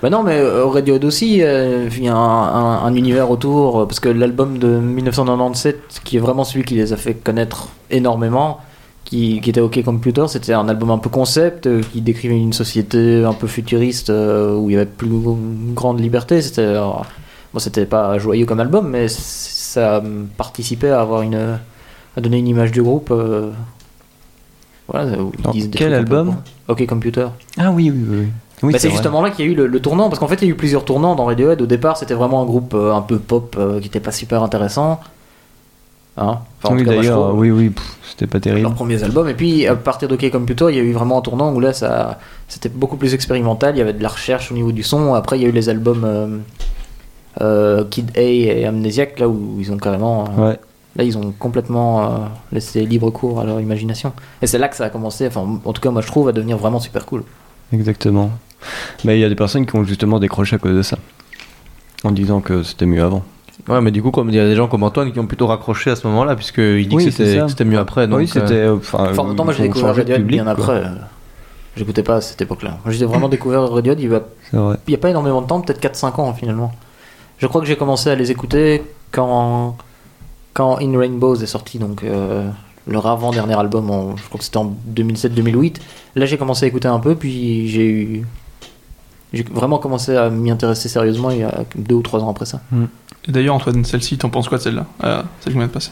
Bah 0.03 0.11
non, 0.11 0.23
mais 0.23 0.39
euh, 0.39 0.65
Radiohead 0.67 1.05
aussi, 1.05 1.43
euh, 1.43 1.89
il 1.97 2.05
y 2.05 2.09
a 2.09 2.15
un, 2.15 2.19
un- 2.19 2.85
un 2.85 2.95
univers 2.95 3.31
autour, 3.31 3.81
euh, 3.81 3.87
parce 3.87 4.01
que 4.01 4.09
l'album 4.09 4.59
de 4.59 4.67
1997, 4.69 6.01
qui 6.05 6.17
est 6.17 6.21
vraiment 6.21 6.45
celui 6.45 6.65
qui 6.65 6.75
les 6.75 6.93
a 6.93 6.97
fait 6.97 7.15
connaître 7.15 7.69
énormément, 7.91 8.61
qui, 9.05 9.41
qui 9.41 9.51
était 9.51 9.61
OK 9.61 9.83
Computer, 9.85 10.25
c'était 10.29 10.53
un 10.53 10.69
album 10.69 10.91
un 10.91 10.99
peu 10.99 11.09
concept, 11.11 11.67
euh, 11.67 11.81
qui 11.93 12.01
décrivait 12.01 12.37
une 12.39 12.53
société 12.53 13.25
un 13.25 13.33
peu 13.33 13.47
futuriste, 13.47 14.11
euh, 14.11 14.55
où 14.57 14.71
il 14.71 14.75
y 14.75 14.77
avait 14.77 14.87
plus 14.87 15.09
une 15.09 15.73
grande 15.75 16.01
liberté. 16.01 16.43
C'était 16.43 16.75
bon, 16.75 17.59
c'était 17.59 17.87
pas 17.87 18.19
joyeux 18.19 18.47
comme 18.47 18.61
album, 18.61 18.89
mais 18.89 19.07
ça 19.09 20.03
participait 20.37 20.91
à 20.91 21.01
avoir 21.01 21.23
une 21.23 21.59
à 22.17 22.21
donner 22.21 22.39
une 22.39 22.49
image 22.49 22.73
du 22.73 22.83
groupe. 22.83 23.13
Voilà, 24.89 25.17
Dans 25.17 25.53
quel 25.73 25.95
album 25.95 26.37
OK 26.69 26.87
Computer. 26.87 27.29
Ah 27.59 27.71
oui, 27.71 27.93
oui, 27.95 28.29
oui. 28.63 28.73
Bah, 28.73 28.79
c'est 28.79 28.91
justement 28.91 29.23
là 29.23 29.31
qu'il 29.31 29.45
y 29.45 29.49
a 29.49 29.53
eu 29.53 29.55
le, 29.55 29.67
le 29.69 29.81
tournant, 29.81 30.09
parce 30.09 30.19
qu'en 30.19 30.27
fait 30.27 30.37
il 30.43 30.47
y 30.47 30.49
a 30.49 30.51
eu 30.51 30.57
plusieurs 30.57 30.85
tournants 30.85 31.15
dans 31.15 31.27
Radiohead. 31.27 31.63
Au 31.63 31.67
départ, 31.67 31.97
c'était 31.97 32.15
vraiment 32.15 32.43
un 32.43 32.45
groupe 32.45 32.75
euh, 32.75 32.93
un 32.93 33.03
peu 33.03 33.19
pop 33.19 33.55
euh, 33.59 33.79
qui 33.81 33.87
était 33.87 34.01
pas 34.01 34.11
super 34.13 34.43
intéressant. 34.43 35.01
Hein 36.17 36.39
Enfin, 36.63 36.75
en 36.75 36.77
oui, 36.77 36.85
d'ailleurs, 36.85 37.33
oui, 37.37 37.53
oui, 37.53 37.71
c'était 38.11 38.27
pas 38.27 38.41
terrible. 38.41 38.63
leurs 38.63 38.75
premiers 38.75 39.01
albums. 39.05 39.29
Et 39.29 39.35
puis 39.35 39.67
à 39.69 39.77
partir 39.77 40.09
de 40.09 40.15
OK 40.15 40.29
Computer, 40.33 40.67
il 40.71 40.77
y 40.77 40.81
a 40.81 40.83
eu 40.83 40.93
vraiment 40.93 41.19
un 41.19 41.21
tournant 41.21 41.53
où 41.55 41.61
là, 41.61 41.73
ça, 41.73 42.19
c'était 42.49 42.69
beaucoup 42.69 42.97
plus 42.97 43.15
expérimental. 43.15 43.77
Il 43.77 43.79
y 43.79 43.83
avait 43.83 43.93
de 43.93 44.03
la 44.03 44.09
recherche 44.09 44.51
au 44.51 44.55
niveau 44.55 44.73
du 44.73 44.83
son. 44.83 45.15
Après, 45.15 45.39
il 45.39 45.43
y 45.43 45.47
a 45.47 45.49
eu 45.49 45.53
les 45.53 45.69
albums 45.69 46.43
euh, 47.41 47.85
Kid 47.85 48.11
A 48.17 48.21
et 48.21 48.65
Amnesiac, 48.65 49.21
là 49.21 49.29
où 49.29 49.59
ils 49.61 49.71
ont 49.71 49.77
carrément. 49.77 50.25
Ouais. 50.37 50.59
Là, 50.99 51.05
ils 51.05 51.17
ont 51.17 51.33
complètement 51.39 52.03
euh, 52.05 52.17
laissé 52.53 52.85
libre 52.85 53.11
cours 53.11 53.41
à 53.41 53.45
leur 53.45 53.61
imagination. 53.61 54.13
Et 54.43 54.47
c'est 54.49 54.59
là 54.59 54.69
que 54.69 54.77
ça 54.77 54.85
a 54.87 54.91
commencé, 54.91 55.27
enfin, 55.29 55.47
en 55.65 55.73
tout 55.73 55.81
cas, 55.81 55.91
moi 55.91 56.03
je 56.03 56.09
trouve, 56.09 56.29
à 56.29 56.33
devenir 56.33 56.59
vraiment 56.59 56.81
super 56.81 57.07
cool. 57.07 57.23
Exactement. 57.73 58.31
Mais 59.05 59.17
il 59.17 59.21
y 59.21 59.25
a 59.25 59.29
des 59.29 59.37
personnes 59.37 59.65
qui 59.65 59.77
ont 59.77 59.85
justement 59.85 60.19
décroché 60.19 60.57
à 60.57 60.59
cause 60.59 60.75
de 60.77 60.83
ça. 60.83 60.99
En 62.05 62.11
disant 62.11 62.41
que 62.41 62.63
c'était 62.65 62.87
mieux 62.87 63.03
avant. 63.03 63.23
Ouais, 63.69 63.81
mais 63.81 63.91
du 63.91 64.03
coup, 64.03 64.11
comme 64.11 64.29
il 64.29 64.35
y 64.37 64.41
a 64.41 64.47
des 64.47 64.55
gens 64.57 64.67
comme 64.69 64.83
Antoine 64.85 65.13
qui 65.13 65.19
ont 65.21 65.27
plutôt 65.27 65.47
raccroché 65.49 65.91
à 65.91 65.97
ce 65.97 66.07
moment-là, 66.09 66.35
puisqu'il 66.37 66.89
dit 66.89 66.97
Oui, 66.97 67.05
que 67.07 67.11
c'était 67.11 67.65
mieux 67.65 67.79
après. 67.79 68.07
Donc, 68.09 68.19
oui, 68.19 68.29
c'était. 68.29 68.53
euh, 68.55 68.73
euh, 68.73 68.77
Enfin, 68.77 69.09
Enfin, 69.11 69.23
en 69.23 69.27
même 69.27 69.37
temps, 69.37 69.45
moi 69.45 69.53
j'ai 69.53 69.65
découvert 69.65 69.95
Radiohead 69.95 70.25
bien 70.27 70.43
quoi. 70.45 70.53
après. 70.53 70.73
euh, 70.85 70.89
J'écoutais 71.77 72.03
pas 72.03 72.17
à 72.17 72.21
cette 72.21 72.41
époque-là. 72.41 72.79
Moi 72.85 72.93
j'ai 72.93 73.05
vraiment 73.05 73.29
découvert 73.29 73.69
Radiohead 73.71 74.01
il 74.01 74.11
y 74.11 74.15
a, 74.15 74.97
a 74.97 74.99
pas 74.99 75.11
énormément 75.11 75.43
de 75.43 75.47
temps, 75.47 75.61
peut-être 75.61 75.81
4-5 75.81 76.21
ans 76.21 76.33
finalement. 76.35 76.73
Je 77.39 77.47
crois 77.47 77.61
que 77.61 77.67
j'ai 77.69 77.77
commencé 77.77 78.11
à 78.11 78.15
les 78.17 78.31
écouter 78.33 78.83
quand, 79.13 79.77
quand 80.59 80.79
In 80.83 80.99
Rainbows 80.99 81.37
est 81.43 81.47
sorti, 81.47 81.79
donc 81.79 82.03
euh, 82.03 82.49
leur 82.87 83.07
avant-dernier 83.07 83.55
album, 83.59 83.91
en- 83.91 84.17
je 84.17 84.25
crois 84.25 84.39
que 84.39 84.45
c'était 84.45 84.57
en 84.59 84.75
2007-2008. 84.95 85.77
Là 86.17 86.27
j'ai 86.27 86.37
commencé 86.37 86.65
à 86.65 86.69
écouter 86.69 86.89
un 86.89 86.99
peu, 87.01 87.15
puis 87.15 87.69
j'ai 87.69 87.87
eu. 87.89 88.27
J'ai 89.33 89.43
vraiment 89.45 89.79
commencé 89.79 90.17
à 90.17 90.31
m'y 90.31 90.51
intéresser 90.51 90.89
sérieusement 90.89 91.31
il 91.31 91.39
y 91.41 91.43
a 91.45 91.65
deux 91.77 91.95
ou 91.97 92.03
trois 92.03 92.21
ans 92.25 92.31
après 92.31 92.47
ça. 92.47 92.61
Et 93.27 93.31
d'ailleurs, 93.33 93.55
Antoine, 93.57 93.85
celle-ci, 93.85 94.17
t'en 94.17 94.31
penses 94.31 94.49
quoi 94.49 94.57
de 94.59 94.63
celle-là 94.63 94.87
Ah, 95.03 95.25
Celle 95.41 95.53
qui 95.53 95.59
vient 95.59 95.69
de 95.69 95.73
passer? 95.73 95.91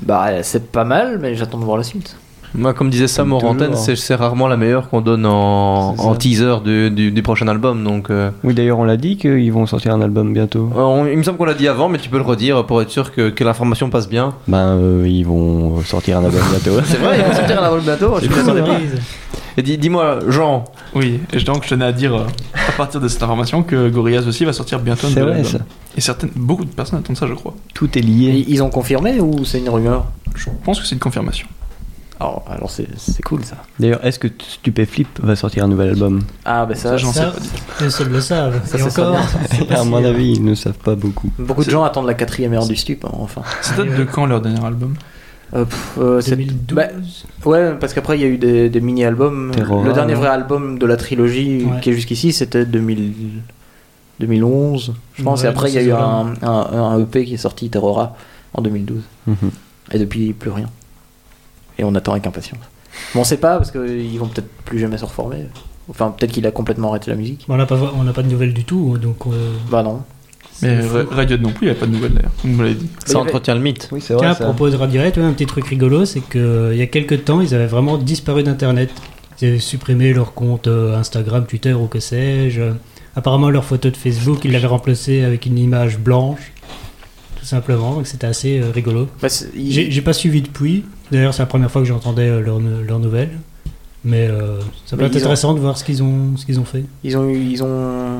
Bah 0.00 0.42
c'est 0.42 0.70
pas 0.72 0.84
mal, 0.84 1.18
mais 1.20 1.34
j'attends 1.34 1.58
de 1.58 1.64
voir 1.64 1.76
la 1.76 1.84
suite. 1.84 2.16
Moi, 2.56 2.72
comme 2.72 2.88
disait 2.90 3.08
Sam 3.08 3.30
toujours. 3.30 3.76
c'est 3.76 3.96
c'est 3.96 4.14
rarement 4.14 4.46
la 4.46 4.56
meilleure 4.56 4.88
qu'on 4.88 5.00
donne 5.00 5.26
en, 5.26 5.94
teaser 6.14 6.56
du, 6.64 6.90
du, 6.90 7.10
du 7.10 7.22
prochain 7.22 7.48
album. 7.48 7.82
Donc, 7.82 8.10
euh, 8.10 8.30
Oui, 8.44 8.54
d'ailleurs, 8.54 8.78
on 8.78 8.84
l'a 8.84 8.96
dit 8.96 9.16
qu'ils 9.16 9.52
vont 9.52 9.66
sortir 9.66 9.92
un 9.92 10.00
album 10.00 10.32
bientôt. 10.32 10.70
on- 10.76 11.06
il 11.06 11.16
me 11.18 11.22
semble 11.24 11.36
qu'on 11.38 11.44
l'a 11.46 11.54
dit 11.54 11.66
avant, 11.68 11.88
mais 11.88 11.98
tu 11.98 12.08
peux 12.08 12.16
le 12.18 12.22
redire 12.22 12.64
pour 12.66 12.80
être 12.80 12.90
sûr 12.90 13.12
que, 13.12 13.30
que 13.30 13.42
l'information 13.44 13.90
passe 13.90 14.08
bien. 14.08 14.34
Ben, 14.46 14.76
euh, 14.78 15.04
ils 15.08 15.24
vont 15.24 15.80
sortir 15.82 16.18
un 16.18 16.24
album 16.24 16.40
bientôt. 16.50 16.80
C'est 16.84 16.98
vrai, 16.98 17.18
ils 17.18 17.24
vont 17.24 17.32
sortir 17.34 17.60
un 17.60 17.66
album 17.66 17.80
bientôt. 17.82 18.14
Je 18.22 18.28
pas. 18.28 18.44
Surprise. 18.44 19.00
Et 19.56 19.62
dis- 19.62 19.78
dis-moi, 19.78 20.18
Jean, 20.28 20.64
Oui, 20.94 21.20
et 21.32 21.38
je- 21.38 21.44
donc 21.44 21.64
je 21.64 21.68
tenais 21.70 21.84
à 21.84 21.92
dire, 21.92 22.14
euh, 22.14 22.24
à 22.68 22.72
partir 22.72 23.00
de 23.00 23.06
cette 23.08 23.22
information, 23.22 23.62
que 23.62 23.88
Gorillaz 23.88 24.26
aussi 24.28 24.44
va 24.44 24.52
sortir 24.52 24.78
bientôt 24.80 25.06
un 25.06 25.10
C'est 25.10 25.20
vrai, 25.20 25.44
ça. 25.44 25.58
Et 25.96 26.00
certaines, 26.00 26.30
beaucoup 26.34 26.64
de 26.64 26.70
personnes 26.70 26.98
attendent 26.98 27.16
ça, 27.16 27.26
je 27.28 27.34
crois. 27.34 27.54
Tout 27.72 27.86
est 27.96 28.00
Et 28.00 28.02
lié. 28.02 28.44
ils 28.48 28.62
ont 28.62 28.70
confirmé 28.70 29.20
ou 29.20 29.44
c'est 29.44 29.58
une 29.60 29.68
rumeur? 29.68 30.06
Je 30.34 30.46
pense 30.64 30.80
que 30.80 30.86
c'est 30.86 30.94
une 30.96 31.00
confirmation. 31.00 31.46
Alors, 32.20 32.44
alors 32.48 32.70
c'est 32.70 32.86
c'est 32.96 33.22
cool 33.22 33.44
ça. 33.44 33.56
D'ailleurs, 33.80 34.04
est-ce 34.04 34.18
que 34.18 34.28
Stupéflip 34.38 35.20
va 35.20 35.34
sortir 35.36 35.64
un 35.64 35.68
nouvel 35.68 35.90
album? 35.90 36.22
Ah, 36.44 36.64
bah 36.64 36.74
ça, 36.74 36.90
Ça, 36.90 36.96
j'en 36.96 37.12
sais 37.12 37.20
pas 37.22 37.32
les 37.80 37.90
seuls 37.90 38.08
le 38.08 38.20
savent. 38.20 38.60
Ça, 38.64 38.78
Et 38.78 38.80
c'est 38.88 39.00
encore, 39.00 39.18
ça. 39.28 39.38
c'est 39.50 39.66
pas 39.66 39.74
À 39.80 39.84
mon 39.84 40.02
avis, 40.04 40.32
ils 40.32 40.44
ne 40.44 40.54
savent 40.54 40.78
pas 40.78 40.94
beaucoup. 40.94 41.30
Beaucoup 41.38 41.64
de 41.64 41.70
gens 41.70 41.82
attendent 41.82 42.06
la 42.06 42.14
quatrième 42.14 42.52
heure 42.54 42.66
du 42.66 42.76
stup, 42.76 43.04
hein, 43.04 43.10
enfin. 43.14 43.42
Ça 43.62 43.74
date 43.76 43.96
de 43.96 44.04
quand 44.04 44.26
leur 44.26 44.40
dernier 44.40 44.64
album? 44.64 44.94
Euh, 45.54 45.64
pff, 45.64 45.98
euh, 45.98 46.20
c'est- 46.20 46.36
2012. 46.36 46.74
bah, 46.76 46.86
ouais, 47.44 47.74
parce 47.78 47.92
qu'après 47.94 48.16
il 48.18 48.22
y 48.22 48.24
a 48.24 48.28
eu 48.28 48.38
des, 48.38 48.68
des 48.70 48.80
mini-albums. 48.80 49.52
Le 49.84 49.92
dernier 49.92 50.14
vrai 50.14 50.28
album 50.28 50.78
de 50.78 50.86
la 50.86 50.96
trilogie 50.96 51.64
Ouais. 51.64 51.80
qui 51.80 51.90
est 51.90 51.92
jusqu'ici, 51.94 52.32
c'était 52.32 52.64
2000 52.64 53.12
2011, 54.20 54.94
je 55.14 55.22
pense. 55.24 55.40
Ouais, 55.40 55.46
et 55.46 55.48
après, 55.48 55.70
il 55.70 55.74
y 55.74 55.78
a 55.78 55.82
eu 55.82 55.92
eaux-là. 55.92 56.24
un, 56.42 56.46
un, 56.48 56.82
un 56.92 57.00
EP 57.00 57.24
qui 57.24 57.34
est 57.34 57.38
sorti, 57.38 57.68
Terrora, 57.68 58.16
en 58.52 58.62
2012. 58.62 59.02
Mhm. 59.26 59.36
Et 59.92 59.98
depuis, 59.98 60.32
plus 60.32 60.50
rien. 60.50 60.66
Et 61.78 61.84
on 61.84 61.94
attend 61.94 62.12
avec 62.12 62.26
impatience. 62.26 62.60
Bon, 63.14 63.20
on 63.20 63.24
sait 63.24 63.36
pas, 63.38 63.56
parce 63.56 63.70
qu'ils 63.70 64.18
vont 64.18 64.28
peut-être 64.28 64.48
plus 64.64 64.78
jamais 64.78 64.98
se 64.98 65.04
reformer. 65.04 65.46
Enfin, 65.88 66.10
peut-être 66.16 66.32
qu'il 66.32 66.46
a 66.46 66.50
complètement 66.50 66.90
arrêté 66.90 67.10
la 67.10 67.16
musique. 67.16 67.44
Bon, 67.48 67.54
on 67.54 67.56
n'a 67.56 67.66
pas, 67.66 67.78
on 67.96 68.04
n'a 68.04 68.12
pas 68.12 68.22
de 68.22 68.28
nouvelles 68.28 68.54
du 68.54 68.64
tout, 68.64 68.96
donc. 68.98 69.26
euh, 69.26 69.52
Bah 69.70 69.82
non. 69.82 70.02
Mais 70.62 70.80
Radiohead 71.10 71.42
non 71.42 71.50
plus, 71.50 71.66
il 71.66 71.70
n'y 71.70 71.76
a 71.76 71.80
pas 71.80 71.86
de 71.86 71.90
nouvelles 71.90 72.14
d'ailleurs. 72.14 72.30
Vous 72.44 72.48
me 72.50 72.62
l'avez 72.62 72.76
dit. 72.76 72.88
Ça 73.04 73.18
entretient 73.18 73.54
le 73.56 73.60
mythe. 73.60 73.88
Oui, 73.90 74.00
c'est 74.00 74.16
Tiens, 74.16 74.30
à 74.30 74.34
propos 74.36 74.70
de 74.70 74.76
Radiohead, 74.76 75.18
ouais, 75.18 75.24
un 75.24 75.32
petit 75.32 75.46
truc 75.46 75.66
rigolo, 75.66 76.04
c'est 76.04 76.20
qu'il 76.20 76.74
y 76.76 76.80
a 76.82 76.86
quelques 76.86 77.24
temps, 77.24 77.40
ils 77.40 77.54
avaient 77.54 77.66
vraiment 77.66 77.98
disparu 77.98 78.44
d'Internet. 78.44 78.90
Ils 79.42 79.48
avaient 79.48 79.58
supprimé 79.58 80.12
leur 80.14 80.32
compte 80.32 80.68
euh, 80.68 80.96
Instagram, 80.96 81.44
Twitter 81.46 81.72
ou 81.72 81.86
que 81.88 81.98
sais-je. 81.98 82.62
Apparemment, 83.16 83.50
leur 83.50 83.64
photo 83.64 83.90
de 83.90 83.96
Facebook, 83.96 84.44
ils 84.44 84.52
l'avaient 84.52 84.68
remplacée 84.68 85.22
avec 85.24 85.44
une 85.46 85.58
image 85.58 85.98
blanche, 85.98 86.52
tout 87.38 87.44
simplement. 87.44 87.94
Donc 87.94 88.06
c'était 88.06 88.28
assez 88.28 88.60
euh, 88.60 88.70
rigolo. 88.72 89.08
Bah, 89.20 89.28
il- 89.56 89.90
j'ai 89.90 90.02
pas 90.02 90.12
suivi 90.12 90.40
depuis. 90.40 90.84
D'ailleurs, 91.18 91.34
c'est 91.34 91.42
la 91.42 91.46
première 91.46 91.70
fois 91.70 91.80
que 91.82 91.88
j'entendais 91.88 92.28
leurs 92.40 92.60
leurs 92.60 92.98
nouvelles. 92.98 93.30
Mais 94.04 94.28
euh, 94.28 94.58
ça 94.84 94.96
peut 94.96 95.02
Mais 95.02 95.08
être 95.08 95.14
ont- 95.14 95.18
intéressant 95.18 95.54
de 95.54 95.60
voir 95.60 95.78
ce 95.78 95.84
qu'ils 95.84 96.02
ont, 96.02 96.36
ce 96.36 96.44
qu'ils 96.44 96.60
ont 96.60 96.64
fait. 96.64 96.84
Ils 97.04 97.16
ont 97.16 97.28
ils 97.30 97.62
ont, 97.64 98.18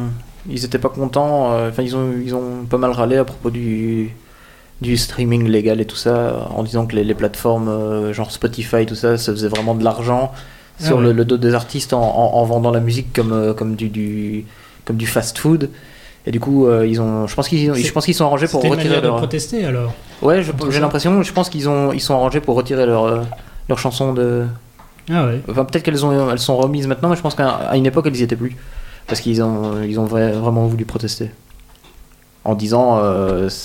ils 0.49 0.65
étaient 0.65 0.79
pas 0.79 0.89
contents. 0.89 1.53
euh, 1.53 1.69
Enfin, 1.71 1.83
ils 1.83 1.95
ont, 1.95 2.13
ils 2.25 2.35
ont 2.35 2.65
pas 2.69 2.79
mal 2.79 2.91
râlé 2.91 3.17
à 3.19 3.25
propos 3.25 3.51
du, 3.51 4.11
du 4.81 4.97
streaming 4.97 5.47
légal 5.47 5.81
et 5.83 5.85
tout 5.85 5.97
ça, 5.97 6.49
en 6.51 6.63
disant 6.63 6.87
que 6.87 6.97
les, 6.97 7.05
les 7.05 7.15
plateformes 7.15 7.69
euh, 7.69 8.13
genre 8.15 8.31
Spotify, 8.31 8.87
tout 8.87 8.95
ça, 8.95 9.19
ça 9.19 9.33
faisait 9.33 9.49
vraiment 9.49 9.75
de 9.75 9.85
l'argent 9.85 10.33
Ah 10.81 10.85
sur 10.87 10.97
ouais. 10.99 11.03
le, 11.05 11.13
le 11.13 11.25
dos 11.27 11.37
des 11.37 11.53
artistes 11.53 11.93
en, 11.93 12.01
en- 12.03 12.35
en 12.41 12.45
vendant 12.45 12.71
la 12.71 12.81
musique 12.81 13.13
comme, 13.13 13.55
comme 13.55 13.75
du, 13.77 13.89
du, 13.91 14.47
comme 14.87 14.97
du 14.97 15.07
fast-food. 15.07 15.69
Et 16.27 16.31
du 16.31 16.41
coup, 16.41 16.67
euh, 16.67 16.87
ils 16.87 17.01
ont, 17.03 17.27
je 17.27 17.35
pense 17.35 17.49
qu'ils, 17.49 17.75
je 17.75 17.93
pense 17.93 18.05
qu'ils 18.07 18.15
sont 18.15 18.25
arrangés 18.25 18.47
pour 18.49 18.63
C'était 18.63 18.69
une 18.69 18.75
retirer 18.75 18.89
manière 18.95 19.03
de 19.03 19.09
leur. 19.09 19.17
protester 19.19 19.65
alors. 19.67 19.93
Ouais, 20.23 20.43
j'ai 20.71 20.81
l'impression, 20.81 21.23
je 21.23 21.33
pense 21.33 21.51
qu'ils 21.51 21.69
ont, 21.69 21.93
ils 21.93 22.01
sont 22.01 22.15
arrangés 22.15 22.41
pour 22.41 22.57
retirer 22.57 22.87
leur, 22.87 23.05
euh, 23.05 23.21
leur 23.69 23.79
chanson 23.79 24.15
de. 24.15 24.47
Ah 25.13 25.27
ouais. 25.27 25.43
Enfin, 25.51 25.67
peut-être 25.67 25.83
qu'elles 25.83 26.05
ont, 26.07 26.31
elles 26.31 26.39
sont 26.39 26.57
remises 26.57 26.87
maintenant, 26.87 27.11
mais 27.11 27.17
je 27.17 27.21
pense 27.21 27.35
qu'à 27.35 27.71
une 27.77 27.85
époque, 27.85 28.07
elles 28.07 28.17
y 28.17 28.23
étaient 28.23 28.37
plus. 28.37 28.57
Parce 29.07 29.21
qu'ils 29.21 29.43
ont, 29.43 29.83
ils 29.83 30.01
ont 30.01 30.07
vra- 30.07 30.33
vraiment 30.33 30.67
voulu 30.67 30.87
protester. 30.87 31.31
En 32.45 32.55
disant. 32.55 32.99
Euh, 33.03 33.49
ça 33.51 33.57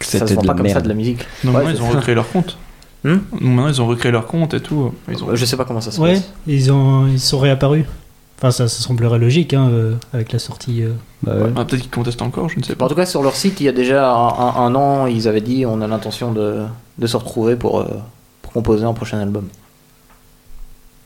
se 0.00 0.18
c'était 0.18 0.34
vend 0.34 0.42
pas 0.42 0.54
comme 0.54 0.68
ça 0.68 0.80
de 0.80 0.88
la 0.88 0.94
musique. 0.94 1.18
Donc 1.44 1.56
Ouais, 1.56 1.64
maintenant, 1.64 1.78
ils 1.78 1.82
ont 1.82 1.90
recréé 1.96 2.14
leur 2.14 2.30
compte. 2.30 2.56
Hmm 3.04 3.18
maintenant, 3.32 3.68
ils 3.68 3.82
ont 3.82 3.86
recréé 3.86 4.12
leur 4.12 4.26
compte 4.26 4.54
et 4.54 4.60
tout. 4.60 4.92
Ils 5.10 5.22
ont... 5.22 5.34
Je 5.34 5.44
sais 5.44 5.56
pas 5.56 5.64
comment 5.64 5.80
ça 5.80 5.90
se 5.90 6.00
Ouais, 6.00 6.14
passe. 6.14 6.32
ils, 6.46 6.72
ont, 6.72 7.06
ils 7.06 7.20
sont 7.20 7.38
réapparus. 7.38 7.84
Enfin, 8.38 8.50
ça, 8.52 8.68
ça 8.68 8.82
semblerait 8.82 9.18
logique 9.18 9.52
hein, 9.52 9.68
euh, 9.72 9.94
avec 10.12 10.32
la 10.32 10.38
sortie. 10.38 10.82
euh. 10.84 10.92
Bah 11.24 11.34
ouais. 11.34 11.50
Ah, 11.56 11.64
Peut-être 11.64 11.82
qu'ils 11.82 11.90
contestent 11.90 12.22
encore, 12.22 12.48
je 12.48 12.58
ne 12.58 12.62
sais 12.64 12.72
En 12.74 12.76
pas. 12.76 12.88
tout 12.88 12.94
cas, 12.94 13.04
sur 13.06 13.22
leur 13.22 13.34
site, 13.34 13.60
il 13.60 13.64
y 13.64 13.68
a 13.68 13.72
déjà 13.72 14.12
un, 14.12 14.28
un- 14.28 14.54
un 14.64 14.74
an, 14.76 15.06
ils 15.06 15.26
avaient 15.26 15.40
dit 15.40 15.66
on 15.66 15.80
a 15.80 15.86
l'intention 15.88 16.30
de, 16.32 16.62
de 16.98 17.06
se 17.08 17.16
retrouver 17.16 17.56
pour, 17.56 17.80
euh, 17.80 17.86
pour 18.42 18.52
composer 18.52 18.84
un 18.84 18.92
prochain 18.92 19.18
album. 19.18 19.48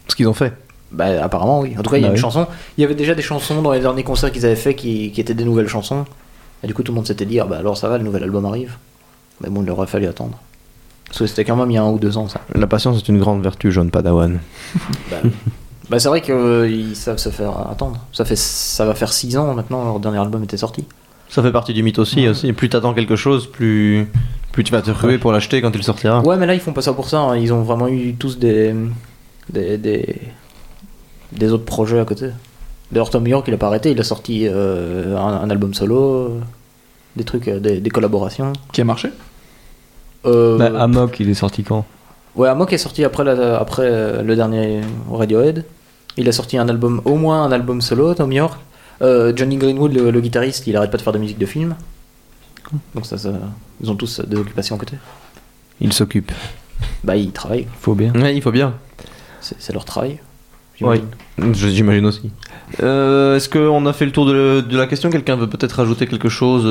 Ce 0.08 0.14
qu'ils 0.16 0.28
ont 0.28 0.34
fait. 0.34 0.52
Bah, 0.90 1.06
apparemment, 1.24 1.60
oui. 1.60 1.74
En 1.78 1.82
tout 1.82 1.88
cas, 1.90 1.96
il 1.96 2.02
y 2.02 2.04
a 2.04 2.08
Bah 2.08 2.12
une 2.12 2.16
oui. 2.16 2.20
chanson. 2.20 2.46
Il 2.76 2.82
y 2.82 2.84
avait 2.84 2.94
déjà 2.94 3.14
des 3.14 3.22
chansons 3.22 3.62
dans 3.62 3.72
les 3.72 3.80
derniers 3.80 4.04
concerts 4.04 4.30
qu'ils 4.30 4.44
avaient 4.44 4.54
fait 4.56 4.74
qui, 4.74 5.10
qui 5.10 5.20
étaient 5.22 5.32
des 5.32 5.44
nouvelles 5.44 5.68
chansons. 5.68 6.04
Et 6.62 6.66
du 6.66 6.74
coup, 6.74 6.82
tout 6.82 6.92
le 6.92 6.96
monde 6.96 7.06
s'était 7.06 7.24
dit 7.24 7.40
ah 7.40 7.46
bah 7.46 7.56
alors 7.58 7.78
ça 7.78 7.88
va, 7.88 7.96
le 7.96 8.04
nouvel 8.04 8.22
album 8.24 8.44
arrive. 8.44 8.76
Mais 9.40 9.48
bon, 9.48 9.62
il 9.62 9.70
aurait 9.70 9.86
fallu 9.86 10.06
attendre. 10.06 10.38
Parce 11.06 11.18
que 11.20 11.26
c'était 11.26 11.44
quand 11.46 11.56
même 11.56 11.70
il 11.70 11.74
y 11.74 11.78
a 11.78 11.82
un 11.82 11.90
ou 11.90 11.98
deux 11.98 12.18
ans, 12.18 12.28
ça. 12.28 12.40
La 12.54 12.66
patience 12.66 12.98
est 12.98 13.08
une 13.08 13.18
grande 13.18 13.42
vertu, 13.42 13.72
jeune 13.72 13.90
Padawan. 13.90 14.38
Bah, 15.10 15.16
bah, 15.92 15.98
c'est 16.00 16.08
vrai 16.08 16.22
qu'ils 16.22 16.96
savent 16.96 17.18
se 17.18 17.28
faire 17.28 17.68
attendre. 17.70 17.98
Ça, 18.14 18.24
fait, 18.24 18.34
ça 18.34 18.86
va 18.86 18.94
faire 18.94 19.12
six 19.12 19.36
ans 19.36 19.52
maintenant, 19.54 19.84
leur 19.84 20.00
dernier 20.00 20.18
album 20.18 20.42
était 20.42 20.56
sorti. 20.56 20.86
Ça 21.28 21.42
fait 21.42 21.52
partie 21.52 21.74
du 21.74 21.82
mythe 21.82 21.98
aussi. 21.98 22.26
aussi. 22.26 22.50
Plus 22.54 22.70
t'attends 22.70 22.94
quelque 22.94 23.14
chose, 23.14 23.46
plus, 23.46 24.08
plus 24.52 24.64
tu 24.64 24.72
vas 24.72 24.80
te 24.80 24.90
ruer 24.90 25.18
pour 25.18 25.32
l'acheter 25.32 25.60
quand 25.60 25.70
il 25.74 25.82
sortira. 25.82 26.20
Ouais, 26.22 26.38
mais 26.38 26.46
là, 26.46 26.54
ils 26.54 26.60
font 26.60 26.72
pas 26.72 26.80
ça 26.82 26.94
pour 26.94 27.08
ça. 27.10 27.20
hein. 27.20 27.36
Ils 27.36 27.52
ont 27.52 27.60
vraiment 27.62 27.88
eu 27.88 28.14
tous 28.14 28.38
des, 28.38 28.74
des, 29.50 29.76
des, 29.76 30.20
des 31.32 31.52
autres 31.52 31.66
projets 31.66 32.00
à 32.00 32.04
côté. 32.06 32.30
D'ailleurs, 32.90 33.10
Tom 33.10 33.26
York, 33.26 33.44
il 33.48 33.54
a 33.54 33.58
pas 33.58 33.66
arrêté. 33.66 33.90
Il 33.90 34.00
a 34.00 34.04
sorti 34.04 34.46
euh, 34.48 35.14
un, 35.16 35.42
un 35.42 35.50
album 35.50 35.74
solo, 35.74 36.00
euh, 36.00 36.40
des 37.16 37.24
trucs, 37.24 37.48
euh, 37.48 37.60
des, 37.60 37.80
des 37.80 37.90
collaborations. 37.90 38.52
Qui 38.72 38.80
a 38.80 38.84
marché? 38.84 39.10
Euh, 40.24 40.56
Bah, 40.58 40.82
Amok, 40.82 41.20
il 41.20 41.28
est 41.28 41.34
sorti 41.34 41.62
quand? 41.64 41.84
Ouais, 42.36 42.48
Amok 42.48 42.72
est 42.72 42.78
sorti 42.78 43.04
après, 43.04 43.24
la- 43.24 43.58
après 43.58 43.84
euh, 43.86 44.22
le 44.22 44.36
dernier 44.36 44.80
Radiohead. 45.10 45.64
Il 46.16 46.28
a 46.28 46.32
sorti 46.32 46.58
un 46.58 46.68
album, 46.68 47.00
au 47.04 47.16
moins 47.16 47.44
un 47.44 47.52
album 47.52 47.80
solo, 47.80 48.14
Tom 48.14 48.32
York. 48.32 48.58
Euh, 49.00 49.32
Johnny 49.34 49.56
Greenwood, 49.56 49.92
le, 49.94 50.10
le 50.10 50.20
guitariste, 50.20 50.66
il 50.66 50.76
arrête 50.76 50.90
pas 50.90 50.98
de 50.98 51.02
faire 51.02 51.12
de 51.12 51.18
musique 51.18 51.38
de 51.38 51.46
film. 51.46 51.74
Donc 52.94 53.06
ça, 53.06 53.18
ça- 53.18 53.32
ils 53.82 53.90
ont 53.90 53.96
tous 53.96 54.20
des 54.20 54.36
occupations 54.36 54.76
à 54.76 54.78
côté. 54.78 54.96
Il 55.80 55.92
s'occupe. 55.92 56.30
Bah, 57.02 57.16
ils 57.16 57.32
travaillent. 57.32 57.66
Faut 57.80 57.94
bien. 57.94 58.12
Ouais, 58.14 58.34
il 58.36 58.42
faut 58.42 58.52
bien. 58.52 58.74
C'est 59.40 59.72
leur 59.72 59.84
travail. 59.84 60.18
Oui, 60.80 61.00
j'imagine. 61.52 62.06
Aussi. 62.06 62.30
Euh, 62.82 63.36
Est-ce 63.36 63.48
qu'on 63.48 63.86
a 63.86 63.92
fait 63.92 64.04
le 64.06 64.10
tour 64.12 64.26
de, 64.26 64.60
de 64.60 64.76
la 64.76 64.86
question? 64.86 65.10
Quelqu'un 65.10 65.36
veut 65.36 65.48
peut-être 65.48 65.72
rajouter 65.72 66.06
quelque 66.06 66.28
chose 66.28 66.62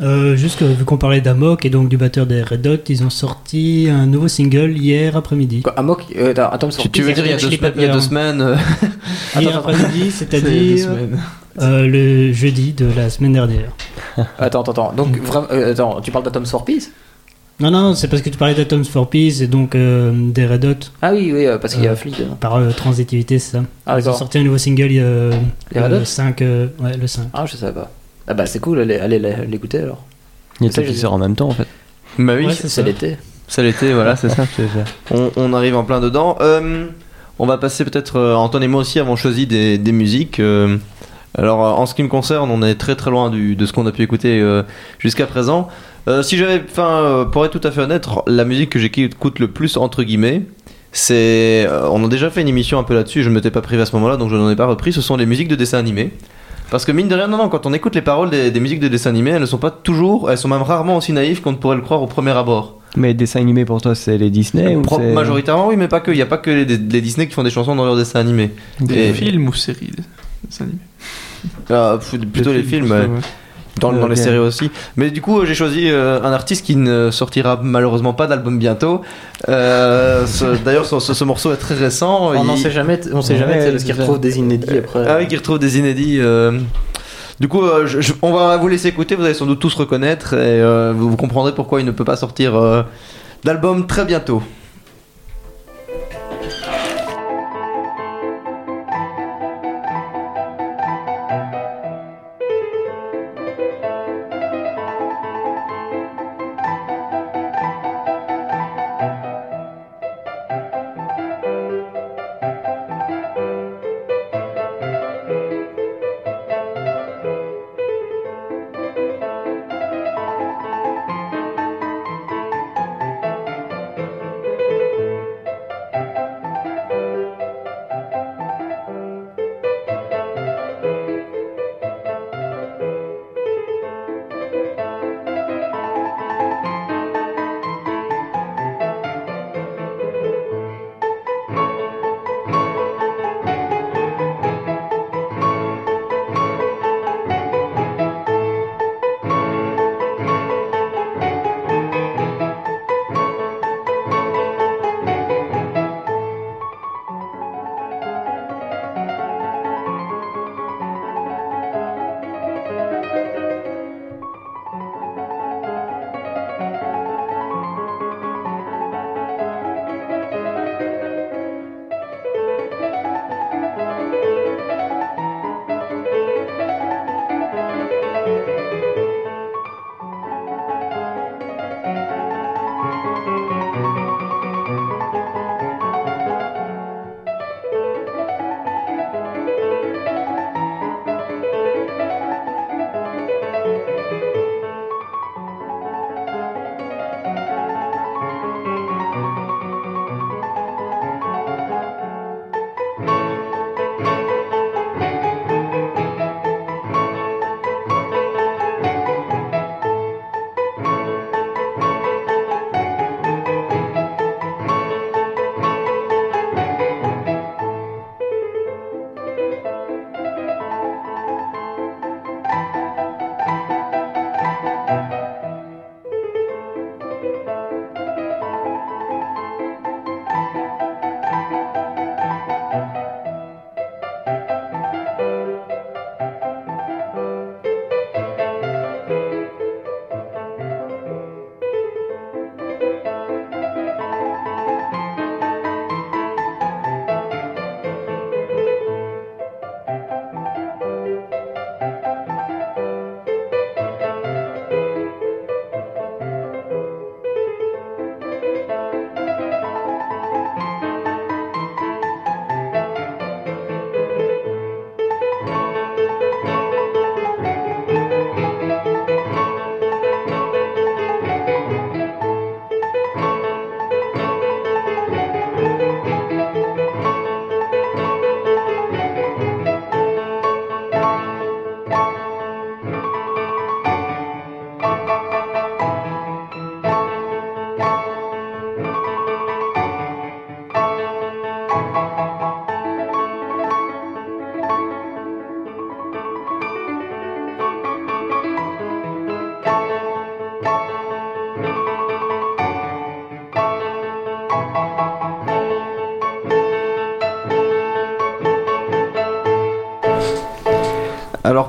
euh 0.00 0.34
juste 0.36 0.58
que, 0.58 0.64
vu 0.64 0.84
qu'on 0.84 0.96
parlait 0.96 1.20
d'Amok 1.20 1.64
et 1.64 1.70
donc 1.70 1.88
du 1.88 1.96
batteur 1.96 2.26
des 2.26 2.42
Red 2.42 2.66
Hot, 2.66 2.76
ils 2.88 3.02
ont 3.04 3.10
sorti 3.10 3.88
un 3.90 4.06
nouveau 4.06 4.28
single 4.28 4.76
hier 4.76 5.16
après-midi. 5.16 5.62
Quoi, 5.62 5.72
Amok, 5.78 6.04
euh, 6.16 6.34
attends, 6.36 6.68
tu, 6.68 6.88
tu 6.90 7.02
veux 7.02 7.12
dire 7.12 7.24
il 7.24 7.30
y 7.30 7.34
a 7.34 7.36
deux, 7.38 7.50
semaines- 7.50 7.72
il 7.76 7.82
y 7.82 7.86
a 7.86 7.92
deux 7.92 8.00
semaines 8.00 8.40
euh, 8.40 8.56
Hier 9.40 9.56
après-midi, 9.56 10.10
c'est-à-dire 10.10 10.88
euh, 11.60 11.86
le 11.86 12.32
jeudi 12.32 12.72
de 12.72 12.86
la 12.96 13.08
semaine 13.10 13.32
dernière. 13.34 13.70
Attends, 14.38 14.62
attends, 14.62 14.72
attends. 14.72 14.92
Donc, 14.92 15.16
vraiment, 15.20 15.46
euh, 15.52 15.72
attends, 15.72 16.00
tu 16.00 16.10
parles 16.10 16.24
d'Atoms 16.24 16.46
for 16.46 16.64
Peace? 16.64 16.90
Non, 17.60 17.70
non, 17.70 17.94
c'est 17.94 18.08
parce 18.08 18.20
que 18.22 18.30
tu 18.30 18.36
parlais 18.36 18.54
d'Atoms 18.54 18.82
for 18.84 19.08
Peace 19.08 19.40
et 19.40 19.46
donc 19.46 19.76
euh, 19.76 20.12
des 20.32 20.44
Red 20.46 20.64
Hot. 20.64 20.74
Ah 21.02 21.12
oui, 21.12 21.30
oui, 21.32 21.46
euh, 21.46 21.58
parce 21.58 21.74
qu'il 21.74 21.84
y 21.84 21.86
a 21.88 21.92
Euh, 21.92 21.96
dedans. 22.04 22.34
Par 22.40 22.56
euh, 22.56 22.70
transitivité, 22.70 23.38
c'est 23.38 23.52
ça. 23.58 23.62
Ah, 23.86 23.98
Ils 24.00 24.08
ont 24.10 24.12
sorti 24.12 24.38
un 24.38 24.42
nouveau 24.42 24.58
single 24.58 24.88
euh, 24.92 25.32
Les 25.72 25.80
Red 25.80 25.90
le 25.92 25.96
Hot 25.98 26.04
5. 26.04 26.42
euh, 26.42 26.66
ouais, 26.80 26.96
le 26.96 27.06
5. 27.06 27.28
Ah, 27.32 27.44
je 27.46 27.56
savais 27.56 27.72
pas. 27.72 27.90
Ah 28.28 28.34
bah, 28.34 28.46
c'est 28.46 28.58
cool, 28.60 28.80
allez, 28.80 28.96
allez 28.96 29.18
l'écouter 29.48 29.78
alors. 29.80 30.02
Il 30.60 30.66
y 30.66 30.68
a 30.70 30.72
Ça, 30.72 30.82
tout 30.82 30.88
qui 30.88 30.96
sort 30.96 31.12
en 31.12 31.18
même 31.18 31.34
temps 31.36 31.48
en 31.48 31.54
fait. 31.54 31.66
Bah 32.18 32.34
oui, 32.38 32.46
Ouais, 32.46 32.52
c'est 32.54 32.82
l'été. 32.82 33.16
c'est 33.48 33.62
l'été, 33.62 33.92
voilà, 33.92 34.16
c'est 34.16 34.28
ça. 34.28 34.44
On, 35.10 35.30
on 35.36 35.52
arrive 35.52 35.76
en 35.76 35.84
plein 35.84 36.00
dedans. 36.00 36.36
Euh, 36.40 36.86
on 37.38 37.46
va 37.46 37.58
passer 37.58 37.84
peut-être, 37.84 38.16
euh, 38.16 38.34
Antoine 38.34 38.62
et 38.62 38.68
moi 38.68 38.80
aussi 38.82 39.00
avons 39.00 39.16
choisi 39.16 39.46
des, 39.46 39.78
des 39.78 39.92
musiques. 39.92 40.38
euh, 40.40 40.76
alors, 41.36 41.66
euh, 41.66 41.70
en 41.72 41.86
ce 41.86 41.94
qui 41.94 42.02
me 42.04 42.08
concerne, 42.08 42.50
on 42.52 42.62
est 42.62 42.76
très 42.76 42.94
très 42.94 43.10
loin 43.10 43.28
du- 43.30 43.56
de 43.56 43.66
ce 43.66 43.72
qu'on 43.72 43.86
a 43.86 43.92
pu 43.92 44.02
écouter 44.02 44.40
euh, 44.40 44.62
jusqu'à 45.00 45.26
présent. 45.26 45.66
Euh, 46.06 46.22
si 46.22 46.36
j'avais, 46.36 46.62
enfin, 46.70 46.88
euh, 47.02 47.24
pour 47.24 47.44
être 47.44 47.58
tout 47.58 47.66
à 47.66 47.72
fait 47.72 47.80
honnête, 47.80 48.06
la 48.28 48.44
musique 48.44 48.70
que 48.70 48.78
j'écoute 48.78 49.38
le 49.40 49.48
plus 49.48 49.76
entre 49.76 50.04
guillemets, 50.04 50.42
c'est, 50.92 51.66
euh, 51.68 51.88
on 51.90 52.04
a 52.04 52.08
déjà 52.08 52.30
fait 52.30 52.40
une 52.42 52.48
émission 52.48 52.78
un 52.78 52.84
peu 52.84 52.94
là-dessus. 52.94 53.24
Je 53.24 53.28
ne 53.30 53.34
m'étais 53.34 53.50
pas 53.50 53.62
privé 53.62 53.82
à 53.82 53.86
ce 53.86 53.96
moment-là, 53.96 54.16
donc 54.16 54.30
je 54.30 54.36
n'en 54.36 54.48
ai 54.48 54.54
pas 54.56 54.66
repris. 54.66 54.92
Ce 54.92 55.00
sont 55.00 55.16
les 55.16 55.26
musiques 55.26 55.48
de 55.48 55.56
dessins 55.56 55.78
animés. 55.78 56.12
Parce 56.70 56.84
que 56.84 56.92
mine 56.92 57.08
de 57.08 57.14
rien, 57.14 57.28
non, 57.28 57.36
non, 57.38 57.48
quand 57.48 57.66
on 57.66 57.72
écoute 57.72 57.94
les 57.94 58.02
paroles 58.02 58.30
des, 58.30 58.50
des 58.50 58.60
musiques 58.60 58.80
de 58.80 58.88
dessins 58.88 59.10
animés, 59.10 59.30
elles 59.30 59.40
ne 59.40 59.46
sont 59.46 59.58
pas 59.58 59.70
toujours, 59.70 60.30
elles 60.30 60.38
sont 60.38 60.48
même 60.48 60.62
rarement 60.62 60.96
aussi 60.96 61.12
naïves 61.12 61.40
qu'on 61.40 61.52
ne 61.52 61.56
pourrait 61.56 61.76
le 61.76 61.82
croire 61.82 62.02
au 62.02 62.06
premier 62.06 62.32
abord. 62.32 62.80
Mais 62.96 63.12
dessin 63.12 63.40
animé 63.40 63.64
pour 63.64 63.80
toi, 63.82 63.94
c'est 63.94 64.16
les 64.18 64.30
Disney 64.30 64.74
ou 64.76 64.82
Pro- 64.82 64.98
c'est- 64.98 65.12
Majoritairement, 65.12 65.68
oui, 65.68 65.76
mais 65.76 65.88
pas 65.88 66.00
que. 66.00 66.10
Il 66.10 66.16
n'y 66.16 66.22
a 66.22 66.26
pas 66.26 66.38
que 66.38 66.50
les, 66.50 66.64
les 66.64 67.00
Disney 67.00 67.26
qui 67.26 67.34
font 67.34 67.42
des 67.42 67.50
chansons 67.50 67.74
dans 67.76 67.84
leurs 67.84 67.96
dessins 67.96 68.20
animés. 68.20 68.50
Des 68.80 69.08
Et- 69.08 69.12
films 69.12 69.48
ou 69.48 69.52
séries 69.52 69.90
des 69.96 70.02
dessins 70.48 70.64
animés 70.64 70.78
Ah, 71.70 71.98
plutôt 72.32 72.52
les 72.52 72.62
films, 72.62 72.86
plutôt, 72.88 72.94
ouais. 72.94 73.06
ouais. 73.06 73.20
Dans, 73.80 73.92
dans 73.92 74.06
Euh, 74.06 74.08
les 74.08 74.16
séries 74.16 74.38
aussi. 74.38 74.70
Mais 74.96 75.10
du 75.10 75.20
coup, 75.20 75.40
euh, 75.40 75.44
j'ai 75.46 75.54
choisi 75.54 75.90
euh, 75.90 76.20
un 76.22 76.32
artiste 76.32 76.64
qui 76.64 76.76
ne 76.76 77.10
sortira 77.10 77.58
malheureusement 77.62 78.12
pas 78.14 78.26
d'album 78.26 78.58
bientôt. 78.58 79.02
Euh, 79.48 80.26
ce- 80.26 80.44
D'ailleurs, 80.64 80.86
ce, 80.86 80.98
ce- 81.00 81.14
ce 81.14 81.24
morceau 81.24 81.52
est 81.52 81.56
très 81.56 81.74
récent. 81.74 82.30
On 82.34 82.44
n'en 82.44 82.54
Il- 82.54 82.60
sait 82.60 82.70
jamais, 82.70 83.00
on 83.12 83.22
sait 83.22 83.34
Ouais, 83.34 83.38
jamais, 83.40 83.60
c'est 83.60 83.70
parce 83.72 83.84
ça. 83.84 83.92
retrouvent 83.94 84.20
des 84.20 84.38
inédits 84.38 84.78
après. 84.78 85.04
Ah 85.08 85.16
oui, 85.18 85.26
qui 85.26 85.36
retrouve 85.36 85.58
des 85.58 85.78
inédits. 85.78 86.18
euh. 86.20 86.58
Du 87.40 87.48
coup, 87.48 87.62
euh, 87.64 87.86
je- 87.86 88.00
je- 88.00 88.12
on 88.22 88.32
va 88.32 88.56
vous 88.58 88.68
laisser 88.68 88.88
écouter, 88.88 89.16
vous 89.16 89.24
allez 89.24 89.34
sans 89.34 89.46
doute 89.46 89.58
tous 89.58 89.74
reconnaître 89.74 90.34
et 90.34 90.38
euh, 90.62 90.92
vous, 90.96 91.10
vous 91.10 91.16
comprendrez 91.16 91.52
pourquoi 91.52 91.80
il 91.80 91.86
ne 91.86 91.90
peut 91.90 92.04
pas 92.04 92.16
sortir 92.16 92.54
euh, 92.54 92.82
d'album 93.42 93.86
très 93.88 94.04
bientôt. 94.04 94.40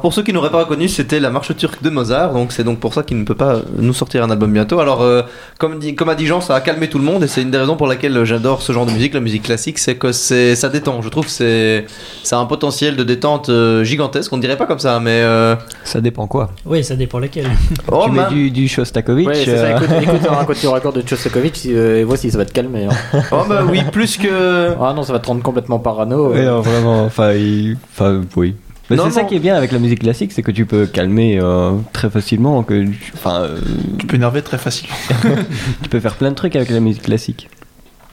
Pour 0.06 0.14
ceux 0.14 0.22
qui 0.22 0.34
n'auraient 0.34 0.52
pas 0.52 0.60
reconnu, 0.60 0.88
c'était 0.88 1.20
la 1.20 1.32
marche 1.32 1.56
turque 1.58 1.82
de 1.82 1.90
Mozart, 1.90 2.32
donc 2.32 2.52
c'est 2.52 2.64
donc 2.64 2.80
pour 2.80 2.94
ça 2.94 3.02
qu'il 3.02 3.18
ne 3.18 3.24
peut 3.24 3.34
pas 3.34 3.62
nous 3.80 3.92
sortir 3.92 4.24
un 4.24 4.30
album 4.30 4.54
bientôt. 4.54 4.80
Alors 4.80 5.02
euh, 5.02 5.24
comme, 5.58 5.80
dit, 5.80 5.96
comme 5.96 6.10
a 6.10 6.14
dit 6.14 6.28
Jean, 6.28 6.42
ça 6.42 6.54
a 6.54 6.62
calmé 6.62 6.88
tout 6.90 7.00
le 7.00 7.04
monde 7.04 7.24
et 7.24 7.28
c'est 7.28 7.42
une 7.42 7.50
des 7.50 7.58
raisons 7.58 7.76
pour 7.76 7.88
laquelle 7.88 8.24
j'adore 8.24 8.62
ce 8.62 8.72
genre 8.72 8.86
de 8.86 8.92
musique, 8.92 9.16
la 9.16 9.20
musique 9.20 9.42
classique, 9.42 9.80
c'est 9.80 9.96
que 9.96 10.12
c'est 10.12 10.56
ça 10.56 10.70
détend. 10.70 11.02
Je 11.02 11.10
trouve 11.10 11.26
que 11.26 11.32
c'est 11.32 11.86
ça 12.22 12.38
a 12.38 12.40
un 12.40 12.46
potentiel 12.46 12.96
de 12.98 13.04
détente 13.04 13.50
euh, 13.50 13.84
gigantesque. 13.84 14.32
On 14.32 14.36
ne 14.38 14.42
dirait 14.44 14.58
pas 14.58 14.68
comme 14.68 14.78
ça, 14.78 15.00
mais 15.00 15.22
euh, 15.24 15.56
Ça 15.84 16.02
dépend 16.02 16.28
quoi. 16.28 16.52
Oui, 16.68 16.84
ça 16.84 16.96
dépend 16.96 17.18
lesquels. 17.18 17.50
oh, 17.92 18.04
tu 18.06 18.12
mets 18.12 18.28
du, 18.30 18.52
du 18.52 18.68
Shostakovich. 18.68 19.26
Ouais, 19.26 19.34
c'est 19.44 19.58
ça. 19.58 19.64
euh, 19.64 19.78
Écoute, 19.78 19.90
écoute 20.04 20.30
un 20.30 20.46
côté 20.46 20.68
raccord 20.68 20.94
de 20.94 21.02
Tchostakovich 21.02 21.64
euh, 21.66 22.02
et 22.02 22.04
vois 22.04 22.18
si 22.18 22.30
ça 22.30 22.38
va 22.38 22.46
te 22.46 22.52
calmer. 22.52 22.86
hein. 22.86 23.22
oh, 23.32 23.42
bah 23.50 23.64
oui, 23.68 23.80
plus 23.92 24.18
que 24.18 24.70
Ah 24.80 24.94
non, 24.96 25.02
ça 25.02 25.14
va 25.14 25.18
te 25.20 25.26
rendre 25.26 25.42
complètement 25.42 25.80
parano. 25.80 26.30
ouais, 26.30 26.42
euh. 26.42 26.52
non, 26.52 26.62
vraiment, 26.62 27.06
enfin, 27.06 27.32
il- 27.34 27.76
enfin, 27.92 28.22
oui. 28.36 28.54
Mais 28.90 28.98
c'est 28.98 29.12
ça 29.12 29.24
qui 29.24 29.36
est 29.36 29.40
bien 29.40 29.56
avec 29.56 29.72
la 29.72 29.80
musique 29.80 30.00
classique, 30.00 30.32
c'est 30.32 30.44
que 30.44 30.52
tu 30.52 30.66
peux 30.66 30.86
calmer 30.86 31.40
euh, 31.42 31.72
très 31.94 32.10
facilement, 32.10 32.62
que 32.64 32.84
tu- 32.84 33.12
enfin, 33.16 33.42
euh, 33.42 33.58
Tu 33.98 34.06
peux 34.06 34.16
énerver 34.16 34.42
très 34.44 34.58
facilement. 34.60 34.96
tu 35.84 35.90
peux 35.90 36.00
faire 36.00 36.16
plein 36.16 36.30
de 36.30 36.36
trucs 36.36 36.56
avec 36.56 36.70
la 36.70 36.80
musique 36.80 37.04
classique. 37.04 37.50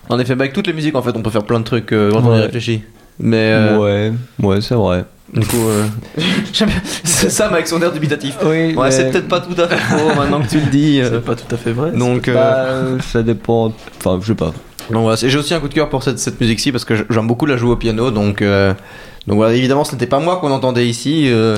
en 0.08 0.18
effet, 0.18 0.34
bah, 0.34 0.44
avec 0.44 0.54
toutes 0.54 0.66
les 0.66 0.72
musiques 0.72 0.94
en 0.94 1.02
fait, 1.02 1.12
on 1.14 1.22
peut 1.22 1.30
faire 1.30 1.44
plein 1.44 1.60
de 1.60 1.64
trucs 1.64 1.92
euh, 1.92 2.10
quand 2.12 2.22
on 2.24 2.36
y 2.36 2.40
réfléchit. 2.40 2.82
Mais 3.18 3.52
euh, 3.52 3.78
Ouais, 3.78 4.12
ouais, 4.42 4.60
c'est 4.62 4.74
vrai. 4.74 5.04
du 5.34 5.46
coup, 5.46 5.68
euh, 5.68 5.84
c'est 7.04 7.30
Sam 7.30 7.52
avec 7.52 7.68
son 7.68 7.80
air 7.82 7.92
dubitatif. 7.92 8.36
Oui, 8.44 8.74
Ouais, 8.74 8.90
c'est 8.90 9.10
peut-être 9.10 9.28
pas 9.28 9.40
tout 9.40 9.60
à 9.60 9.68
fait 9.68 9.76
faux 9.76 10.14
maintenant 10.16 10.40
que 10.40 10.48
tu 10.48 10.58
le 10.58 10.66
dis. 10.70 11.00
euh, 11.00 11.10
C'est 11.10 11.24
pas 11.24 11.34
tout 11.36 11.54
à 11.54 11.58
fait 11.58 11.72
vrai. 11.72 11.92
donc, 11.92 12.28
euh, 12.28 12.96
Bah, 12.96 13.02
ça 13.02 13.22
dépend. 13.22 13.72
Enfin, 13.98 14.18
je 14.22 14.28
sais 14.28 14.34
pas. 14.34 14.52
Donc 14.90 15.02
voilà, 15.02 15.16
j'ai 15.16 15.36
aussi 15.38 15.54
un 15.54 15.60
coup 15.60 15.68
de 15.68 15.74
cœur 15.74 15.88
pour 15.88 16.02
cette, 16.02 16.18
cette 16.18 16.40
musique-ci 16.40 16.72
parce 16.72 16.84
que 16.84 16.94
j'aime 17.08 17.26
beaucoup 17.26 17.46
la 17.46 17.56
jouer 17.56 17.70
au 17.72 17.76
piano. 17.76 18.10
Donc, 18.10 18.42
euh, 18.42 18.74
donc 19.26 19.36
voilà, 19.36 19.54
évidemment, 19.54 19.84
ce 19.84 19.92
n'était 19.92 20.06
pas 20.06 20.18
moi 20.18 20.36
qu'on 20.38 20.50
entendait 20.50 20.88
ici. 20.88 21.28
euh, 21.30 21.56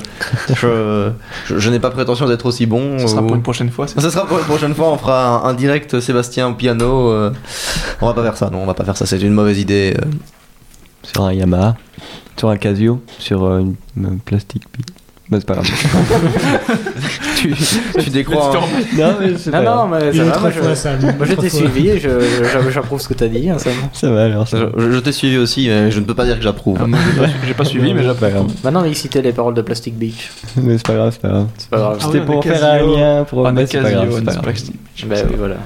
je 0.55 1.11
je, 1.47 1.59
je 1.59 1.71
n'ai 1.71 1.81
pas 1.81 1.91
prétention 1.91 2.27
d'être 2.29 2.45
aussi 2.47 2.67
bon. 2.67 2.99
Ce 2.99 3.07
sera 3.09 3.23
ou- 3.23 3.27
pour 3.27 3.37
une 3.37 3.43
prochaine 3.43 3.71
fois. 3.71 3.89
c'est 3.89 4.01
Ça 4.01 4.11
sera 4.11 4.27
pour 4.27 4.39
une 4.39 4.45
prochaine 4.45 4.75
fois. 4.75 4.89
On 4.91 4.99
fera 4.99 5.47
un, 5.47 5.49
un 5.51 5.55
direct 5.55 5.99
Sébastien 6.01 6.49
au 6.49 6.55
piano. 6.55 7.09
euh, 7.11 7.31
on 8.03 8.07
va 8.07 8.13
pas 8.15 8.23
faire 8.23 8.37
ça. 8.37 8.51
Non, 8.51 8.59
on 8.63 8.67
va 8.67 8.75
pas 8.75 8.85
faire 8.85 8.97
ça. 8.97 9.07
C'est 9.07 9.21
une 9.21 9.33
mauvaise 9.33 9.59
idée. 9.59 9.95
euh. 9.99 10.05
Sur 11.03 11.25
un 11.25 11.33
Yamaha, 11.33 11.77
sur 12.37 12.49
un 12.51 12.57
Casio, 12.57 13.03
sur 13.19 13.45
euh, 13.45 13.61
une, 13.61 13.75
une 13.97 14.19
plastique. 14.21 14.65
Bah, 15.31 15.39
c'est 15.41 15.47
pas 15.47 15.55
grave. 15.55 15.67
tu, 17.37 17.55
tu 17.99 18.11
décrois. 18.11 18.53
hein. 18.57 18.61
non, 18.99 19.15
mais 19.21 19.33
c'est 19.39 19.51
Non, 19.51 19.63
non, 19.63 19.89
mais 19.89 20.01
ça 20.01 20.07
Une 20.13 20.23
va. 20.25 20.31
autre 20.33 20.41
Moi, 20.43 20.51
fois, 20.51 20.69
je, 20.71 20.75
ça. 20.75 20.91
moi, 20.99 21.13
je 21.27 21.35
t'ai 21.35 21.49
suivi 21.49 21.89
et 21.89 21.99
je- 21.99 22.09
je- 22.21 22.71
j'approuve 22.71 23.01
ce 23.01 23.09
que 23.09 23.15
t'as 23.15 23.29
dit. 23.29 23.49
Hein, 23.49 23.59
Sam. 23.59 23.73
Ça 23.95 24.11
va 24.11 24.25
alors. 24.25 24.47
Ça 24.47 24.59
va. 24.59 24.67
Je, 24.77 24.93
je 24.93 24.99
t'ai 24.99 25.13
suivi 25.13 25.39
aussi, 25.39 25.69
mais 25.69 25.91
je 25.91 25.99
ne 26.01 26.05
peux 26.05 26.15
pas 26.15 26.27
dire 26.27 26.37
que 26.37 26.43
j'approuve. 26.43 26.79
Ah, 26.83 26.87
moi, 26.87 26.99
j'ai 27.15 27.21
pas, 27.21 27.27
j'ai 27.47 27.55
pas 27.55 27.65
suivi, 27.65 27.95
mais 27.95 28.03
c'est 28.03 28.21
pas 28.21 28.31
grave. 28.31 28.47
Maintenant, 28.63 28.85
il 28.85 28.95
citait 28.95 29.23
les 29.23 29.33
paroles 29.33 29.55
de 29.55 29.63
Plastic 29.63 29.97
Beach. 29.97 30.31
Mais 30.57 30.77
c'est 30.77 30.87
pas 30.87 30.95
grave, 30.95 31.11
c'est 31.13 31.23
pas 31.23 31.29
grave. 31.29 31.47
C'est 31.57 31.71
pas 31.71 31.79
grave. 31.79 31.99
Ah 32.01 32.05
C'était 32.05 32.21
pour 32.21 32.43
faire 32.45 32.65
un 32.65 32.79
Casio. 32.79 32.97
lien, 32.97 33.25
pour 33.25 33.47
Ah, 33.47 33.53
mais 33.53 33.67
c'est 33.67 33.81
pas 33.81 33.91
grave. 33.91 34.05
Casio, 34.05 34.19
c'est 34.19 34.25
pas 34.25 34.33
grave. 34.33 34.45
Plastic. 34.45 34.75
Bah 35.07 35.17
oui, 35.29 35.35
voilà. 35.39 35.57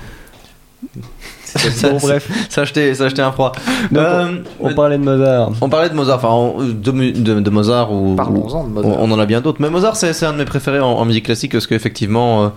Ça- 1.58 1.90
Bon, 1.90 1.98
bref, 1.98 2.28
Ça 2.48 2.62
a 2.62 2.64
jeté, 2.64 2.94
ça 2.94 3.04
a 3.04 3.08
jeté 3.08 3.22
un 3.22 3.32
froid. 3.32 3.52
Donc, 3.90 4.02
Euh, 4.04 4.26
on 4.60 4.74
parlait 4.74 4.98
de 4.98 5.02
Mozart. 5.04 5.50
on 5.60 5.68
parlait 5.68 5.88
de 5.88 5.94
Mozart, 5.94 6.16
enfin 6.16 6.28
on- 6.28 6.62
de, 6.64 6.90
mu- 6.92 7.12
de, 7.12 7.40
de 7.40 7.50
Mozart 7.50 7.92
ou, 7.92 8.14
Parlons-en 8.16 8.64
de 8.64 8.70
Mozart. 8.70 8.92
On, 9.00 9.04
on 9.08 9.12
en 9.12 9.18
a 9.18 9.26
bien 9.26 9.40
d'autres. 9.40 9.58
Mais 9.60 9.70
Mozart, 9.70 9.96
c'est 9.96 10.12
c'est 10.12 10.26
un 10.26 10.32
de 10.32 10.38
mes 10.38 10.44
préférés 10.44 10.80
en, 10.80 10.90
en 10.92 11.04
musique 11.04 11.24
classique 11.26 11.52
parce 11.52 11.66
qu'effectivement, 11.66 12.44
euh, 12.44 12.48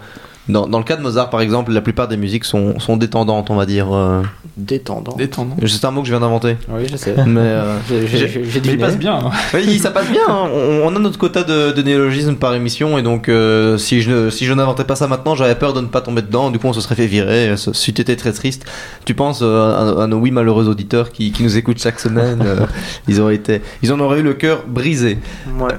dans, 0.49 0.67
dans 0.67 0.77
le 0.79 0.83
cas 0.83 0.95
de 0.97 1.01
Mozart 1.01 1.29
par 1.29 1.41
exemple, 1.41 1.71
la 1.71 1.81
plupart 1.81 2.07
des 2.07 2.17
musiques 2.17 2.45
sont, 2.45 2.79
sont 2.79 2.97
détendantes, 2.97 3.49
on 3.49 3.55
va 3.55 3.65
dire. 3.65 3.93
euh. 3.93 4.21
Détendant. 4.57 5.15
Détendant. 5.15 5.55
c'est 5.65 5.85
un 5.85 5.91
mot 5.91 6.01
que 6.01 6.07
je 6.07 6.11
viens 6.11 6.19
d'inventer. 6.19 6.57
Oui, 6.69 6.83
je 6.91 6.97
sais. 6.97 7.15
Mais, 7.25 7.39
euh, 7.39 7.77
J'ai- 8.05 8.77
passe 8.77 8.97
bien. 8.97 9.15
hein. 9.15 9.31
oui, 9.53 9.79
ça 9.79 9.91
passe 9.91 10.09
bien. 10.09 10.21
hein. 10.27 10.49
On, 10.53 10.81
on 10.91 10.95
a 10.95 10.99
notre 10.99 11.17
quota 11.17 11.43
de, 11.43 11.71
de 11.71 11.81
néologisme 11.81 12.35
par 12.35 12.53
émission 12.53 12.97
et 12.97 13.01
donc 13.03 13.29
euh, 13.29 13.77
si 13.77 14.01
je 14.01 14.29
si 14.29 14.45
je 14.45 14.53
n'inventais 14.53 14.83
pas 14.83 14.95
ça 14.95 15.07
maintenant, 15.07 15.35
j'avais 15.35 15.55
peur 15.55 15.73
de 15.73 15.81
ne 15.81 15.87
pas 15.87 16.01
tomber 16.01 16.21
dedans. 16.21 16.51
Du 16.51 16.59
coup, 16.59 16.67
on 16.67 16.73
se 16.73 16.81
serait 16.81 16.95
fait 16.95 17.07
virer. 17.07 17.55
Ce 17.55 17.71
c'eût 17.73 17.91
été 17.91 18.15
très 18.15 18.33
triste. 18.33 18.65
Tu 19.05 19.13
penses 19.13 19.39
euh, 19.43 19.97
à, 19.99 20.03
à 20.03 20.07
nos 20.07 20.17
oui 20.17 20.31
malheureux 20.31 20.67
auditeurs 20.67 21.11
qui, 21.11 21.31
qui 21.31 21.43
nous 21.43 21.57
écoutent 21.57 21.79
chaque 21.81 21.99
semaine 21.99 22.41
euh, 22.45 22.65
Ils 23.07 23.21
auraient 23.21 23.35
été, 23.35 23.61
ils 23.83 23.93
en 23.93 23.99
auraient 23.99 24.19
eu 24.19 24.23
le 24.23 24.33
cœur 24.33 24.63
brisé. 24.67 25.17
Ouais. 25.59 25.73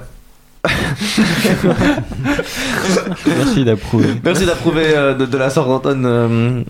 Merci 3.27 3.65
d'approuver. 3.65 4.07
Merci 4.25 4.47
d'approuver 4.47 4.85
euh, 4.97 5.15
de, 5.15 5.27
de 5.27 5.39
la 5.39 5.51
sorte 5.51 5.69
d'Anton. 5.69 6.03
euh, 6.05 6.63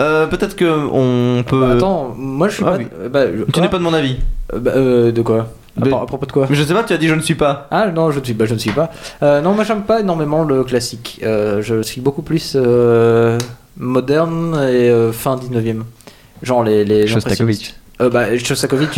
euh, 0.00 0.26
Peut-être 0.26 0.56
que 0.56 0.64
on 0.92 1.42
peut. 1.44 1.60
Bah, 1.60 1.72
attends, 1.74 2.14
moi 2.16 2.48
je 2.48 2.54
suis 2.54 2.64
Ah 2.66 2.70
pas. 2.72 2.76
oui. 2.78 2.86
bah, 3.10 3.24
je- 3.26 3.44
tu 3.50 3.60
n'es 3.60 3.68
pas 3.68 3.78
de 3.78 3.82
mon 3.82 3.94
avis. 3.94 4.16
Euh, 4.52 4.58
bah, 4.58 4.72
euh, 4.76 5.12
de 5.12 5.22
quoi 5.22 5.48
à, 5.76 5.84
Mais- 5.84 5.90
par- 5.90 6.02
à 6.02 6.06
propos 6.06 6.26
de 6.26 6.32
quoi 6.32 6.46
Mais 6.50 6.56
je 6.56 6.62
sais 6.64 6.74
pas. 6.74 6.82
Tu 6.84 6.92
as 6.92 6.98
dit 6.98 7.08
je 7.08 7.14
ne 7.14 7.20
suis 7.20 7.34
pas. 7.34 7.66
Ah 7.70 7.88
non, 7.90 8.10
je 8.10 8.18
ne 8.20 8.24
suis, 8.24 8.34
bah, 8.34 8.46
je 8.46 8.54
ne 8.54 8.58
suis 8.58 8.70
pas. 8.72 8.90
Euh, 9.22 9.40
non, 9.40 9.54
moi 9.54 9.64
j'aime 9.64 9.82
pas 9.82 10.00
énormément 10.00 10.44
le 10.44 10.64
classique. 10.64 11.20
Euh, 11.22 11.62
je 11.62 11.82
suis 11.82 12.00
beaucoup 12.00 12.22
plus 12.22 12.54
euh, 12.56 13.38
moderne 13.78 14.54
et 14.54 14.90
euh, 14.90 15.12
fin 15.12 15.36
19e. 15.36 15.82
Genre 16.42 16.64
les. 16.64 16.84
les 16.84 17.06
Shostakovich. 17.06 17.74
Euh, 18.00 18.10
bah, 18.10 18.26
euh, 18.30 18.38
je- 18.38 18.54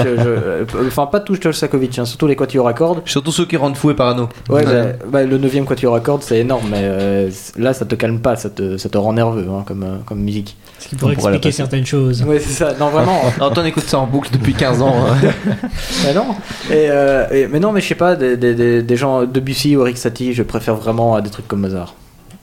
euh, 0.07 0.64
enfin 0.86 1.07
pas 1.07 1.20
tout 1.20 1.34
Shostakovich, 1.40 1.98
hein, 1.98 2.05
surtout 2.05 2.26
les 2.26 2.36
quatuors 2.36 2.68
à 2.68 2.74
cordes. 2.74 3.01
Surtout 3.07 3.32
ceux 3.32 3.46
qui 3.46 3.57
rendent 3.57 3.76
fou 3.76 3.90
et 3.90 3.94
parano. 3.94 4.28
Ouais, 4.51 4.66
Ouais. 4.66 4.92
bah, 4.98 5.07
bah, 5.11 5.24
le 5.24 5.38
9 5.38 5.64
quatuor 5.64 5.94
à 5.94 6.01
cordes 6.01 6.22
c'est 6.22 6.38
énorme, 6.40 6.66
mais 6.70 6.80
euh, 6.82 7.30
là 7.57 7.72
ça 7.72 7.86
te 7.86 7.94
calme 7.94 8.20
pas, 8.20 8.36
ça 8.36 8.51
te, 8.51 8.76
ça 8.76 8.88
te 8.90 8.98
rend 8.98 9.14
nerveux 9.14 9.46
hein, 9.51 9.64
comme, 9.66 9.82
euh, 9.84 9.96
comme 10.05 10.20
musique. 10.20 10.57
Ce 10.78 10.88
qui 10.88 10.96
pourrait 10.96 11.14
expliquer 11.14 11.51
certaines 11.53 11.86
choses. 11.86 12.22
Ouais, 12.24 12.38
c'est 12.40 12.53
ça, 12.53 12.74
non 12.78 12.90
vraiment. 12.90 13.20
Anton 13.40 13.64
écoute 13.64 13.84
ça 13.84 13.98
en 13.98 14.07
boucle 14.07 14.30
depuis 14.32 14.53
15 14.55 14.82
ans. 14.82 14.94
hein. 15.09 15.16
Mais 16.05 16.12
non. 16.14 16.26
Et, 16.70 16.88
euh, 16.90 17.26
et- 17.30 17.46
mais 17.48 17.59
non, 17.61 17.72
mais 17.72 17.80
je 17.80 17.86
sais 17.88 17.94
pas, 17.94 18.16
des, 18.16 18.36
des, 18.36 18.55
des, 18.55 18.82
des 18.82 18.96
gens 18.96 19.24
Debussy 19.24 19.76
ou 19.76 19.82
Rick 19.82 19.96
Satie, 19.98 20.34
je 20.34 20.42
préfère 20.42 20.74
vraiment 20.76 21.14
à 21.14 21.22
des 21.22 21.30
trucs 21.30 21.48
comme 21.48 21.61
Mozart. 21.61 21.94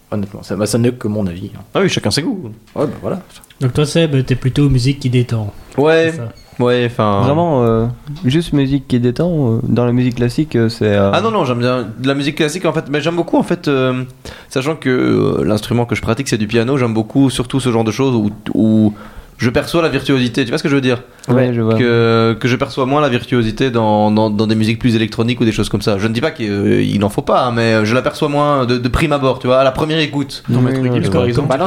Honnêtement, 0.10 0.42
ça, 0.42 0.56
bah, 0.56 0.66
ça 0.66 0.78
n'est 0.78 0.92
que 0.92 1.08
mon 1.08 1.28
avis. 1.28 1.52
hein. 1.56 1.62
ah 1.76 1.82
oui, 1.82 1.90
chacun 1.90 2.10
ses 2.12 2.22
goûts. 2.22 2.50
Ouais, 2.76 2.86
bah 2.86 2.94
voilà. 3.02 3.20
Donc 3.60 3.74
toi 3.74 3.86
Seb, 3.86 4.26
t'es 4.26 4.36
plutôt 4.36 4.70
musique 4.70 5.00
qui 5.00 5.10
détend. 5.10 5.54
Ouais, 5.78 6.10
c'est 6.12 6.18
ça. 6.18 6.30
Ouais, 6.60 6.84
enfin. 6.86 7.22
Vraiment, 7.24 7.64
euh, 7.64 7.86
juste 8.26 8.54
musique 8.54 8.88
qui 8.88 9.00
détend. 9.00 9.56
euh, 9.56 9.60
dans 9.64 9.86
la 9.86 9.92
musique 9.94 10.16
classique, 10.16 10.56
euh, 10.56 10.70
c'est. 10.70 10.86
euh, 10.96 11.12
Ah 11.14 11.22
non 11.22 11.32
non 11.32 11.46
j'aime 11.46 11.60
bien 11.60 11.88
de 11.98 12.08
la 12.08 12.14
musique 12.16 12.36
classique 12.36 12.66
en 12.66 12.74
fait 12.74 12.86
mais 12.90 13.02
j'aime 13.02 13.16
beaucoup 13.16 13.38
en 13.38 13.44
fait 13.44 13.68
euh, 13.68 14.04
sachant 14.50 14.76
que 14.76 14.90
euh, 14.90 15.44
l'instrument 15.46 15.86
que 15.86 15.96
je 15.96 16.02
pratique 16.02 16.28
c'est 16.28 16.38
du 16.38 16.48
piano 16.48 16.78
j'aime 16.78 16.94
beaucoup 16.94 17.30
surtout 17.30 17.60
ce 17.60 17.72
genre 17.72 17.84
de 17.84 17.92
choses 17.92 18.16
où, 18.16 18.32
où 18.54 18.94
je 19.38 19.52
perçois 19.52 19.84
la 19.84 19.90
virtuosité 19.90 20.44
tu 20.46 20.50
vois 20.50 20.58
ce 20.58 20.64
que 20.64 20.70
je 20.70 20.74
veux 20.76 20.82
dire? 20.82 21.04
Ouais, 21.30 21.52
je 21.54 21.62
vois. 21.62 21.76
que, 21.76 22.36
que 22.40 22.48
je 22.48 22.56
perçois 22.56 22.86
moins 22.88 23.02
la 23.02 23.10
virtuosité 23.10 23.70
dans, 23.70 24.10
dans, 24.10 24.30
dans 24.32 24.48
des 24.48 24.56
musiques 24.56 24.80
plus 24.80 24.96
électroniques 24.96 25.40
ou 25.42 25.46
des 25.46 25.52
choses 25.52 25.70
comme 25.70 25.84
ça 25.84 26.00
je 26.00 26.08
ne 26.08 26.14
dis 26.14 26.22
pas 26.22 26.32
qu'il 26.32 27.00
n'en 27.00 27.10
faut 27.10 27.22
pas 27.22 27.44
hein, 27.46 27.52
mais 27.54 27.86
je 27.86 27.94
l'aperçois 27.94 28.30
moins 28.30 28.66
de, 28.66 28.78
de 28.80 28.88
prime 28.88 29.12
abord 29.12 29.38
tu 29.40 29.46
vois 29.48 29.60
à 29.60 29.64
la 29.64 29.72
première 29.72 30.00
écoute 30.00 30.44
Non, 30.50 30.60
Oui, 30.66 30.90
vois. 31.10 31.28
exemple. 31.28 31.50
Bah 31.50 31.58
non, 31.58 31.66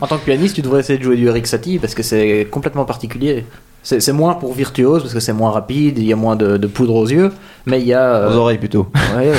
en 0.00 0.06
tant 0.08 0.18
que 0.18 0.24
pianiste, 0.24 0.56
tu 0.56 0.62
devrais 0.62 0.80
essayer 0.80 0.98
de 0.98 1.04
jouer 1.04 1.16
du 1.16 1.26
Eric 1.28 1.46
Satie 1.46 1.78
parce 1.78 1.94
que 1.94 2.02
c'est 2.02 2.48
complètement 2.50 2.84
particulier. 2.84 3.44
C'est 3.88 4.00
c'est 4.00 4.12
moins 4.12 4.34
pour 4.34 4.52
virtuose 4.52 5.02
parce 5.02 5.14
que 5.14 5.20
c'est 5.20 5.32
moins 5.32 5.52
rapide, 5.52 5.98
il 5.98 6.06
y 6.06 6.12
a 6.12 6.16
moins 6.16 6.34
de, 6.34 6.56
de 6.56 6.66
poudre 6.66 6.96
aux 6.96 7.06
yeux, 7.06 7.30
mais 7.66 7.80
il 7.80 7.86
y 7.86 7.94
a. 7.94 8.02
euh, 8.16 8.32
aux 8.32 8.36
oreilles 8.36 8.58
plutôt 8.58 8.88
ouais, 9.16 9.30
ouais. 9.30 9.36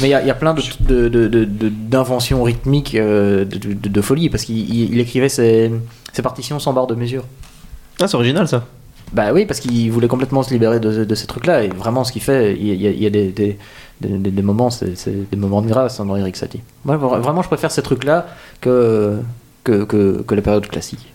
Mais 0.00 0.06
il 0.08 0.10
y 0.10 0.14
a, 0.14 0.22
il 0.22 0.26
y 0.26 0.30
a 0.30 0.34
plein 0.34 0.54
de- 0.54 0.62
de- 0.80 1.08
de- 1.10 1.28
de- 1.28 1.44
de- 1.44 1.68
d'inventions 1.68 2.42
rythmiques 2.42 2.94
euh, 2.94 3.44
de, 3.44 3.58
de- 3.74 3.88
de 3.88 4.00
folie 4.00 4.30
parce 4.30 4.44
qu'il 4.44 4.56
il- 4.58 4.94
il 4.94 4.98
écrivait 4.98 5.28
ses, 5.28 5.70
ses 6.14 6.22
partitions 6.22 6.58
sans 6.58 6.72
barre 6.72 6.86
de 6.86 6.94
mesure. 6.94 7.24
ah 8.00 8.08
c'est 8.08 8.14
original 8.16 8.48
ça 8.48 8.64
Bah 9.12 9.30
oui, 9.34 9.44
parce 9.44 9.60
qu'il 9.60 9.90
voulait 9.92 10.08
complètement 10.08 10.42
se 10.42 10.54
libérer 10.54 10.80
de, 10.80 11.04
de 11.04 11.14
ces 11.14 11.26
trucs-là. 11.26 11.64
Et 11.64 11.68
vraiment, 11.68 12.02
ce 12.02 12.12
qu'il 12.12 12.22
fait, 12.22 12.56
il 12.58 12.66
y 12.82 12.86
a, 12.86 12.90
il 12.90 13.02
y 13.02 13.06
a 13.06 13.10
des, 13.10 13.28
des, 13.30 13.58
des, 14.00 14.08
des- 14.24 14.30
des 14.30 14.42
moments, 14.50 14.70
c'est 14.70 14.96
c'est 14.96 15.28
des 15.30 15.36
moments 15.36 15.60
de 15.60 15.68
grâce 15.68 16.00
hein, 16.00 16.06
dans 16.06 16.16
Eric 16.16 16.36
Satie. 16.36 16.62
Moi, 16.86 16.96
vra- 16.96 17.20
vraiment, 17.20 17.42
je 17.42 17.48
préfère 17.48 17.70
ces 17.70 17.82
trucs-là 17.82 18.24
que, 18.62 19.18
que, 19.64 19.84
que, 19.84 20.22
que 20.26 20.34
les 20.34 20.40
périodes 20.40 20.66
classiques. 20.66 21.12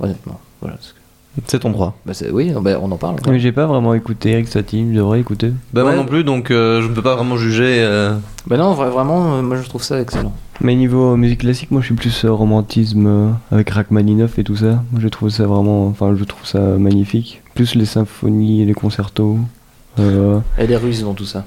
Honnêtement. 0.00 0.40
Voilà. 0.62 0.76
Parce 1.34 1.46
que- 1.46 1.50
c'est 1.50 1.58
ton 1.60 1.70
droit 1.70 1.96
Bah 2.06 2.12
oui, 2.32 2.52
bah, 2.60 2.78
on 2.82 2.90
en 2.92 2.96
parle. 2.96 3.16
Mais 3.28 3.38
j'ai 3.38 3.52
pas 3.52 3.66
vraiment 3.66 3.94
écouté 3.94 4.30
Eric 4.30 4.48
Satie, 4.48 4.86
je 4.90 4.96
devrais 4.96 5.20
écouter. 5.20 5.52
bah 5.72 5.82
moi 5.82 5.94
non 5.94 6.04
plus 6.06 6.24
donc 6.24 6.50
euh, 6.50 6.82
je 6.82 6.88
ne 6.88 6.94
peux 6.94 7.02
pas 7.02 7.14
vraiment 7.16 7.36
juger 7.36 7.78
euh, 7.80 8.14
Bah 8.46 8.56
non, 8.56 8.74
vra- 8.74 8.88
vraiment, 8.90 9.34
euh, 9.36 9.42
moi 9.42 9.56
je 9.56 9.68
trouve 9.68 9.82
ça 9.82 10.00
excellent. 10.00 10.32
Mais 10.60 10.74
niveau 10.76 11.16
musique 11.16 11.40
classique, 11.40 11.70
moi 11.70 11.80
je 11.80 11.86
suis 11.86 11.94
plus 11.94 12.24
euh, 12.24 12.30
romantisme 12.32 13.06
euh, 13.06 13.28
avec 13.50 13.70
Rachmaninoff 13.70 14.38
et 14.38 14.44
tout 14.44 14.56
ça. 14.56 14.82
Moi 14.92 15.00
je 15.00 15.08
trouve 15.08 15.28
ça 15.30 15.46
vraiment, 15.46 15.86
enfin 15.88 16.14
je 16.16 16.24
trouve 16.24 16.46
ça 16.46 16.60
magnifique. 16.60 17.42
Plus 17.54 17.74
les 17.74 17.84
symphonies 17.86 18.62
et 18.62 18.64
les 18.64 18.74
concertos. 18.74 19.38
Euh, 19.98 20.38
Et 20.58 20.66
les 20.66 20.76
Russes 20.76 21.02
dans 21.02 21.14
tout 21.14 21.24
ça. 21.24 21.44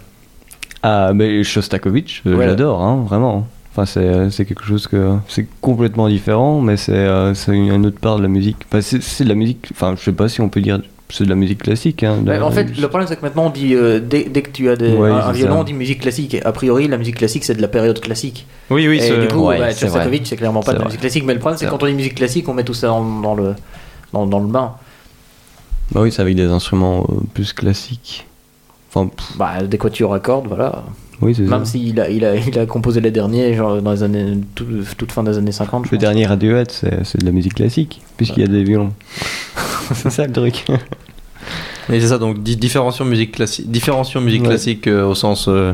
Ah, 0.84 1.12
mais 1.14 1.44
Shostakovich, 1.44 2.22
euh, 2.28 2.36
Ouais. 2.38 2.46
j'adore, 2.46 2.82
hein, 2.82 3.04
vraiment. 3.08 3.48
Enfin, 3.78 3.86
c'est 3.86 4.32
c'est 4.32 4.46
quelque 4.46 4.64
chose 4.64 4.88
que. 4.88 5.18
C'est 5.28 5.46
complètement 5.62 6.10
différent, 6.10 6.62
mais 6.62 6.78
c'est 6.78 6.94
euh, 6.94 7.36
c'est 7.36 7.52
une, 7.54 7.86
autre 7.86 8.00
part 8.00 8.18
de 8.18 8.24
la 8.24 8.28
musique. 8.28 8.58
Enfin, 8.68 8.82
c'est 8.82 9.04
c'est 9.04 9.24
de 9.24 9.30
la 9.30 9.36
musique. 9.36 9.68
Enfin, 9.72 9.94
je 9.96 10.04
sais 10.04 10.12
pas 10.14 10.28
si 10.28 10.42
on 10.42 10.50
peut 10.50 10.62
dire. 10.62 10.82
C'est 11.10 11.24
de 11.24 11.30
la 11.30 11.36
musique 11.36 11.62
classique. 11.64 12.04
Hein, 12.04 12.18
de- 12.22 12.32
en 12.42 12.52
fait, 12.52 12.78
le 12.78 12.88
problème 12.90 13.08
c'est 13.08 13.16
que 13.16 13.22
maintenant 13.22 13.46
on 13.46 13.50
dit, 13.50 13.76
euh, 13.76 14.02
dès, 14.02 14.26
dès 14.26 14.42
que 14.42 14.50
tu 14.50 14.68
as 14.70 14.76
des, 14.76 14.92
Ouais, 14.94 15.10
un, 15.10 15.32
violon, 15.32 15.54
ça. 15.54 15.60
on 15.62 15.64
dit 15.64 15.72
musique 15.74 16.02
classique. 16.02 16.34
Et 16.34 16.44
a 16.44 16.52
priori, 16.52 16.90
la 16.90 16.98
musique 16.98 17.16
classique 17.16 17.46
c'est 17.46 17.54
de 17.56 17.62
la 17.62 17.70
période 17.70 17.98
classique. 18.02 18.46
oui 18.72 18.88
oui 18.90 18.98
et 18.98 19.02
c'est- 19.02 19.22
du 19.22 19.28
coup, 19.30 19.46
ouais, 19.46 19.58
bah, 19.60 19.72
c'est 19.72 20.36
clairement 20.36 20.60
pas 20.62 20.72
C'est 20.72 20.74
de 20.74 20.80
la 20.80 20.86
musique 20.86 21.00
classique. 21.00 21.24
Mais 21.26 21.34
le 21.34 21.40
problème 21.40 21.58
c'est 21.58 21.68
quand 21.68 21.82
on 21.82 21.86
dit 21.86 21.94
musique 21.94 22.16
classique, 22.16 22.50
on 22.50 22.54
met 22.54 22.66
tout 22.66 22.74
ça 22.74 22.88
dans, 22.88 23.22
dans 23.22 23.36
le 23.36 23.54
dans, 24.12 24.26
dans 24.26 24.40
le 24.40 24.48
bain. 24.48 24.74
Bah 25.94 26.02
oui, 26.02 26.12
c'est 26.12 26.22
avec 26.22 26.36
des 26.36 26.48
instruments 26.48 27.06
euh, 27.10 27.22
plus 27.34 27.54
classiques. 27.54 28.26
Enfin, 28.90 29.08
pff, 29.08 29.38
Bah, 29.38 29.64
des 29.64 29.78
quatuors 29.78 30.14
à 30.14 30.20
cordes, 30.20 30.48
voilà. 30.48 30.84
Oui, 31.22 31.34
c'est 31.36 31.46
ça. 31.46 31.50
Même 31.52 31.66
s'il 31.66 32.00
a, 32.00 32.10
il 32.10 32.24
a, 32.26 32.36
il 32.36 32.58
a 32.60 32.66
composé 32.66 33.02
les 33.02 33.12
derniers, 33.12 33.54
genre 33.56 33.82
dans 33.82 33.92
les 33.92 34.04
années, 34.04 34.38
tout- 34.56 34.66
toute 34.98 35.12
fin 35.12 35.24
des 35.24 35.38
années 35.38 35.52
50. 35.52 35.86
je 35.86 35.92
Le 35.92 35.98
pense. 35.98 36.02
dernier 36.02 36.26
Radiohead, 36.26 36.70
c'est 36.72 37.04
c'est 37.06 37.20
de 37.20 37.26
la 37.26 37.32
musique 37.32 37.56
classique, 37.56 38.02
puisqu'il 38.18 38.42
y 38.42 38.44
a 38.44 38.48
des 38.48 38.64
violons. 38.64 38.94
c'est 39.94 40.10
ça 40.10 40.26
le 40.28 40.34
truc. 40.34 40.66
Et 41.90 42.00
c'est 42.02 42.08
ça, 42.08 42.18
donc 42.18 42.44
di- 42.44 42.58
différenciation 42.58 43.06
musique 43.06 43.32
classique, 43.32 43.72
différenciation 43.72 44.22
musique 44.22 44.42
Ouais. 44.42 44.50
classique 44.50 44.88
euh, 44.88 45.06
au 45.06 45.16
sens 45.16 45.48
euh, 45.48 45.74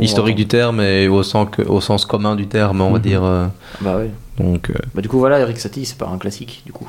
historique 0.00 0.36
du 0.36 0.46
terme 0.46 0.80
et 0.80 1.06
au 1.08 1.22
sens, 1.22 1.48
que- 1.52 1.62
au 1.62 1.80
sens 1.80 2.06
commun 2.06 2.34
du 2.34 2.46
terme, 2.46 2.80
on 2.80 2.90
va 2.90 2.98
Mhm. 2.98 3.04
dire. 3.04 3.22
euh, 3.24 3.46
Bah 3.80 3.96
oui. 4.00 4.06
donc, 4.42 4.70
euh, 4.70 4.74
Bah, 4.94 5.02
du 5.02 5.08
coup, 5.08 5.18
voilà, 5.18 5.38
Eric 5.40 5.58
Satie, 5.58 5.84
c'est 5.84 5.98
pas 5.98 6.08
un 6.08 6.18
classique, 6.18 6.62
du 6.64 6.72
coup. 6.72 6.88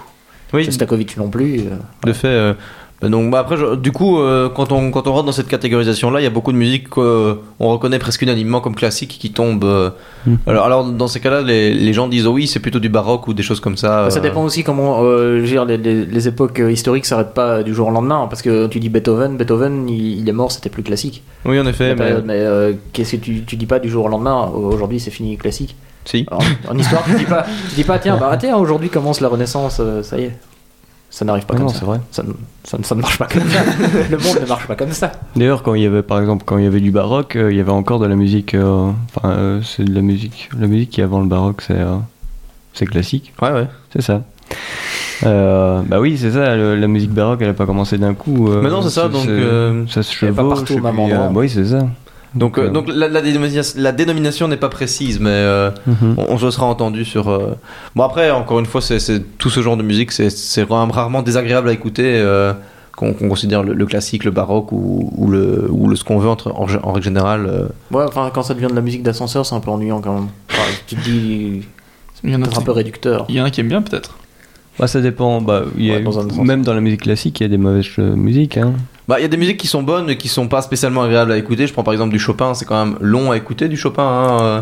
oui, 0.53 0.63
Shostakovich 0.63 1.17
non 1.17 1.29
plus. 1.29 1.59
euh, 1.59 1.75
de 2.05 2.13
fait. 2.13 2.55
Euh, 3.03 3.09
donc, 3.09 3.29
bah 3.29 3.39
après, 3.39 3.57
je- 3.57 3.75
du 3.75 3.91
coup, 3.91 4.19
euh, 4.19 4.47
quand, 4.49 4.71
on, 4.71 4.89
quand 4.91 5.05
on 5.07 5.13
rentre 5.13 5.25
dans 5.25 5.31
cette 5.33 5.47
catégorisation-là, 5.49 6.21
il 6.21 6.23
y 6.23 6.27
a 6.27 6.29
beaucoup 6.29 6.51
de 6.53 6.57
musique 6.57 6.89
qu'on 6.89 7.37
reconnaît 7.59 7.99
presque 7.99 8.21
unanimement 8.21 8.61
comme 8.61 8.73
classique 8.75 9.17
qui 9.19 9.31
tombe. 9.31 9.63
euh, 9.65 9.89
Mhm. 10.25 10.37
alors, 10.47 10.65
alors, 10.65 10.85
dans 10.85 11.07
ces 11.07 11.19
cas-là, 11.19 11.41
les, 11.41 11.73
les 11.73 11.93
gens 11.93 12.07
disent 12.07 12.25
oh 12.25 12.31
oui, 12.31 12.47
c'est 12.47 12.59
plutôt 12.59 12.79
du 12.79 12.89
baroque 12.89 13.27
ou 13.27 13.33
des 13.33 13.43
choses 13.43 13.59
comme 13.59 13.75
ça. 13.77 14.05
Bah, 14.05 14.09
Ça 14.09 14.19
euh, 14.19 14.21
dépend 14.21 14.43
aussi 14.43 14.63
comment, 14.63 15.01
euh, 15.03 15.35
je 15.37 15.41
veux 15.41 15.47
dire, 15.47 15.65
les, 15.65 15.77
les- 15.77 16.05
les 16.05 16.27
époques 16.27 16.59
euh, 16.59 16.71
historiques 16.71 17.05
s'arrêtent 17.05 17.33
pas 17.33 17.63
du 17.63 17.73
jour 17.73 17.87
au 17.89 17.91
lendemain, 17.91 18.21
hein, 18.23 18.27
parce 18.29 18.41
que 18.41 18.67
tu 18.67 18.79
dis 18.79 18.89
Beethoven, 18.89 19.35
Beethoven, 19.37 19.89
il, 19.89 20.19
il 20.21 20.29
est 20.29 20.33
mort, 20.33 20.51
c'était 20.51 20.69
plus 20.69 20.83
classique. 20.83 21.21
Oui, 21.45 21.59
en 21.59 21.65
effet, 21.67 21.89
mais. 21.89 21.95
période, 21.95 22.23
mais 22.25 22.37
euh, 22.39 22.73
qu'est-ce 22.93 23.17
que 23.17 23.21
tu, 23.21 23.43
tu 23.43 23.55
dis 23.57 23.65
pas 23.67 23.79
du 23.79 23.89
jour 23.89 24.05
au 24.05 24.09
lendemain 24.09 24.49
Aujourd'hui, 24.55 24.99
c'est 24.99 25.11
fini 25.11 25.37
classique. 25.37 25.75
Si. 26.05 26.25
Alors, 26.29 26.43
en 26.69 26.77
histoire, 26.77 27.03
tu 27.03 27.15
dis 27.15 27.25
pas, 27.25 27.45
tu 27.69 27.75
dis 27.75 27.83
pas, 27.83 27.99
tiens, 27.99 28.15
bah 28.17 28.35
tiens, 28.39 28.55
aujourd'hui 28.57 28.89
commence 28.89 29.21
la 29.21 29.27
Renaissance, 29.27 29.77
euh, 29.79 30.01
ça 30.03 30.17
y 30.19 30.23
est. 30.25 30.37
Ça 31.09 31.23
n'arrive 31.23 31.45
pas 31.45 31.53
Ah 31.55 31.57
comme 31.57 31.67
non, 31.67 31.71
ça. 31.71 31.79
c'est 31.79 31.85
vrai. 31.85 31.99
Ça, 32.11 32.23
ne- 32.23 32.33
ça, 32.65 32.77
ne- 32.77 32.83
ça 32.83 32.93
ne 32.95 33.01
marche 33.01 33.17
pas 33.17 33.27
comme 33.27 33.47
ça. 33.49 33.61
Le 34.11 34.17
monde 34.17 34.41
ne 34.41 34.47
marche 34.47 34.67
pas 34.67 34.75
comme 34.75 34.91
ça. 34.91 35.11
D'ailleurs, 35.35 35.63
quand 35.63 35.73
il 35.73 35.83
y 35.83 35.85
avait, 35.85 36.01
par 36.03 36.19
exemple, 36.19 36.43
quand 36.45 36.57
il 36.57 36.65
y 36.65 36.67
avait 36.67 36.81
du 36.81 36.91
baroque, 36.91 37.35
euh, 37.37 37.51
il 37.51 37.57
y 37.57 37.61
avait 37.61 37.71
encore 37.71 37.99
de 37.99 38.05
la 38.07 38.15
musique. 38.15 38.53
euh, 38.53 38.91
Enfin, 39.15 39.29
euh, 39.29 39.61
c'est 39.63 39.85
de 39.85 39.93
la 39.95 40.01
musique. 40.01 40.49
La 40.59 40.67
musique 40.67 40.89
qui 40.89 40.99
est 41.01 41.05
avant 41.05 41.21
le 41.21 41.27
baroque, 41.27 41.61
c'est 41.65 41.73
euh, 41.79 41.95
c'est 42.73 42.85
classique. 42.85 43.33
Ouais, 43.41 43.51
ouais. 43.51 43.67
C'est 43.93 44.01
ça. 44.01 44.23
Euh, 45.23 45.81
bah 45.85 45.99
oui, 46.01 46.17
c'est 46.17 46.31
ça. 46.31 46.55
le- 46.57 46.75
la 46.75 46.87
musique 46.87 47.11
baroque, 47.11 47.39
elle 47.41 47.49
a 47.49 47.53
pas 47.53 47.65
commencé 47.65 47.97
d'un 47.97 48.13
coup. 48.13 48.49
euh, 48.51 48.61
Mais 48.61 48.69
non, 48.69 48.81
c'est 48.81 48.89
ça, 48.89 49.07
donc, 49.07 49.27
euh, 49.27 49.85
ça 49.87 50.03
se 50.03 50.11
est 50.25 50.29
pas 50.31 50.41
chevauche. 50.41 50.55
partout 50.59 50.73
au 50.73 50.81
même 50.81 50.93
puis, 50.95 51.03
endroit. 51.03 51.27
bah 51.29 51.33
oui, 51.39 51.49
c'est 51.49 51.65
ça. 51.65 51.87
Donc, 52.35 52.57
euh, 52.57 52.63
euh, 52.67 52.69
donc 52.69 52.87
la, 52.87 53.07
la 53.07 53.21
dénomination, 53.21 53.79
la 53.81 53.91
dénomination 53.91 54.47
n'est 54.47 54.57
pas 54.57 54.69
précise, 54.69 55.19
mais 55.19 55.29
euh, 55.29 55.71
Mhm. 55.87 56.15
on, 56.17 56.25
on 56.33 56.37
se 56.37 56.51
sera 56.51 56.65
entendu 56.65 57.05
sur. 57.05 57.29
euh, 57.29 57.55
Bon, 57.95 58.03
après, 58.03 58.29
encore 58.31 58.59
une 58.59 58.65
fois, 58.65 58.81
c'est 58.81 58.99
c'est- 58.99 59.23
tout 59.37 59.49
ce 59.49 59.61
genre 59.61 59.77
de 59.77 59.83
musique, 59.83 60.11
c'est 60.11 60.29
c'est 60.29 60.63
ra- 60.63 60.85
rarement 60.85 61.21
désagréable 61.21 61.69
à 61.69 61.73
écouter. 61.73 62.03
euh, 62.17 62.53
qu'on 62.97 63.11
qu'on 63.13 63.27
considère 63.27 63.61
le, 63.61 63.73
le 63.73 63.85
classique, 63.85 64.23
le 64.23 64.31
baroque 64.31 64.71
ou, 64.71 65.11
ou 65.17 65.27
le, 65.29 65.67
ou 65.69 65.89
le 65.89 65.97
ce 65.97 66.05
qu'on 66.05 66.17
veut 66.17 66.29
entre, 66.29 66.53
en, 66.55 66.65
en 66.81 66.91
règle 66.93 67.03
générale. 67.03 67.45
euh. 67.45 67.67
Ouais, 67.91 68.05
enfin, 68.07 68.31
quand 68.33 68.41
ça 68.41 68.53
devient 68.53 68.67
de 68.69 68.73
la 68.75 68.79
musique 68.81 69.03
d'ascenseur, 69.03 69.45
c'est 69.45 69.53
un 69.53 69.59
peu 69.59 69.69
ennuyant 69.69 69.99
quand 69.99 70.13
même. 70.13 70.27
Enfin, 70.49 70.61
tu 70.87 70.95
te 70.95 71.01
dis, 71.03 71.63
Il 72.23 72.29
y 72.31 72.35
en 72.35 72.41
a, 72.41 72.45
peut-être 72.45 72.59
un 72.59 72.61
peu 72.61 72.71
réducteur. 72.71 73.25
il 73.27 73.35
y 73.35 73.41
en 73.41 73.43
a 73.43 73.49
qui 73.51 73.59
aiment 73.59 73.67
bien 73.67 73.81
peut-être. 73.81 74.15
Bah, 74.79 74.87
ça 74.87 75.01
dépend. 75.01 75.41
Bah, 75.41 75.63
il 75.77 75.85
y 75.85 75.91
a- 75.91 75.97
Ouais, 75.97 76.03
dans 76.03 76.43
même 76.43 76.63
dans 76.63 76.73
la 76.73 76.81
musique 76.81 77.01
classique, 77.01 77.39
il 77.39 77.43
y 77.43 77.45
a 77.45 77.49
des 77.49 77.57
mauvaises 77.57 77.85
euh, 77.99 78.15
musiques. 78.15 78.57
Hein. 78.57 78.73
Bah, 79.07 79.19
il 79.19 79.21
y 79.21 79.25
a 79.25 79.29
des 79.29 79.37
musiques 79.37 79.57
qui 79.57 79.67
sont 79.67 79.83
bonnes 79.83 80.05
mais 80.05 80.17
qui 80.17 80.27
sont 80.27 80.47
pas 80.47 80.61
spécialement 80.61 81.03
agréables 81.03 81.31
à 81.31 81.37
écouter. 81.37 81.67
Je 81.67 81.73
prends 81.73 81.83
par 81.83 81.93
exemple 81.93 82.11
du 82.11 82.19
Chopin, 82.19 82.53
c'est 82.53 82.65
quand 82.65 82.85
même 82.85 82.97
long 82.99 83.31
à 83.31 83.37
écouter 83.37 83.67
du 83.67 83.77
Chopin. 83.77 84.03
Hein. 84.03 84.41
euh. 84.43 84.61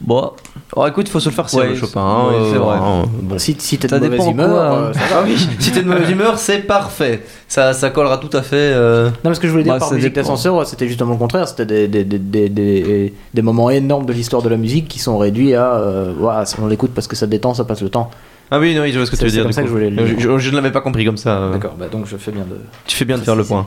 Bon, 0.00 0.30
Oh, 0.74 0.86
écoute, 0.86 1.06
il 1.06 1.10
faut 1.10 1.20
se 1.20 1.28
le 1.28 1.34
faire 1.34 1.44
Ouais, 1.52 1.68
le 1.68 1.74
Chopin. 1.76 2.00
hein, 2.00 2.28
ouais, 2.28 2.48
c'est 2.50 2.56
euh, 2.56 2.60
vrai. 2.60 2.78
hein, 2.80 3.02
bon. 3.20 3.38
Si, 3.38 3.54
si 3.58 3.76
t'es 3.76 3.88
de 3.88 3.98
mauvaise 3.98 4.26
humeur, 4.26 4.72
hein. 4.72 4.74
euh. 4.86 4.92
Ah 5.12 5.20
oui, 5.22 5.36
si 5.58 5.70
t'es 5.70 5.82
de 5.82 5.86
mauvaise 5.86 6.08
humeur, 6.08 6.38
c'est 6.38 6.60
parfait. 6.60 7.22
Ça, 7.46 7.74
ça 7.74 7.90
collera 7.90 8.16
tout 8.16 8.34
à 8.34 8.40
fait. 8.40 8.56
euh. 8.56 9.10
Non, 9.22 9.28
mais 9.28 9.34
ce 9.34 9.40
que 9.40 9.46
je 9.48 9.52
voulais 9.52 9.64
dire 9.64 9.74
Bah, 9.74 9.80
par 9.80 9.92
musique 9.92 10.14
d'ascenseur, 10.14 10.54
ouais, 10.54 10.64
c'était 10.64 10.88
justement 10.88 11.12
le 11.12 11.18
contraire. 11.18 11.46
C'était 11.46 11.66
des, 11.66 11.88
des, 11.88 12.04
des, 12.04 12.18
des, 12.18 12.48
des, 12.48 13.14
des 13.34 13.42
moments 13.42 13.68
énormes 13.68 14.06
de 14.06 14.14
l'histoire 14.14 14.40
de 14.40 14.48
la 14.48 14.56
musique 14.56 14.88
qui 14.88 14.98
sont 14.98 15.18
réduits 15.18 15.54
à. 15.54 15.74
Euh, 15.74 16.14
ouais, 16.14 16.32
on 16.62 16.68
l'écoute 16.68 16.92
parce 16.94 17.06
que 17.06 17.14
ça 17.16 17.26
détend, 17.26 17.52
ça 17.52 17.64
passe 17.64 17.82
le 17.82 17.90
temps. 17.90 18.10
Ah 18.54 18.58
oui, 18.60 18.74
non, 18.74 18.82
oui, 18.82 18.92
je 18.92 18.98
vois 18.98 19.06
ce 19.06 19.10
que 19.10 19.16
tu 19.16 19.22
veux 19.24 19.30
c'est 19.30 19.36
dire. 19.36 19.42
comme 19.44 19.50
du 19.50 19.54
ça 19.54 19.62
coup. 19.62 19.68
que 19.68 19.70
je 19.70 19.74
voulais 19.74 19.90
le 19.90 20.06
je, 20.06 20.14
dire. 20.14 20.30
je- 20.32 20.38
je 20.38 20.50
ne 20.50 20.56
l'avais 20.56 20.70
pas 20.72 20.82
compris 20.82 21.04
comme 21.06 21.16
ça. 21.16 21.38
euh. 21.38 21.52
D'accord, 21.54 21.74
bah, 21.78 21.88
donc 21.88 22.06
je 22.06 22.16
fais 22.18 22.32
bien 22.32 22.44
de. 22.44 22.58
Tu 22.86 22.96
fais 22.96 23.04
bien 23.06 23.16
de 23.16 23.22
faire 23.22 23.34
le 23.36 23.44
point. 23.44 23.66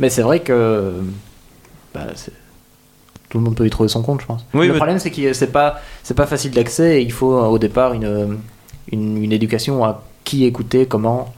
Mais 0.00 0.10
c'est 0.10 0.22
vrai 0.22 0.40
que. 0.40 0.92
Bah, 1.94 2.06
tout 3.30 3.38
le 3.38 3.44
monde 3.44 3.56
peut 3.56 3.66
y 3.66 3.70
trouver 3.70 3.88
son 3.88 4.02
compte, 4.02 4.20
je 4.20 4.26
pense. 4.26 4.44
Oui, 4.52 4.66
le 4.66 4.72
mais- 4.74 4.78
problème, 4.78 4.98
c'est 4.98 5.10
que 5.10 5.32
c'est 5.32 5.50
pas, 5.52 5.80
c'est 6.02 6.12
pas 6.14 6.26
facile 6.26 6.50
d'accès 6.50 6.98
et 7.00 7.02
il 7.02 7.12
faut 7.12 7.32
euh, 7.38 7.46
au 7.46 7.58
départ 7.58 7.94
une, 7.94 8.38
une, 8.90 9.16
une 9.22 9.32
éducation 9.32 9.82
à 9.84 10.02
qui 10.24 10.44
écouter, 10.44 10.84
comment. 10.86 11.32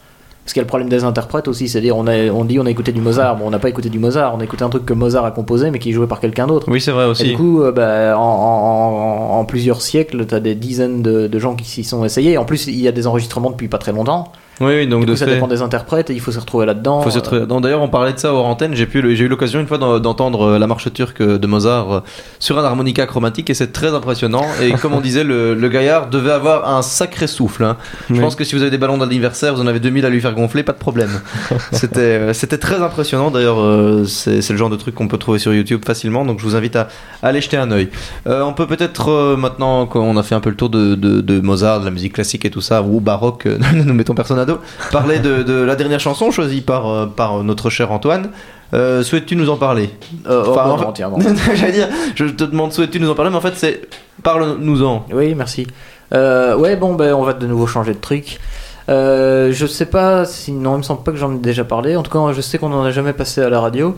Parce 0.45 0.53
qu'il 0.53 0.61
y 0.61 0.63
a 0.63 0.65
le 0.65 0.69
problème 0.69 0.91
des 0.91 1.05
interprètes 1.05 1.49
aussi, 1.49 1.69
c'est-à-dire 1.69 1.97
on, 1.97 2.07
a, 2.07 2.17
on 2.31 2.45
dit 2.45 2.59
on 2.59 2.67
a 2.67 2.71
écouté 2.71 2.93
du 2.93 3.01
Mozart, 3.01 3.37
bon 3.37 3.47
on 3.47 3.51
n'a 3.51 3.59
pas 3.59 3.71
écouté 3.71 3.89
du 3.89 3.99
Mozart, 3.99 4.35
on 4.37 4.41
a 4.41 4.45
écouté 4.45 4.63
un 4.63 4.69
truc 4.69 4.85
que 4.85 4.93
Mozart 4.93 5.25
a 5.25 5.31
composé 5.31 5.71
mais 5.71 5.79
qui 5.79 5.89
est 5.89 5.93
joué 5.95 6.07
par 6.07 6.21
quelqu'un 6.21 6.47
d'autre. 6.47 6.67
Oui, 6.71 6.83
c'est 6.83 6.91
vrai 6.91 7.05
Et 7.05 7.09
aussi. 7.09 7.25
du 7.31 7.37
coup, 7.37 7.63
euh, 7.63 7.73
bah, 7.73 8.19
en, 8.19 8.23
en- 8.23 9.37
en- 9.37 9.39
en 9.41 9.45
plusieurs 9.47 9.81
siècles, 9.81 10.27
tu 10.27 10.35
as 10.35 10.41
des 10.41 10.55
dizaines 10.55 11.01
de, 11.01 11.29
de 11.29 11.39
gens 11.39 11.55
qui 11.55 11.65
s'y 11.65 11.83
sont 11.83 12.05
essayés. 12.05 12.37
En 12.37 12.45
plus, 12.45 12.67
il 12.67 12.79
y 12.79 12.87
a 12.89 12.93
des 12.93 13.07
enregistrements 13.07 13.51
depuis 13.51 13.69
pas 13.69 13.79
très 13.79 13.93
longtemps. 13.93 14.33
Oui, 14.61 14.73
oui, 14.77 14.87
donc 14.87 15.05
Du 15.05 15.13
de 15.13 15.17
ça 15.17 15.27
fait. 15.27 15.35
dépend 15.35 15.49
des 15.49 15.63
interprètes 15.63 16.11
et 16.11 16.15
il 16.15 16.21
faut 16.21 16.31
se 16.33 16.39
retrouver 16.39 16.67
là-dedans. 16.67 17.01
Faut 17.03 17.11
se 17.11 17.19
non, 17.47 17.61
D'ailleurs, 17.61 17.83
on 17.83 17.89
parlait 17.89 18.13
de 18.13 18.19
ça 18.19 18.33
hors 18.33 18.47
antenne. 18.47 18.75
J'ai 18.75 18.87
pu, 18.87 19.01
le- 19.03 19.15
j'ai 19.15 19.25
eu 19.25 19.29
l'occasion 19.29 19.61
une 19.61 19.67
fois 19.67 19.79
d'en- 19.79 19.99
d'entendre 19.99 20.43
euh, 20.51 20.59
la 20.59 20.67
marche 20.67 20.93
turque 20.93 21.23
de 21.23 21.47
Mozart 21.47 21.93
euh, 21.93 22.01
sur 22.39 22.59
un 22.59 22.65
harmonica 22.65 23.07
chromatique 23.07 23.51
et 23.51 23.55
c'est 23.55 23.73
très 23.73 23.95
impressionnant. 23.95 24.45
Et 24.63 24.73
comme 24.81 24.93
on 24.95 25.01
disait, 25.01 25.25
le, 25.25 25.55
le 25.55 25.69
gaillard 25.69 26.09
devait 26.09 26.31
avoir 26.33 26.69
un 26.73 26.83
sacré 26.83 27.27
souffle. 27.27 27.65
hein. 27.65 27.77
Je 28.09 28.15
Oui. 28.15 28.21
pense 28.21 28.37
que 28.37 28.45
si 28.45 28.55
vous 28.55 28.63
avez 28.63 28.71
des 28.71 28.79
ballons 28.79 28.99
d'anniversaire, 28.99 29.55
vous 29.55 29.61
en 29.63 29.67
avez 29.67 29.81
2000 29.81 30.05
à 30.07 30.11
lui 30.11 30.21
faire 30.21 30.35
gonfler, 30.35 30.63
pas 30.63 30.73
de 30.73 30.79
problème. 30.79 31.11
C'était, 31.73 32.01
euh, 32.01 32.33
c'était 32.33 32.59
très 32.59 32.81
impressionnant. 32.83 33.31
D'ailleurs, 33.31 33.61
euh, 33.61 34.05
c'est, 34.05 34.49
le 34.51 34.57
genre 34.57 34.71
de 34.71 34.77
truc 34.77 34.95
qu'on 34.95 35.09
peut 35.09 35.19
trouver 35.19 35.39
sur 35.39 35.53
YouTube 35.53 35.83
facilement. 35.85 36.25
Donc, 36.25 36.39
je 36.39 36.45
vous 36.45 36.55
invite 36.57 36.77
à, 36.77 36.89
à 37.23 37.29
aller 37.29 37.41
jeter 37.41 37.57
un 37.57 37.71
œil. 37.71 37.89
Euh, 38.29 38.43
on 38.43 38.53
peut 38.53 38.67
peut-être 38.67 39.09
euh, 39.11 39.37
maintenant 39.37 39.87
qu'on 39.87 40.17
a 40.17 40.23
fait 40.23 40.35
un 40.35 40.41
peu 40.41 40.51
le 40.51 40.57
tour 40.57 40.69
de, 40.71 40.95
de- 40.95 41.21
de 41.21 41.41
Mozart, 41.41 41.81
de 41.81 41.85
la 41.87 41.91
musique 41.91 42.13
classique 42.13 42.45
et 42.45 42.51
tout 42.51 42.61
ça, 42.61 42.83
ou 42.83 43.01
baroque, 43.01 43.47
euh, 43.47 43.59
ne 43.75 43.83
nous 43.83 43.95
mettons 43.95 44.15
personne 44.15 44.39
à 44.39 44.44
dos, 44.45 44.59
parler 44.93 45.19
de, 45.19 45.43
de 45.43 45.55
la 45.55 45.77
dernière 45.77 46.01
chanson 46.01 46.31
choisie 46.31 46.61
par, 46.61 46.89
euh, 46.89 47.07
par 47.07 47.43
notre 47.45 47.71
cher 47.71 47.93
Antoine. 47.93 48.31
Euh, 48.73 49.03
souhaites-tu 49.03 49.37
nous 49.37 49.51
en 49.51 49.57
parler? 49.57 49.91
Euh, 50.27 50.45
oh, 50.47 50.51
Enfin, 50.51 50.65
en 50.65 50.77
non. 51.19 51.19
J'allais 51.55 51.73
dire, 51.73 51.89
je 52.15 52.25
te 52.27 52.45
demande 52.45 52.73
souhaites-tu 52.73 52.99
nous 53.01 53.11
en 53.11 53.15
parler, 53.15 53.31
mais 53.31 53.37
en 53.37 53.41
fait 53.41 53.55
c'est 53.57 53.83
parle-nous-en. 54.23 55.07
Oui, 55.13 55.35
merci. 55.35 55.67
Euh, 56.13 56.57
ouais, 56.57 56.77
bon, 56.77 56.95
ben, 56.95 57.15
on 57.15 57.23
va 57.23 57.33
de 57.33 57.47
nouveau 57.47 57.67
changer 57.67 57.95
de 57.95 58.01
truc. 58.01 58.41
Je 58.89 59.67
sais 59.69 59.87
pas 59.87 60.25
si. 60.25 60.53
Non, 60.53 60.75
il 60.75 60.79
me 60.79 60.83
semble 60.83 61.03
pas 61.03 61.13
que 61.13 61.19
j'en 61.19 61.35
ai 61.35 61.39
déjà 61.39 61.65
parlé. 61.65 61.97
En 61.97 62.03
tout 62.03 62.11
cas, 62.11 62.33
je 62.33 62.41
sais 62.41 62.59
qu'on 62.59 62.73
en 62.73 62.85
a 62.85 62.91
jamais 62.91 63.13
passé 63.13 63.41
à 63.41 63.49
la 63.49 63.61
radio. 63.61 63.97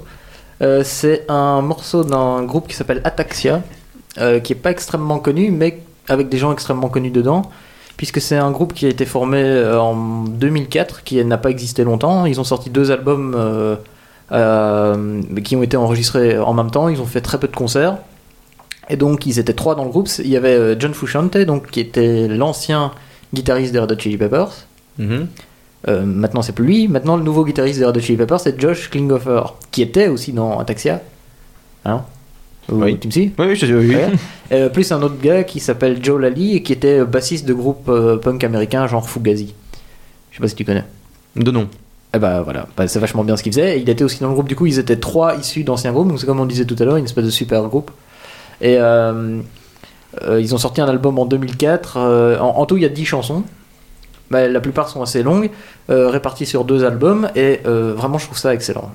C'est 0.82 1.24
un 1.28 1.62
morceau 1.62 2.04
d'un 2.04 2.42
groupe 2.42 2.68
qui 2.68 2.74
s'appelle 2.74 3.00
Ataxia, 3.04 3.62
qui 4.16 4.52
est 4.52 4.60
pas 4.60 4.70
extrêmement 4.70 5.18
connu, 5.18 5.50
mais 5.50 5.80
avec 6.08 6.28
des 6.28 6.38
gens 6.38 6.52
extrêmement 6.52 6.88
connus 6.88 7.10
dedans. 7.10 7.50
Puisque 7.96 8.20
c'est 8.20 8.36
un 8.36 8.50
groupe 8.50 8.74
qui 8.74 8.86
a 8.86 8.88
été 8.88 9.06
formé 9.06 9.40
euh, 9.42 9.80
en 9.80 10.24
2004, 10.24 11.02
qui 11.02 11.24
n'a 11.24 11.38
pas 11.38 11.50
existé 11.50 11.82
longtemps. 11.82 12.26
Ils 12.26 12.40
ont 12.40 12.44
sorti 12.44 12.68
deux 12.68 12.90
albums 12.90 13.34
euh, 13.34 13.76
euh, 14.32 15.22
qui 15.42 15.56
ont 15.56 15.62
été 15.62 15.76
enregistrés 15.76 16.38
en 16.38 16.52
même 16.52 16.70
temps. 16.70 16.88
Ils 16.88 17.00
ont 17.00 17.06
fait 17.06 17.22
très 17.22 17.38
peu 17.38 17.48
de 17.48 17.56
concerts. 17.56 17.96
Et 18.88 18.96
donc 18.96 19.26
ils 19.26 19.38
étaient 19.38 19.54
trois 19.54 19.74
dans 19.74 19.84
le 19.84 19.90
groupe. 19.90 20.08
Il 20.18 20.28
y 20.28 20.36
avait 20.36 20.78
John 20.78 20.94
Frusciante, 20.94 21.36
donc 21.38 21.70
qui 21.70 21.80
était 21.80 22.28
l'ancien 22.28 22.92
guitariste 23.34 23.72
des 23.72 23.78
Red 23.78 23.92
Hot 23.92 23.98
Chili 23.98 24.16
Peppers. 24.16 24.66
Mhm. 24.98 25.28
Euh, 25.88 26.04
maintenant 26.04 26.42
c'est 26.42 26.52
plus 26.52 26.64
lui. 26.64 26.88
Maintenant 26.88 27.16
le 27.16 27.22
nouveau 27.22 27.44
guitariste 27.44 27.78
des 27.78 27.84
Red 27.84 27.96
Hot 27.96 28.00
Chili 28.00 28.18
Peppers 28.18 28.40
c'est 28.40 28.60
Josh 28.60 28.90
Klinghoffer, 28.90 29.42
qui 29.70 29.82
était 29.82 30.08
aussi 30.08 30.32
dans 30.32 30.58
Ataxia. 30.58 31.00
Hein 31.84 32.02
Oui. 32.70 32.98
Tu 32.98 33.06
me 33.08 33.12
suis 33.12 33.32
Oui, 33.38 33.46
oui, 33.48 33.56
je 33.56 33.66
oui. 33.74 33.94
Ouais. 33.94 34.10
Euh, 34.52 34.68
plus 34.68 34.90
un 34.92 35.02
autre 35.02 35.20
gars 35.20 35.44
qui 35.44 35.60
s'appelle 35.60 35.98
Joe 36.02 36.20
Lally 36.20 36.56
et 36.56 36.62
qui 36.62 36.72
était 36.72 37.04
bassiste 37.04 37.46
de 37.46 37.54
groupe 37.54 37.88
euh, 37.88 38.16
punk 38.16 38.42
américain 38.44 38.86
genre 38.86 39.08
Fugazi. 39.08 39.54
Je 40.30 40.36
sais 40.36 40.40
pas 40.42 40.48
si 40.48 40.54
tu 40.54 40.64
connais. 40.64 40.84
De 41.36 41.50
nom. 41.50 41.68
Eh 42.14 42.18
bah 42.18 42.40
voilà, 42.42 42.66
Bah, 42.76 42.86
c'est 42.88 42.98
vachement 42.98 43.24
bien 43.24 43.36
ce 43.36 43.42
qu'il 43.42 43.52
faisait. 43.52 43.80
Il 43.80 43.88
était 43.90 44.04
aussi 44.04 44.20
dans 44.20 44.28
le 44.28 44.34
groupe, 44.34 44.48
du 44.48 44.56
coup 44.56 44.66
ils 44.66 44.78
étaient 44.78 44.96
trois 44.96 45.36
issus 45.36 45.64
d'anciens 45.64 45.92
groupes, 45.92 46.08
donc 46.08 46.18
c'est 46.20 46.26
comme 46.26 46.40
on 46.40 46.46
disait 46.46 46.64
tout 46.64 46.76
à 46.78 46.84
l'heure, 46.84 46.96
une 46.96 47.04
espèce 47.04 47.24
de 47.24 47.30
super 47.30 47.62
groupe. 47.64 47.90
Et 48.60 48.76
euh, 48.78 49.38
euh, 50.22 50.40
ils 50.40 50.54
ont 50.54 50.58
sorti 50.58 50.80
un 50.80 50.86
album 50.88 51.18
en 51.18 51.26
2004. 51.26 51.96
euh, 51.98 52.38
en, 52.38 52.56
en 52.58 52.66
tout, 52.66 52.76
il 52.76 52.82
y 52.84 52.86
a 52.86 52.90
10 52.90 53.04
chansons. 53.04 53.42
Bah, 54.30 54.48
la 54.48 54.60
plupart 54.60 54.88
sont 54.88 55.02
assez 55.02 55.22
longues, 55.22 55.50
euh, 55.90 56.08
réparties 56.08 56.46
sur 56.46 56.64
deux 56.64 56.84
albums, 56.84 57.28
et 57.36 57.60
euh, 57.66 57.92
vraiment 57.94 58.18
je 58.18 58.26
trouve 58.26 58.38
ça 58.38 58.54
excellent. 58.54 58.90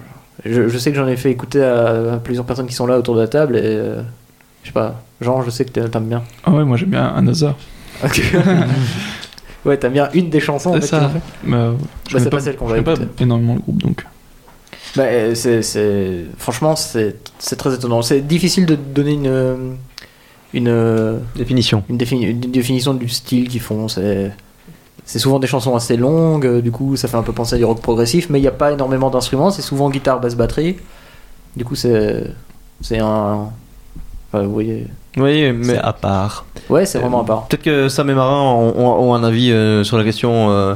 Je, 0.45 0.67
je 0.67 0.77
sais 0.77 0.91
que 0.91 0.97
j'en 0.97 1.07
ai 1.07 1.17
fait 1.17 1.29
écouter 1.31 1.63
à, 1.63 2.13
à 2.13 2.17
plusieurs 2.17 2.45
personnes 2.45 2.67
qui 2.67 2.73
sont 2.73 2.87
là 2.87 2.97
autour 2.97 3.15
de 3.15 3.21
la 3.21 3.27
table, 3.27 3.55
et 3.57 3.61
euh, 3.63 4.01
je 4.63 4.67
sais 4.69 4.73
pas, 4.73 5.01
Jean, 5.21 5.41
je 5.43 5.49
sais 5.51 5.65
que 5.65 5.71
t'a- 5.71 5.87
t'aimes 5.89 6.05
bien. 6.07 6.23
Ah 6.43 6.51
ouais, 6.51 6.63
moi 6.65 6.77
j'aime 6.77 6.89
bien 6.89 7.13
un 7.15 7.27
hasard. 7.27 7.55
ouais, 9.65 9.77
t'aimes 9.77 9.93
bien 9.93 10.09
une 10.13 10.29
des 10.29 10.39
chansons 10.39 10.71
en 10.71 10.73
C'est 10.75 10.81
fait, 10.81 10.87
ça. 10.87 10.97
qu'ils 10.99 11.05
ont 11.07 11.09
fait 11.09 11.21
Bah, 11.49 11.73
je 11.73 11.73
Bah, 11.73 11.77
connais 12.11 12.23
c'est 12.23 12.29
pas 12.29 12.39
celle 12.39 12.55
qu'on 12.55 12.65
va 12.65 12.77
je 12.77 12.81
connais 12.81 12.95
pas 12.97 13.03
écouter. 13.03 13.23
énormément 13.23 13.53
le 13.55 13.59
groupe 13.61 13.81
donc. 13.81 14.05
Bah, 14.95 15.03
euh, 15.03 15.35
c'est, 15.35 16.25
Franchement, 16.37 16.75
c'est, 16.75 17.15
c'est 17.39 17.55
très 17.55 17.73
étonnant. 17.73 18.01
C'est 18.01 18.21
difficile 18.21 18.65
de 18.65 18.75
donner 18.75 19.13
une, 19.13 19.77
une, 20.53 21.19
Définition. 21.35 21.83
une, 21.89 21.97
défini- 21.97 22.29
une 22.29 22.39
définition 22.39 22.93
du 22.93 23.07
style 23.07 23.47
qu'ils 23.47 23.61
font. 23.61 23.87
C'est... 23.87 24.31
c'est 25.06 25.20
souvent 25.20 25.39
des 25.39 25.47
chansons 25.47 25.76
assez 25.76 25.97
longues, 25.97 26.45
euh, 26.45 26.62
du 26.62 26.72
coup 26.72 26.95
ça 26.95 27.08
fait 27.08 27.18
un 27.18 27.24
peu 27.24 27.34
penser 27.34 27.56
à 27.56 27.58
du 27.58 27.66
rock 27.66 27.82
progressif, 27.82 28.30
mais 28.30 28.39
il 28.39 28.43
n'y 28.43 28.47
a 28.47 28.52
pas 28.52 28.72
énormément 28.72 29.10
d'instruments, 29.10 29.52
c'est 29.52 29.62
souvent 29.62 29.89
guitare, 29.89 30.20
basse, 30.20 30.36
batterie. 30.36 30.78
Du 31.58 31.66
coup 31.66 31.76
c'est 31.76 32.24
c'est 32.82 32.99
un... 32.99 33.49
enfin, 34.32 34.43
vous 34.43 34.52
voyez... 34.54 34.88
Oui, 35.18 35.52
mais 35.52 35.66
C'est 35.76 35.78
à 35.78 35.91
part. 35.91 36.45
Ouais, 36.70 36.86
c'est 36.86 36.97
vraiment 36.99 37.22
à 37.22 37.26
part. 37.26 37.47
peut-être 37.47 37.64
que 37.64 37.89
Sam 37.89 38.10
et 38.10 38.14
Marin 38.14 38.41
ont, 38.54 38.74
ont- 38.78 39.10
ont 39.10 39.14
un 39.14 39.24
avis 39.26 39.52
euh, 39.52 39.84
sur 39.84 39.97
la 39.97 40.06
question. 40.06 40.49
euh. 40.52 40.74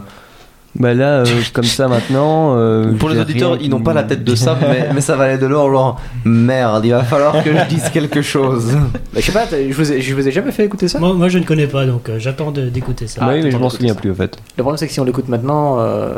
Bah 0.77 0.93
là, 0.93 1.19
euh, 1.19 1.25
comme 1.53 1.63
ça 1.63 1.87
maintenant. 1.87 2.57
euh, 2.57 2.93
Pour 2.99 3.09
les 3.09 3.19
auditeurs, 3.19 3.53
rien 3.53 3.59
ils 3.61 3.69
n'ont 3.69 3.81
pas 3.81 3.93
la 3.93 4.03
tête 4.03 4.23
de 4.25 4.35
Sam, 4.35 4.57
mais, 4.61 4.89
mais 4.93 4.99
ça 5.01 5.15
valait 5.15 5.37
de 5.37 5.45
l'or. 5.45 5.71
Genre, 5.71 6.01
merde, 6.25 6.83
il 6.85 6.91
va 6.91 7.03
falloir 7.03 7.43
que 7.43 7.57
je 7.57 7.65
dise 7.69 7.89
quelque 7.89 8.21
chose. 8.21 8.75
Bah, 9.13 9.21
je 9.21 9.21
sais 9.21 9.31
pas, 9.31 9.45
je 9.49 9.73
vous, 9.73 9.91
ai, 9.93 10.01
je 10.01 10.13
vous 10.13 10.27
ai 10.27 10.31
jamais 10.31 10.51
fait 10.51 10.65
écouter 10.65 10.89
ça 10.89 10.99
Moi, 10.99 11.13
moi, 11.13 11.29
je 11.29 11.37
ne 11.37 11.45
connais 11.45 11.67
pas, 11.67 11.85
donc 11.85 12.09
euh, 12.09 12.19
j'attends 12.19 12.51
d'écouter 12.51 13.07
ça. 13.07 13.21
Ah, 13.23 13.29
oui, 13.33 13.41
mais 13.43 13.51
je 13.51 13.57
m'en 13.57 13.69
souviens 13.69 13.93
ça. 13.93 13.99
plus 14.01 14.11
en 14.11 14.15
fait. 14.15 14.37
Le 14.57 14.63
problème 14.63 14.77
c'est 14.77 14.87
que 14.87 14.93
si 14.93 14.99
on 14.99 15.05
l'écoute 15.05 15.29
maintenant, 15.29 15.79
euh, 15.79 16.15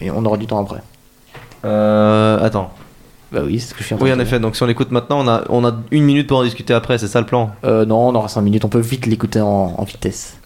et 0.00 0.10
on 0.10 0.24
aura 0.24 0.36
du 0.36 0.46
temps 0.46 0.60
après. 0.60 0.82
Euh, 1.64 2.44
attends. 2.44 2.72
Bah 3.32 3.40
oui, 3.44 3.58
c'est 3.60 3.68
ce 3.68 3.74
que 3.74 3.80
je 3.80 3.84
suis 3.84 3.94
en 3.94 3.98
train 3.98 4.06
Oui, 4.06 4.12
en 4.12 4.18
effet. 4.18 4.38
Donc, 4.40 4.54
si 4.56 4.62
on 4.62 4.66
l'écoute 4.66 4.90
maintenant, 4.90 5.20
on 5.24 5.28
a, 5.28 5.42
on 5.48 5.64
a 5.64 5.72
une 5.90 6.04
minute 6.04 6.26
pour 6.28 6.38
en 6.38 6.44
discuter 6.44 6.74
après. 6.74 6.98
C'est 6.98 7.08
ça 7.08 7.20
le 7.20 7.26
plan? 7.26 7.50
Euh, 7.64 7.84
non, 7.84 8.08
on 8.08 8.14
aura 8.14 8.28
5 8.28 8.40
minutes, 8.42 8.64
on 8.64 8.68
peut 8.68 8.80
vite 8.80 9.06
l'écouter 9.06 9.40
en, 9.40 9.74
en 9.76 9.84
vitesse. 9.84 10.36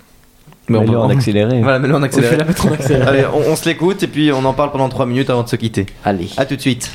Mais 0.69 0.79
peut- 0.85 0.97
en 0.99 1.09
accéléré. 1.11 1.61
Voilà, 1.63 1.79
mais 1.79 1.89
on 1.93 2.03
On 2.03 2.37
la 2.37 2.45
mettre 2.45 2.67
en 2.67 2.73
accéléré. 2.73 3.03
Allez, 3.09 3.25
on, 3.33 3.53
on 3.53 3.57
se 3.57 3.69
l'écoute 3.69 4.03
et 4.03 4.07
puis 4.07 4.31
on 4.33 4.45
en 4.45 4.53
parle 4.53 4.71
pendant 4.73 4.89
3 4.89 5.07
minutes 5.07 5.31
avant 5.31 5.43
de 5.43 5.49
se 5.49 5.57
quitter. 5.57 5.87
Allez. 6.05 6.29
À 6.37 6.45
tout 6.47 6.57
de 6.57 6.61
suite. 6.61 6.91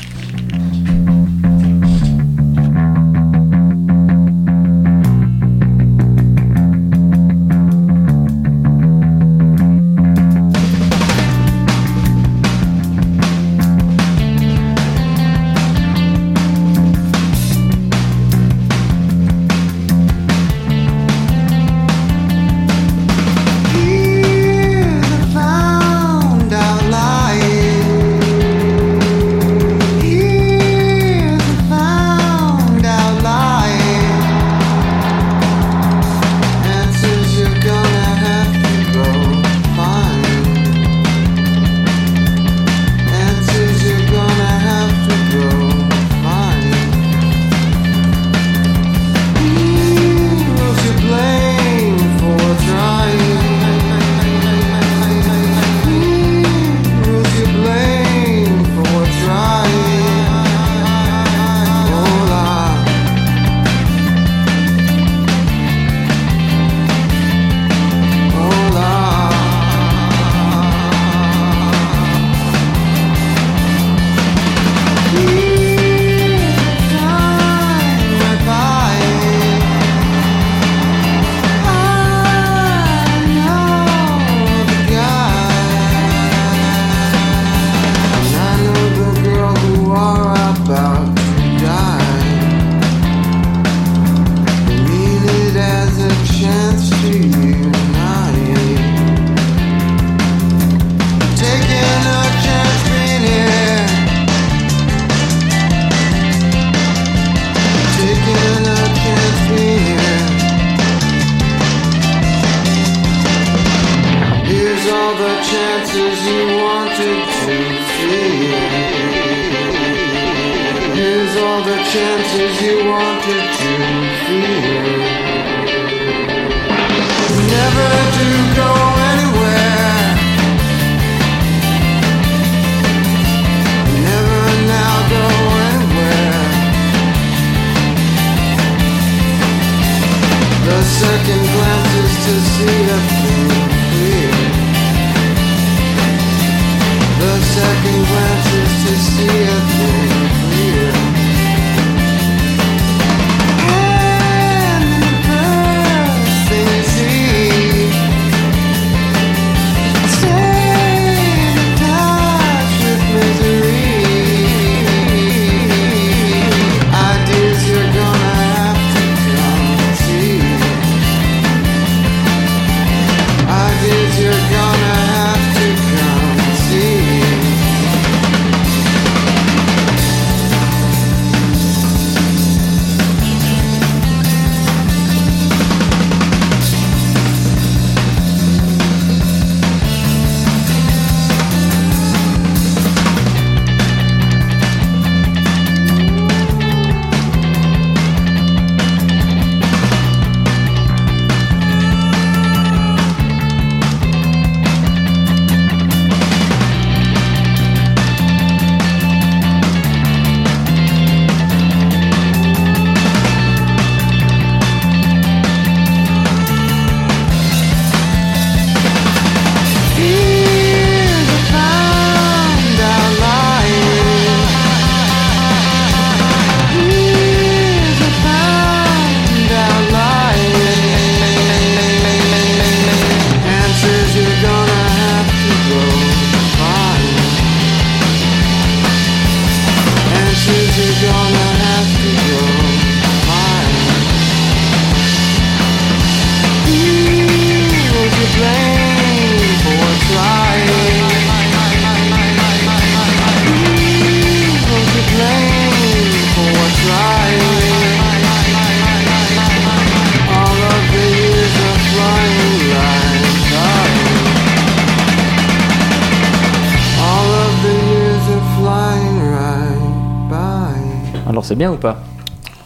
Alors 271.33 271.43
c'est 271.43 271.55
bien 271.55 271.71
ou 271.71 271.77
pas 271.77 272.01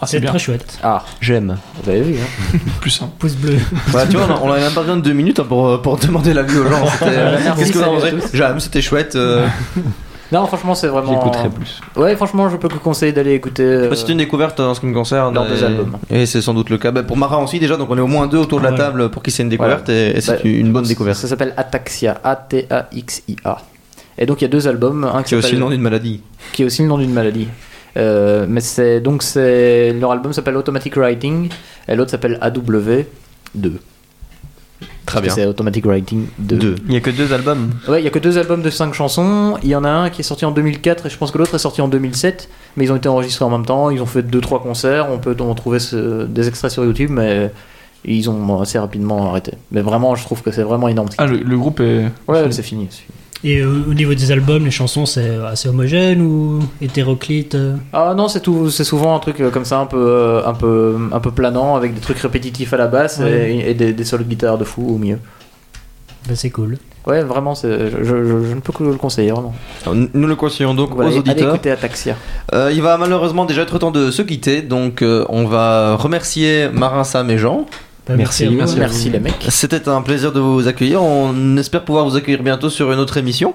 Ah, 0.01 0.05
C'est 0.05 0.19
bien. 0.19 0.29
très 0.29 0.39
chouette. 0.39 0.77
Ah, 0.83 1.03
J'aime. 1.21 1.57
vous 1.83 1.89
avez 1.89 2.01
vu, 2.01 2.15
hein 2.19 2.57
Plus 2.81 2.91
simple. 2.91 3.13
Pouce 3.17 3.33
bleu. 3.35 3.55
Bah, 3.93 4.03
tu 4.09 4.17
vois, 4.17 4.27
on 4.29 4.31
a- 4.31 4.39
on 4.43 4.51
avait 4.51 4.61
même 4.61 4.73
pas 4.73 4.81
besoin 4.81 4.97
de 4.97 5.01
deux 5.01 5.13
minutes 5.13 5.39
hein, 5.39 5.45
pour, 5.47 5.81
pour 5.81 5.97
demander 5.97 6.33
l'avis 6.33 6.57
aux 6.59 6.67
gens. 6.69 6.85
C'était, 6.99 7.11
euh, 7.15 7.37
Qu'est-ce 7.57 7.71
que 7.71 7.77
vous 7.79 7.83
en. 7.85 7.99
J'aime, 8.33 8.59
c'était 8.59 8.81
chouette. 8.81 9.15
euh, 9.15 9.47
Non, 10.33 10.45
franchement, 10.45 10.75
c'est 10.75 10.87
vraiment. 10.89 11.13
J'écouterai 11.13 11.47
plus. 11.49 11.79
Ouais, 11.95 12.13
franchement, 12.17 12.49
je 12.49 12.57
peux 12.57 12.67
que 12.67 12.75
conseiller 12.75 13.13
d'aller 13.13 13.31
écouter. 13.33 13.63
euh, 13.63 13.89
Bah, 13.89 13.95
C'est 13.95 14.09
une 14.09 14.17
découverte 14.17 14.59
en 14.59 14.73
ce 14.75 14.81
qui 14.81 14.85
me 14.85 14.93
concerne. 14.93 15.33
Leurs 15.33 15.47
deux 15.47 15.63
et- 15.63 15.65
albums. 15.65 15.97
Et 16.09 16.25
c'est 16.25 16.41
sans 16.41 16.53
doute 16.53 16.69
le 16.69 16.77
cas. 16.77 16.91
Bah, 16.91 17.01
pour 17.03 17.15
Mara 17.15 17.39
aussi, 17.41 17.57
déjà, 17.59 17.77
donc 17.77 17.89
on 17.89 17.97
est 17.97 18.01
au 18.01 18.07
moins 18.07 18.27
deux 18.27 18.37
autour 18.37 18.59
de 18.59 18.65
la 18.65 18.71
Ouais. 18.71 18.77
table 18.77 19.09
pour 19.09 19.23
qui 19.23 19.31
c'est 19.31 19.43
une 19.43 19.49
découverte 19.49 19.87
et, 19.87 20.17
et 20.17 20.21
c'est 20.21 20.33
Bah, 20.33 20.39
une 20.43 20.73
bonne 20.73 20.83
découverte. 20.83 21.17
Ça 21.17 21.29
s'appelle 21.29 21.53
Ataxia, 21.55 22.19
A-T-A-X-I-A. 22.23 23.57
Et 24.19 24.25
donc 24.25 24.41
il 24.41 24.45
y 24.45 24.47
a 24.47 24.49
deux 24.49 24.67
albums, 24.67 25.03
un 25.05 25.21
qui 25.23 25.29
C'est 25.29 25.35
aussi 25.37 25.53
le 25.53 25.59
nom 25.59 25.69
d'une 25.69 25.81
maladie. 25.81 26.21
qui 26.51 26.63
est 26.63 26.65
aussi 26.65 26.81
le 26.81 26.87
nom 26.87 26.97
d'une 26.97 27.13
maladie. 27.13 27.47
Euh, 27.97 28.45
mais 28.47 28.61
c'est 28.61 29.01
donc 29.01 29.23
c'est 29.23 29.91
leur 29.93 30.11
album 30.11 30.31
s'appelle 30.31 30.55
Automatic 30.57 30.95
Writing 30.97 31.49
et 31.87 31.95
l'autre 31.95 32.11
s'appelle 32.11 32.37
AW2. 32.41 33.73
Très 35.05 35.21
bien. 35.21 35.33
C'est 35.33 35.45
Automatic 35.45 35.85
Writing 35.85 36.25
2. 36.37 36.55
Deux. 36.57 36.75
Il 36.87 36.93
y 36.93 36.97
a 36.97 36.99
que 36.99 37.09
deux 37.09 37.31
albums. 37.33 37.71
Ouais, 37.87 38.01
il 38.01 38.03
y 38.03 38.07
a 38.07 38.11
que 38.11 38.19
deux 38.19 38.37
albums 38.37 38.61
de 38.61 38.69
cinq 38.69 38.93
chansons. 38.93 39.57
Il 39.63 39.69
y 39.69 39.75
en 39.75 39.83
a 39.85 39.89
un 39.89 40.09
qui 40.09 40.21
est 40.21 40.23
sorti 40.23 40.43
en 40.45 40.51
2004 40.51 41.05
et 41.05 41.09
je 41.09 41.17
pense 41.17 41.31
que 41.31 41.37
l'autre 41.37 41.55
est 41.55 41.59
sorti 41.59 41.81
en 41.81 41.87
2007. 41.87 42.49
Mais 42.75 42.83
ils 42.83 42.91
ont 42.91 42.97
été 42.97 43.07
enregistrés 43.09 43.45
en 43.45 43.49
même 43.49 43.65
temps. 43.65 43.89
Ils 43.89 44.01
ont 44.01 44.05
fait 44.05 44.21
deux 44.21 44.41
trois 44.41 44.61
concerts. 44.61 45.07
On 45.09 45.17
peut 45.17 45.35
en 45.39 45.55
trouver 45.55 45.79
ce- 45.79 46.25
des 46.25 46.47
extraits 46.49 46.69
sur 46.71 46.83
YouTube, 46.83 47.09
mais 47.09 47.51
ils 48.05 48.29
ont 48.29 48.61
assez 48.61 48.77
rapidement 48.77 49.29
arrêté. 49.29 49.53
Mais 49.71 49.81
vraiment, 49.81 50.13
je 50.15 50.23
trouve 50.25 50.41
que 50.43 50.51
c'est 50.51 50.63
vraiment 50.63 50.89
énorme. 50.89 51.07
Ah, 51.17 51.25
le, 51.25 51.37
le 51.37 51.57
groupe 51.57 51.79
est. 51.79 52.05
Ouais, 52.27 52.51
c'est 52.51 52.61
fini. 52.61 52.89
Et 53.43 53.59
euh, 53.59 53.83
au 53.89 53.93
niveau 53.93 54.13
des 54.15 54.31
albums, 54.31 54.65
les 54.65 54.71
chansons, 54.71 55.05
c'est 55.05 55.29
assez 55.45 55.69
homogène 55.69 56.21
ou 56.21 56.59
hétéroclite 56.81 57.53
euh? 57.55 57.75
Ah 57.93 58.13
non, 58.17 58.27
c'est 58.27 58.39
tout, 58.41 58.69
c'est 58.71 58.83
souvent 58.83 59.15
un 59.15 59.19
truc 59.19 59.39
euh, 59.41 59.51
comme 59.51 59.65
ça, 59.65 59.79
un 59.79 59.85
peu, 59.85 60.41
un 60.45 60.53
peu, 60.53 60.97
un 61.11 61.19
peu 61.19 61.29
planant, 61.31 61.75
avec 61.75 61.93
des 61.93 62.01
trucs 62.01 62.17
répétitifs 62.17 62.73
à 62.73 62.77
la 62.77 62.87
basse 62.87 63.19
Ouais. 63.19 63.53
et, 63.55 63.69
et 63.69 63.73
des, 63.75 63.93
des 63.93 64.03
solos 64.03 64.23
de 64.23 64.29
guitare 64.29 64.57
de 64.57 64.63
fou 64.63 64.95
au 64.95 64.97
milieu. 64.97 65.19
Ben, 66.27 66.35
C'est 66.35 66.49
cool. 66.49 66.77
Ouais, 67.05 67.23
vraiment, 67.23 67.55
c'est, 67.55 67.89
je, 67.91 68.03
je- 68.03 68.43
je 68.49 68.53
ne 68.55 68.59
peux 68.59 68.73
que 68.73 68.83
le 68.83 68.95
conseiller, 68.95 69.31
vraiment. 69.31 69.53
Alors, 69.85 69.95
Nous 70.13 70.27
le 70.27 70.35
conseillons 70.35 70.73
donc 70.73 70.89
Voilà, 70.93 71.09
aux 71.11 71.13
et 71.13 71.17
allez 71.19 71.29
auditeurs. 71.31 71.53
écouter 71.55 71.71
Ataxia. 71.71 72.15
Euh, 72.53 72.71
il 72.73 72.81
va 72.81 72.97
malheureusement 72.97 73.45
déjà 73.45 73.61
être 73.61 73.77
temps 73.79 73.91
de 73.91 74.11
se 74.11 74.23
quitter, 74.23 74.61
donc 74.61 75.01
euh, 75.03 75.23
on 75.29 75.45
va 75.45 75.95
remercier 75.95 76.67
Marin, 76.73 77.03
Sam 77.05 77.29
et 77.29 77.37
Jean. 77.37 77.65
Merci, 78.09 78.47
merci 78.49 78.75
Merci 78.79 79.09
les 79.09 79.19
mecs. 79.19 79.45
C'était 79.49 79.87
un 79.89 80.01
plaisir 80.01 80.31
de 80.31 80.39
vous 80.39 80.67
accueillir. 80.67 81.01
On 81.03 81.57
espère 81.57 81.83
pouvoir 81.83 82.05
vous 82.07 82.15
accueillir 82.15 82.41
bientôt 82.43 82.69
sur 82.69 82.91
une 82.91 82.99
autre 82.99 83.17
émission. 83.17 83.53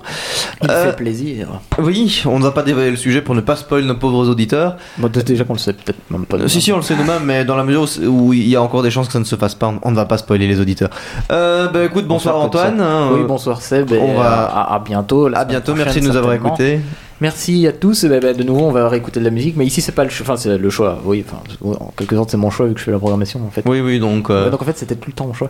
Il 0.63 0.71
Euh, 0.71 0.91
fait 0.91 0.97
plaisir. 0.97 1.49
Oui, 1.79 2.23
on 2.27 2.39
ne 2.39 2.45
va 2.45 2.51
pas 2.51 2.63
dévoiler 2.63 2.91
le 2.91 2.97
sujet 2.97 3.23
pour 3.23 3.35
ne 3.35 3.41
pas 3.41 3.57
spoiler 3.57 3.87
nos 3.87 3.95
pauvres 3.97 4.29
auditeurs. 4.29 4.77
Bon, 4.99 5.09
déjà 5.09 5.45
qu'on 5.45 5.55
le 5.55 5.59
sait 5.59 5.73
peut-être 5.73 5.99
même 6.11 6.27
pas. 6.27 6.37
Euh, 6.37 6.49
si, 6.49 6.61
si, 6.61 6.73
on 6.73 6.77
le 6.77 6.83
sait 6.83 6.97
nous-mêmes, 6.97 7.25
mais 7.25 7.45
dans 7.45 7.57
la 7.57 7.65
mesure 7.65 7.87
où- 8.07 8.33
il 8.33 8.49
y 8.49 8.57
a 8.57 8.63
encore 8.63 8.83
des 8.83 8.91
chances 8.91 9.07
que 9.07 9.13
ça 9.15 9.19
ne 9.21 9.25
se 9.25 9.37
fasse 9.37 9.55
pas, 9.55 9.73
on- 9.83 9.91
ne 9.91 9.97
va 9.97 10.05
pas 10.05 10.19
spoiler 10.19 10.47
les 10.47 10.61
auditeurs. 10.61 10.91
Euh, 11.31 11.69
bah 11.69 11.85
écoute, 11.85 12.07
bonsoir, 12.07 12.35
Bonsoir, 12.35 12.67
Antoine. 12.69 12.81
hein, 12.81 13.09
Oui, 13.13 13.21
euh, 13.21 13.27
bonsoir 13.27 13.61
Seb. 13.63 13.93
et 13.93 13.99
on 13.99 14.15
va- 14.15 14.45
à, 14.45 14.75
à 14.75 14.79
bientôt. 14.81 15.29
À 15.35 15.45
bientôt, 15.45 15.75
merci 15.75 16.01
de 16.01 16.07
nous 16.09 16.17
avoir 16.17 16.35
écoutés. 16.35 16.81
Merci 17.23 17.69
à 17.69 17.73
tous. 17.73 18.03
Et 18.03 18.09
ben, 18.09 18.19
ben, 18.19 18.37
de 18.37 18.43
nouveau, 18.43 18.63
on 18.63 18.73
va 18.73 18.89
réécouter 18.89 19.21
de 19.21 19.25
la 19.25 19.31
musique, 19.31 19.57
mais 19.57 19.65
ici 19.65 19.81
c'est 19.81 19.93
pas 19.93 20.03
le 20.03 20.11
choix. 20.11 20.27
Enfin, 20.27 20.37
c'est 20.37 20.59
le 20.59 20.71
choix. 20.71 21.01
Oui, 21.05 21.25
enfin, 21.25 21.41
en 21.65 21.93
quelque 21.97 22.17
sorte, 22.17 22.31
c'est 22.31 22.37
mon 22.37 22.51
choix 22.51 22.67
vu 22.67 22.75
que 22.75 22.81
je 22.81 22.85
fais 22.85 22.91
la 22.91 22.99
programmation 22.99 23.41
en 23.47 23.51
fait. 23.51 23.63
Oui, 23.65 23.81
oui, 23.81 24.01
donc. 24.01 24.29
euh, 24.29 24.51
donc 24.51 24.61
en 24.61 24.65
fait, 24.65 24.77
c'était 24.77 24.97
tout 24.97 25.09
le 25.09 25.13
temps 25.13 25.29
mon 25.29 25.33
choix. 25.33 25.49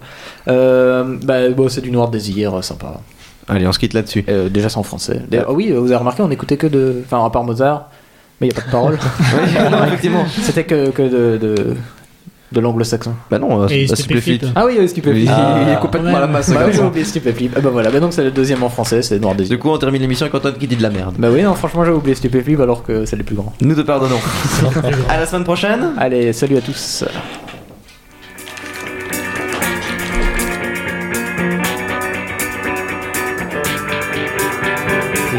Euh, 0.48 1.16
bah, 1.22 1.48
bon, 1.48 1.70
c'est 1.70 1.80
du 1.80 1.90
Noir 1.90 2.10
Désir, 2.10 2.58
euh, 2.58 2.60
sympa. 2.60 3.00
Allez, 3.48 3.66
on 3.66 3.72
se 3.72 3.78
quitte 3.78 3.94
là-dessus. 3.94 4.22
Euh, 4.28 4.50
déjà, 4.50 4.68
c'est 4.68 4.76
en 4.76 4.82
français. 4.82 5.22
Ah 5.34 5.50
oui, 5.50 5.72
vous 5.72 5.86
avez 5.86 5.96
remarqué, 5.96 6.22
on 6.22 6.30
écoutait 6.30 6.58
que 6.58 6.66
de. 6.66 7.02
Enfin, 7.06 7.24
à 7.24 7.30
part 7.30 7.44
Mozart, 7.44 7.88
mais 8.42 8.48
il 8.48 8.50
n'y 8.50 8.56
a 8.58 8.60
pas 8.60 8.66
de 8.66 8.70
parole. 8.70 8.98
non, 9.70 9.84
effectivement. 9.86 10.26
C'était 10.42 10.64
que, 10.64 10.90
que 10.90 11.02
de, 11.02 11.38
de, 11.38 11.76
de 12.52 12.60
l'anglo-saxon. 12.60 13.12
Bah 13.30 13.38
non, 13.38 13.62
euh, 13.62 13.68
Et 13.70 13.86
bah, 13.86 13.96
Stupéflip. 13.96 14.44
Ah 14.54 14.64
oui, 14.66 14.88
Stupéflip. 14.88 15.28
Oui. 15.28 15.34
Il 15.62 15.68
est 15.68 15.74
Ah, 15.74 15.78
complètement 15.80 16.16
à 16.16 16.20
la 16.20 16.26
masse. 16.26 16.50
Bah 16.50 16.56
Bah, 16.60 16.64
oui. 16.68 16.72
j'ai 16.74 16.82
oublié 16.82 17.04
Stupéflip. 17.04 17.52
Ah 17.56 17.60
bah 17.60 17.70
voilà, 17.72 17.90
bah 17.90 18.00
donc 18.00 18.12
c'est 18.12 18.24
le 18.24 18.30
deuxième 18.30 18.62
en 18.62 18.68
français, 18.68 19.02
c'est 19.02 19.18
Noir 19.18 19.34
Désir. 19.34 19.56
Du 19.56 19.58
coup, 19.62 19.70
on 19.70 19.78
termine 19.78 20.02
l'émission 20.02 20.24
avec 20.26 20.34
Antoine 20.34 20.54
qui 20.54 20.66
dit 20.66 20.76
de 20.76 20.82
la 20.82 20.90
merde. 20.90 21.14
Bah 21.18 21.28
oui, 21.32 21.42
non, 21.42 21.54
franchement, 21.54 21.84
j'ai 21.84 21.90
oublié 21.92 22.14
Stupéflip 22.14 22.60
alors 22.60 22.82
que 22.82 23.04
c'est 23.04 23.16
les 23.16 23.22
plus 23.24 23.34
grands. 23.36 23.52
Nous 23.60 23.74
te 23.74 23.80
pardonnons. 23.82 24.20
à 25.08 25.18
la 25.18 25.26
semaine 25.26 25.44
prochaine. 25.44 25.92
Allez, 25.98 26.32
salut 26.32 26.56
à 26.56 26.60
tous. 26.60 27.04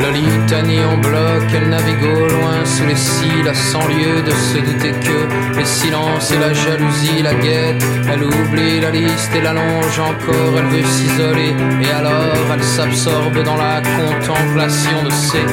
La 0.02 0.10
litanie 0.10 0.84
en 0.84 0.98
bloc, 0.98 1.44
elle 1.54 1.70
navigue 1.70 2.04
au 2.04 2.28
loin 2.28 2.66
sous 2.66 2.86
les 2.86 2.96
cils, 2.96 3.48
à 3.48 3.54
cent 3.54 3.88
lieues 3.88 4.24
de 4.24 4.32
se 4.32 4.58
douter 4.58 4.92
que 4.92 5.58
les 5.58 5.66
silences 5.66 6.32
et 6.32 6.40
la 6.40 6.52
jalousie 6.54 7.22
la 7.22 7.36
guettent. 7.36 7.86
Elle 8.12 8.24
oublie 8.24 8.80
la 8.80 8.90
liste 8.90 9.36
et 9.36 9.42
l'allonge 9.42 10.00
encore, 10.00 10.58
elle 10.58 10.66
veut 10.66 10.84
s'isoler 10.84 11.56
et 11.82 11.92
alors 11.92 12.46
elle 12.54 12.64
s'absorbe 12.64 13.44
dans 13.44 13.58
la 13.58 13.82
contemplation 13.82 15.04
de 15.04 15.12
ses 15.12 15.46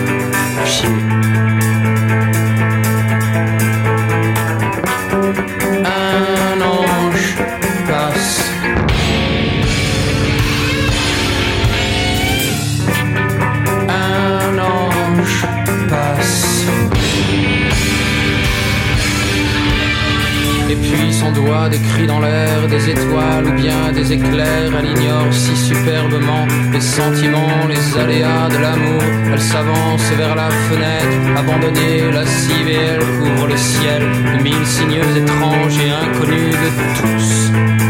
chiens. 0.64 1.79
Et 20.70 20.76
puis 20.76 21.12
son 21.12 21.32
doigt 21.32 21.68
décrit 21.68 22.06
dans 22.06 22.20
l'air 22.20 22.68
des 22.68 22.90
étoiles 22.90 23.44
ou 23.44 23.52
bien 23.60 23.90
des 23.92 24.12
éclairs. 24.12 24.70
Elle 24.78 24.90
ignore 24.96 25.32
si 25.32 25.56
superbement 25.56 26.46
les 26.72 26.80
sentiments, 26.80 27.66
les 27.68 27.98
aléas 27.98 28.48
de 28.48 28.58
l'amour. 28.58 29.02
Elle 29.32 29.40
s'avance 29.40 30.08
vers 30.16 30.36
la 30.36 30.48
fenêtre, 30.48 31.38
abandonnée, 31.40 32.12
lascive 32.12 32.68
et 32.68 32.82
elle 32.92 33.04
couvre 33.18 33.48
le 33.48 33.56
ciel 33.56 34.02
de 34.02 34.42
mille 34.44 34.66
signes 34.66 35.02
étranges 35.16 35.78
et 35.84 35.90
inconnus 35.90 36.54
de 36.54 36.70
tous. 37.00 37.89